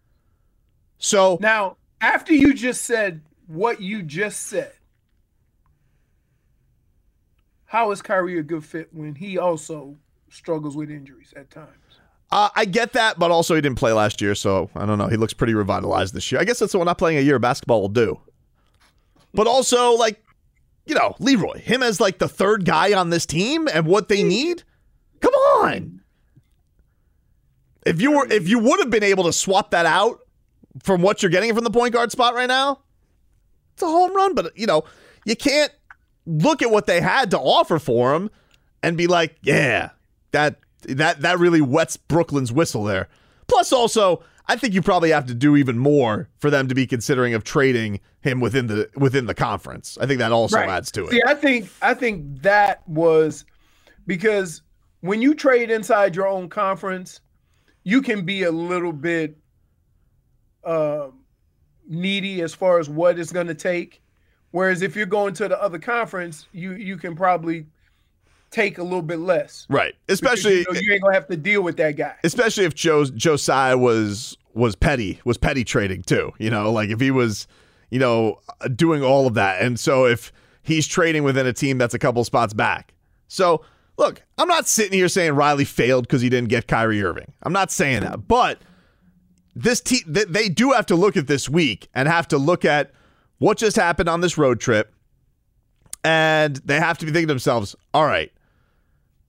So 1.02 1.36
Now, 1.40 1.76
after 2.00 2.32
you 2.32 2.54
just 2.54 2.82
said 2.82 3.22
what 3.48 3.80
you 3.80 4.02
just 4.02 4.44
said, 4.44 4.72
how 7.64 7.90
is 7.90 8.00
Kyrie 8.00 8.38
a 8.38 8.42
good 8.42 8.64
fit 8.64 8.88
when 8.92 9.16
he 9.16 9.36
also 9.36 9.96
struggles 10.30 10.76
with 10.76 10.90
injuries 10.90 11.34
at 11.36 11.50
times? 11.50 11.68
uh, 12.30 12.48
I 12.54 12.64
get 12.64 12.92
that, 12.92 13.18
but 13.18 13.32
also 13.32 13.56
he 13.56 13.60
didn't 13.60 13.78
play 13.78 13.92
last 13.92 14.20
year, 14.20 14.34
so 14.36 14.70
I 14.76 14.86
don't 14.86 14.96
know. 14.96 15.08
He 15.08 15.16
looks 15.16 15.34
pretty 15.34 15.54
revitalized 15.54 16.14
this 16.14 16.30
year. 16.30 16.40
I 16.40 16.44
guess 16.44 16.60
that's 16.60 16.72
what 16.72 16.84
not 16.84 16.98
playing 16.98 17.18
a 17.18 17.20
year 17.20 17.36
of 17.36 17.42
basketball 17.42 17.82
will 17.82 17.88
do. 17.88 18.20
But 19.34 19.48
also, 19.48 19.92
like, 19.94 20.22
you 20.86 20.94
know, 20.94 21.16
Leroy, 21.18 21.58
him 21.58 21.82
as 21.82 22.00
like 22.00 22.18
the 22.18 22.28
third 22.28 22.64
guy 22.64 22.92
on 22.92 23.10
this 23.10 23.26
team 23.26 23.66
and 23.66 23.86
what 23.86 24.08
they 24.08 24.22
need. 24.22 24.62
Come 25.20 25.34
on. 25.34 26.00
If 27.84 28.00
you 28.00 28.12
were, 28.12 28.26
if 28.30 28.48
you 28.48 28.60
would 28.60 28.78
have 28.78 28.90
been 28.90 29.02
able 29.02 29.24
to 29.24 29.32
swap 29.32 29.72
that 29.72 29.86
out 29.86 30.21
from 30.82 31.02
what 31.02 31.22
you're 31.22 31.30
getting 31.30 31.54
from 31.54 31.64
the 31.64 31.70
point 31.70 31.92
guard 31.92 32.12
spot 32.12 32.34
right 32.34 32.48
now, 32.48 32.80
it's 33.74 33.82
a 33.82 33.86
home 33.86 34.14
run. 34.14 34.34
But 34.34 34.56
you 34.56 34.66
know, 34.66 34.84
you 35.24 35.36
can't 35.36 35.72
look 36.26 36.62
at 36.62 36.70
what 36.70 36.86
they 36.86 37.00
had 37.00 37.30
to 37.32 37.38
offer 37.38 37.78
for 37.78 38.14
him 38.14 38.30
and 38.82 38.96
be 38.96 39.06
like, 39.06 39.36
yeah, 39.42 39.90
that 40.32 40.58
that 40.84 41.20
that 41.20 41.38
really 41.38 41.60
wets 41.60 41.96
Brooklyn's 41.96 42.52
whistle 42.52 42.84
there. 42.84 43.08
Plus, 43.48 43.72
also, 43.72 44.22
I 44.46 44.56
think 44.56 44.74
you 44.74 44.82
probably 44.82 45.10
have 45.10 45.26
to 45.26 45.34
do 45.34 45.56
even 45.56 45.78
more 45.78 46.28
for 46.38 46.50
them 46.50 46.68
to 46.68 46.74
be 46.74 46.86
considering 46.86 47.34
of 47.34 47.44
trading 47.44 48.00
him 48.20 48.40
within 48.40 48.66
the 48.66 48.88
within 48.96 49.26
the 49.26 49.34
conference. 49.34 49.98
I 50.00 50.06
think 50.06 50.18
that 50.18 50.32
also 50.32 50.56
Right. 50.56 50.68
adds 50.68 50.90
to 50.92 51.06
it. 51.06 51.10
See, 51.10 51.22
I 51.26 51.34
think 51.34 51.68
I 51.82 51.94
think 51.94 52.42
that 52.42 52.86
was 52.88 53.44
because 54.06 54.62
when 55.00 55.20
you 55.20 55.34
trade 55.34 55.70
inside 55.70 56.14
your 56.16 56.28
own 56.28 56.48
conference, 56.48 57.20
you 57.84 58.00
can 58.02 58.24
be 58.24 58.44
a 58.44 58.52
little 58.52 58.92
bit 58.92 59.36
uh, 60.64 61.08
needy 61.88 62.42
as 62.42 62.54
far 62.54 62.78
as 62.78 62.88
what 62.88 63.18
it's 63.18 63.32
going 63.32 63.46
to 63.48 63.54
take. 63.54 64.00
Whereas 64.50 64.82
if 64.82 64.94
you're 64.94 65.06
going 65.06 65.34
to 65.34 65.48
the 65.48 65.60
other 65.60 65.78
conference, 65.78 66.46
you 66.52 66.72
you 66.72 66.96
can 66.96 67.16
probably 67.16 67.66
take 68.50 68.78
a 68.78 68.82
little 68.82 69.02
bit 69.02 69.18
less. 69.18 69.66
Right. 69.68 69.94
Because, 70.06 70.20
Especially 70.20 70.58
you, 70.58 70.66
know, 70.70 70.78
you 70.78 70.92
ain't 70.92 71.02
gonna 71.02 71.14
have 71.14 71.26
to 71.28 71.36
deal 71.36 71.62
with 71.62 71.76
that 71.78 71.96
guy. 71.96 72.14
especially 72.22 72.64
if 72.64 72.74
Joe 72.74 73.06
Josiah 73.06 73.78
was 73.78 74.36
was 74.54 74.76
petty 74.76 75.20
was 75.24 75.38
petty 75.38 75.64
trading 75.64 76.02
too. 76.02 76.32
You 76.38 76.50
know, 76.50 76.70
like 76.70 76.90
if 76.90 77.00
he 77.00 77.10
was, 77.10 77.46
you 77.90 77.98
know, 77.98 78.38
doing 78.76 79.02
all 79.02 79.26
of 79.26 79.34
that, 79.34 79.62
and 79.62 79.80
so 79.80 80.04
if 80.04 80.32
he's 80.62 80.86
trading 80.86 81.24
within 81.24 81.46
a 81.46 81.52
team 81.52 81.78
that's 81.78 81.94
a 81.94 81.98
couple 81.98 82.22
spots 82.24 82.52
back. 82.52 82.94
So 83.28 83.64
look, 83.96 84.22
I'm 84.36 84.48
not 84.48 84.68
sitting 84.68 84.92
here 84.92 85.08
saying 85.08 85.32
Riley 85.32 85.64
failed 85.64 86.06
because 86.06 86.20
he 86.20 86.28
didn't 86.28 86.50
get 86.50 86.68
Kyrie 86.68 87.02
Irving. 87.02 87.32
I'm 87.42 87.54
not 87.54 87.70
saying 87.70 88.02
that, 88.02 88.28
but 88.28 88.60
this 89.54 89.80
team 89.80 90.00
th- 90.12 90.28
they 90.28 90.48
do 90.48 90.72
have 90.72 90.86
to 90.86 90.96
look 90.96 91.16
at 91.16 91.26
this 91.26 91.48
week 91.48 91.88
and 91.94 92.08
have 92.08 92.28
to 92.28 92.38
look 92.38 92.64
at 92.64 92.92
what 93.38 93.58
just 93.58 93.76
happened 93.76 94.08
on 94.08 94.20
this 94.20 94.38
road 94.38 94.60
trip, 94.60 94.94
and 96.04 96.56
they 96.64 96.78
have 96.78 96.98
to 96.98 97.06
be 97.06 97.12
thinking 97.12 97.28
to 97.28 97.34
themselves, 97.34 97.74
all 97.92 98.06
right 98.06 98.32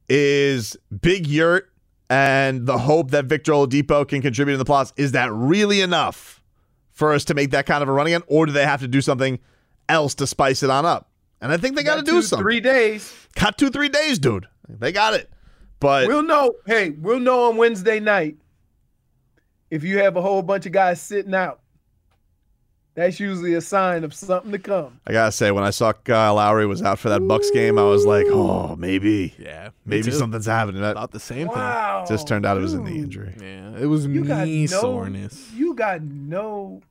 is 0.09 0.77
Big 1.01 1.27
Yurt 1.27 1.71
and 2.09 2.65
the 2.65 2.77
hope 2.77 3.11
that 3.11 3.25
Victor 3.25 3.53
Oladipo 3.53 4.07
can 4.07 4.21
contribute 4.21 4.53
in 4.53 4.59
the 4.59 4.65
playoffs. 4.65 4.93
Is 4.97 5.13
that 5.13 5.31
really 5.31 5.81
enough 5.81 6.43
for 6.91 7.13
us 7.13 7.25
to 7.25 7.33
make 7.33 7.51
that 7.51 7.65
kind 7.65 7.81
of 7.81 7.89
a 7.89 7.91
run 7.91 8.07
again, 8.07 8.21
or 8.27 8.45
do 8.45 8.51
they 8.51 8.65
have 8.65 8.81
to 8.81 8.87
do 8.87 9.01
something 9.01 9.39
else 9.89 10.13
to 10.15 10.27
spice 10.27 10.63
it 10.63 10.69
on 10.69 10.85
up? 10.85 11.09
And 11.41 11.51
I 11.51 11.57
think 11.57 11.75
they 11.75 11.83
got 11.83 11.95
to 11.95 12.03
do 12.03 12.21
something. 12.21 12.43
Three 12.43 12.59
days. 12.59 13.11
Got 13.35 13.57
two, 13.57 13.69
three 13.69 13.89
days, 13.89 14.19
dude. 14.19 14.47
They 14.69 14.91
got 14.91 15.13
it. 15.13 15.29
But 15.79 16.07
We'll 16.07 16.23
know. 16.23 16.53
Hey, 16.65 16.91
we'll 16.91 17.19
know 17.19 17.49
on 17.49 17.57
Wednesday 17.57 17.99
night 17.99 18.37
if 19.73 19.83
you 19.83 19.97
have 19.97 20.15
a 20.15 20.21
whole 20.21 20.43
bunch 20.43 20.67
of 20.67 20.71
guys 20.71 21.01
sitting 21.01 21.33
out. 21.33 21.59
That's 22.93 23.19
usually 23.19 23.55
a 23.55 23.61
sign 23.61 24.03
of 24.03 24.13
something 24.13 24.51
to 24.51 24.59
come. 24.59 24.99
I 25.07 25.13
gotta 25.13 25.31
say, 25.31 25.49
when 25.49 25.63
I 25.63 25.71
saw 25.71 25.93
Kyle 25.93 26.35
Lowry 26.35 26.67
was 26.67 26.83
out 26.83 26.99
for 26.99 27.09
that 27.09 27.27
Bucks 27.27 27.49
game, 27.49 27.79
I 27.79 27.83
was 27.85 28.05
like, 28.05 28.27
oh, 28.29 28.75
maybe, 28.75 29.33
Yeah, 29.39 29.69
maybe 29.83 30.11
something's 30.11 30.45
happening. 30.45 30.81
That 30.81 30.95
Thought 30.95 31.09
the 31.09 31.19
same 31.19 31.47
Wow. 31.47 32.05
just 32.07 32.27
turned 32.27 32.45
out 32.45 32.55
it 32.55 32.59
was 32.59 32.75
a 32.75 32.79
knee 32.79 32.99
injury. 32.99 33.35
Yeah, 33.41 33.75
it 33.79 33.87
was 33.87 34.05
You 34.05 34.23
got 34.23 34.45
knee 34.45 34.67
no, 34.69 34.79
soreness. 34.79 35.51
You 35.55 35.73
got 35.73 36.03
no. 36.03 36.83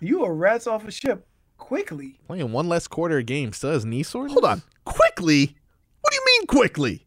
You 0.00 0.24
a 0.24 0.32
rats 0.32 0.66
off 0.66 0.84
a 0.84 0.90
ship 0.90 1.28
quickly. 1.58 2.18
Playing 2.26 2.50
one 2.50 2.68
less 2.68 2.88
quarter 2.88 3.18
a 3.18 3.22
game 3.22 3.52
still 3.52 3.70
has 3.70 3.84
knee 3.84 4.02
soreness. 4.02 4.32
Hold 4.32 4.46
on, 4.46 4.62
quickly. 4.84 5.54
What 6.00 6.10
do 6.12 6.16
you 6.16 6.24
mean 6.40 6.46
quickly? 6.48 7.06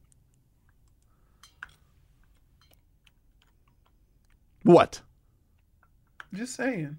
What? 4.64 5.02
Just 6.34 6.56
saying. 6.56 6.98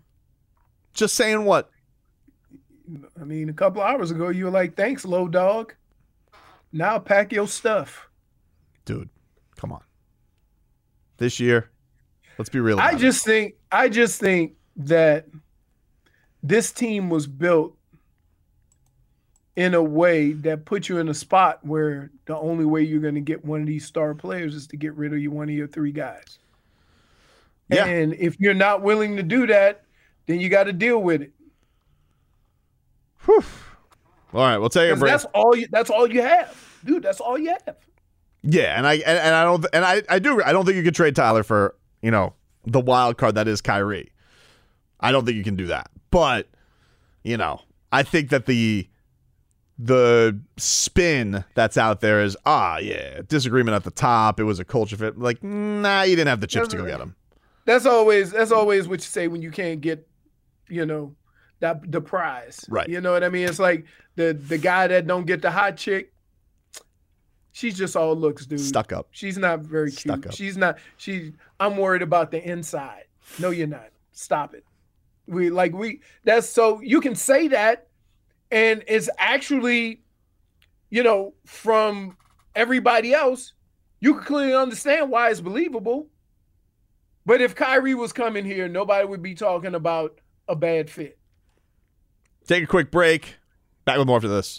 Just 0.92 1.14
saying 1.14 1.44
what? 1.44 1.70
I 3.20 3.24
mean, 3.24 3.48
a 3.48 3.52
couple 3.52 3.80
hours 3.82 4.10
ago, 4.10 4.28
you 4.30 4.46
were 4.46 4.50
like, 4.50 4.76
"Thanks, 4.76 5.04
low 5.04 5.28
dog." 5.28 5.74
Now 6.72 6.98
pack 6.98 7.32
your 7.32 7.48
stuff. 7.48 8.08
dude, 8.84 9.08
come 9.56 9.72
on. 9.72 9.82
This 11.18 11.38
year, 11.38 11.70
let's 12.38 12.48
be 12.48 12.60
real. 12.60 12.78
I 12.80 12.90
about 12.90 13.00
it. 13.00 13.02
just 13.02 13.24
think 13.24 13.54
I 13.70 13.88
just 13.88 14.18
think 14.20 14.54
that 14.76 15.26
this 16.42 16.72
team 16.72 17.10
was 17.10 17.26
built 17.26 17.76
in 19.56 19.74
a 19.74 19.82
way 19.82 20.32
that 20.32 20.64
puts 20.64 20.88
you 20.88 20.98
in 20.98 21.08
a 21.08 21.14
spot 21.14 21.58
where 21.64 22.10
the 22.24 22.36
only 22.38 22.64
way 22.64 22.82
you're 22.82 23.00
going 23.00 23.14
to 23.14 23.20
get 23.20 23.44
one 23.44 23.60
of 23.60 23.66
these 23.66 23.84
star 23.84 24.14
players 24.14 24.54
is 24.54 24.66
to 24.68 24.76
get 24.76 24.94
rid 24.94 25.12
of 25.12 25.18
you 25.18 25.30
one 25.30 25.48
of 25.48 25.54
your 25.54 25.66
three 25.66 25.92
guys. 25.92 26.38
Yeah. 27.70 27.86
And 27.86 28.14
if 28.14 28.38
you're 28.40 28.54
not 28.54 28.82
willing 28.82 29.16
to 29.16 29.22
do 29.22 29.46
that, 29.46 29.84
then 30.26 30.40
you 30.40 30.48
got 30.48 30.64
to 30.64 30.72
deal 30.72 30.98
with 31.02 31.22
it. 31.22 31.32
Whew. 33.24 33.44
All 34.32 34.42
right, 34.42 34.58
we'll 34.58 34.68
take 34.68 34.92
a 34.92 34.96
break. 34.96 35.10
That's 35.10 35.24
all 35.26 35.56
you. 35.56 35.66
That's 35.70 35.90
all 35.90 36.10
you 36.10 36.22
have, 36.22 36.56
dude. 36.84 37.02
That's 37.02 37.20
all 37.20 37.36
you 37.36 37.50
have. 37.66 37.76
Yeah, 38.42 38.76
and 38.76 38.86
I 38.86 38.94
and, 38.94 39.18
and 39.18 39.34
I 39.34 39.44
don't 39.44 39.66
and 39.72 39.84
I 39.84 40.02
I 40.08 40.18
do 40.18 40.42
I 40.42 40.52
don't 40.52 40.64
think 40.64 40.76
you 40.76 40.82
could 40.82 40.94
trade 40.94 41.16
Tyler 41.16 41.42
for 41.42 41.74
you 42.00 42.10
know 42.10 42.34
the 42.64 42.80
wild 42.80 43.18
card 43.18 43.34
that 43.34 43.48
is 43.48 43.60
Kyrie. 43.60 44.12
I 45.00 45.12
don't 45.12 45.24
think 45.24 45.36
you 45.36 45.44
can 45.44 45.56
do 45.56 45.66
that. 45.66 45.90
But 46.10 46.48
you 47.24 47.36
know, 47.36 47.60
I 47.90 48.02
think 48.02 48.30
that 48.30 48.46
the 48.46 48.88
the 49.78 50.38
spin 50.58 51.44
that's 51.54 51.78
out 51.78 52.00
there 52.00 52.22
is 52.22 52.36
ah 52.44 52.78
yeah 52.78 53.22
disagreement 53.26 53.74
at 53.74 53.84
the 53.84 53.90
top. 53.90 54.38
It 54.38 54.44
was 54.44 54.60
a 54.60 54.64
culture 54.64 54.96
fit. 54.96 55.18
Like 55.18 55.42
nah, 55.42 56.02
you 56.02 56.16
didn't 56.16 56.28
have 56.28 56.40
the 56.40 56.46
chips 56.46 56.68
to 56.68 56.76
go 56.76 56.86
get 56.86 57.00
him. 57.00 57.16
That's 57.64 57.86
always. 57.86 58.32
That's 58.32 58.52
always 58.52 58.88
what 58.88 59.00
you 59.00 59.06
say 59.06 59.28
when 59.28 59.42
you 59.42 59.50
can't 59.50 59.80
get, 59.80 60.06
you 60.68 60.86
know, 60.86 61.14
that 61.60 61.90
the 61.90 62.00
prize. 62.00 62.64
Right. 62.68 62.88
You 62.88 63.00
know 63.00 63.12
what 63.12 63.22
I 63.22 63.28
mean? 63.28 63.48
It's 63.48 63.58
like 63.58 63.86
the 64.16 64.32
the 64.32 64.58
guy 64.58 64.86
that 64.88 65.06
don't 65.06 65.26
get 65.26 65.42
the 65.42 65.50
hot 65.50 65.76
chick. 65.76 66.12
She's 67.52 67.76
just 67.76 67.96
all 67.96 68.14
looks, 68.14 68.46
dude. 68.46 68.60
Stuck 68.60 68.92
up. 68.92 69.08
She's 69.10 69.36
not 69.36 69.60
very 69.60 69.90
cute. 69.90 70.00
Stuck 70.00 70.26
up. 70.26 70.32
She's 70.34 70.56
not. 70.56 70.78
She. 70.96 71.32
I'm 71.58 71.76
worried 71.76 72.02
about 72.02 72.30
the 72.30 72.42
inside. 72.42 73.04
No, 73.38 73.50
you're 73.50 73.66
not. 73.66 73.90
Stop 74.12 74.54
it. 74.54 74.64
We 75.26 75.50
like 75.50 75.72
we. 75.72 76.00
That's 76.24 76.48
so 76.48 76.80
you 76.80 77.00
can 77.00 77.14
say 77.14 77.48
that, 77.48 77.88
and 78.50 78.84
it's 78.86 79.10
actually, 79.18 80.02
you 80.90 81.02
know, 81.02 81.34
from 81.44 82.16
everybody 82.54 83.12
else, 83.12 83.52
you 84.00 84.14
can 84.14 84.24
clearly 84.24 84.54
understand 84.54 85.10
why 85.10 85.30
it's 85.30 85.40
believable. 85.40 86.06
But 87.26 87.40
if 87.40 87.54
Kyrie 87.54 87.94
was 87.94 88.12
coming 88.12 88.44
here, 88.44 88.68
nobody 88.68 89.06
would 89.06 89.22
be 89.22 89.34
talking 89.34 89.74
about 89.74 90.18
a 90.48 90.56
bad 90.56 90.90
fit. 90.90 91.18
Take 92.46 92.64
a 92.64 92.66
quick 92.66 92.90
break. 92.90 93.36
Back 93.84 93.98
with 93.98 94.06
more 94.06 94.16
after 94.16 94.28
this. 94.28 94.58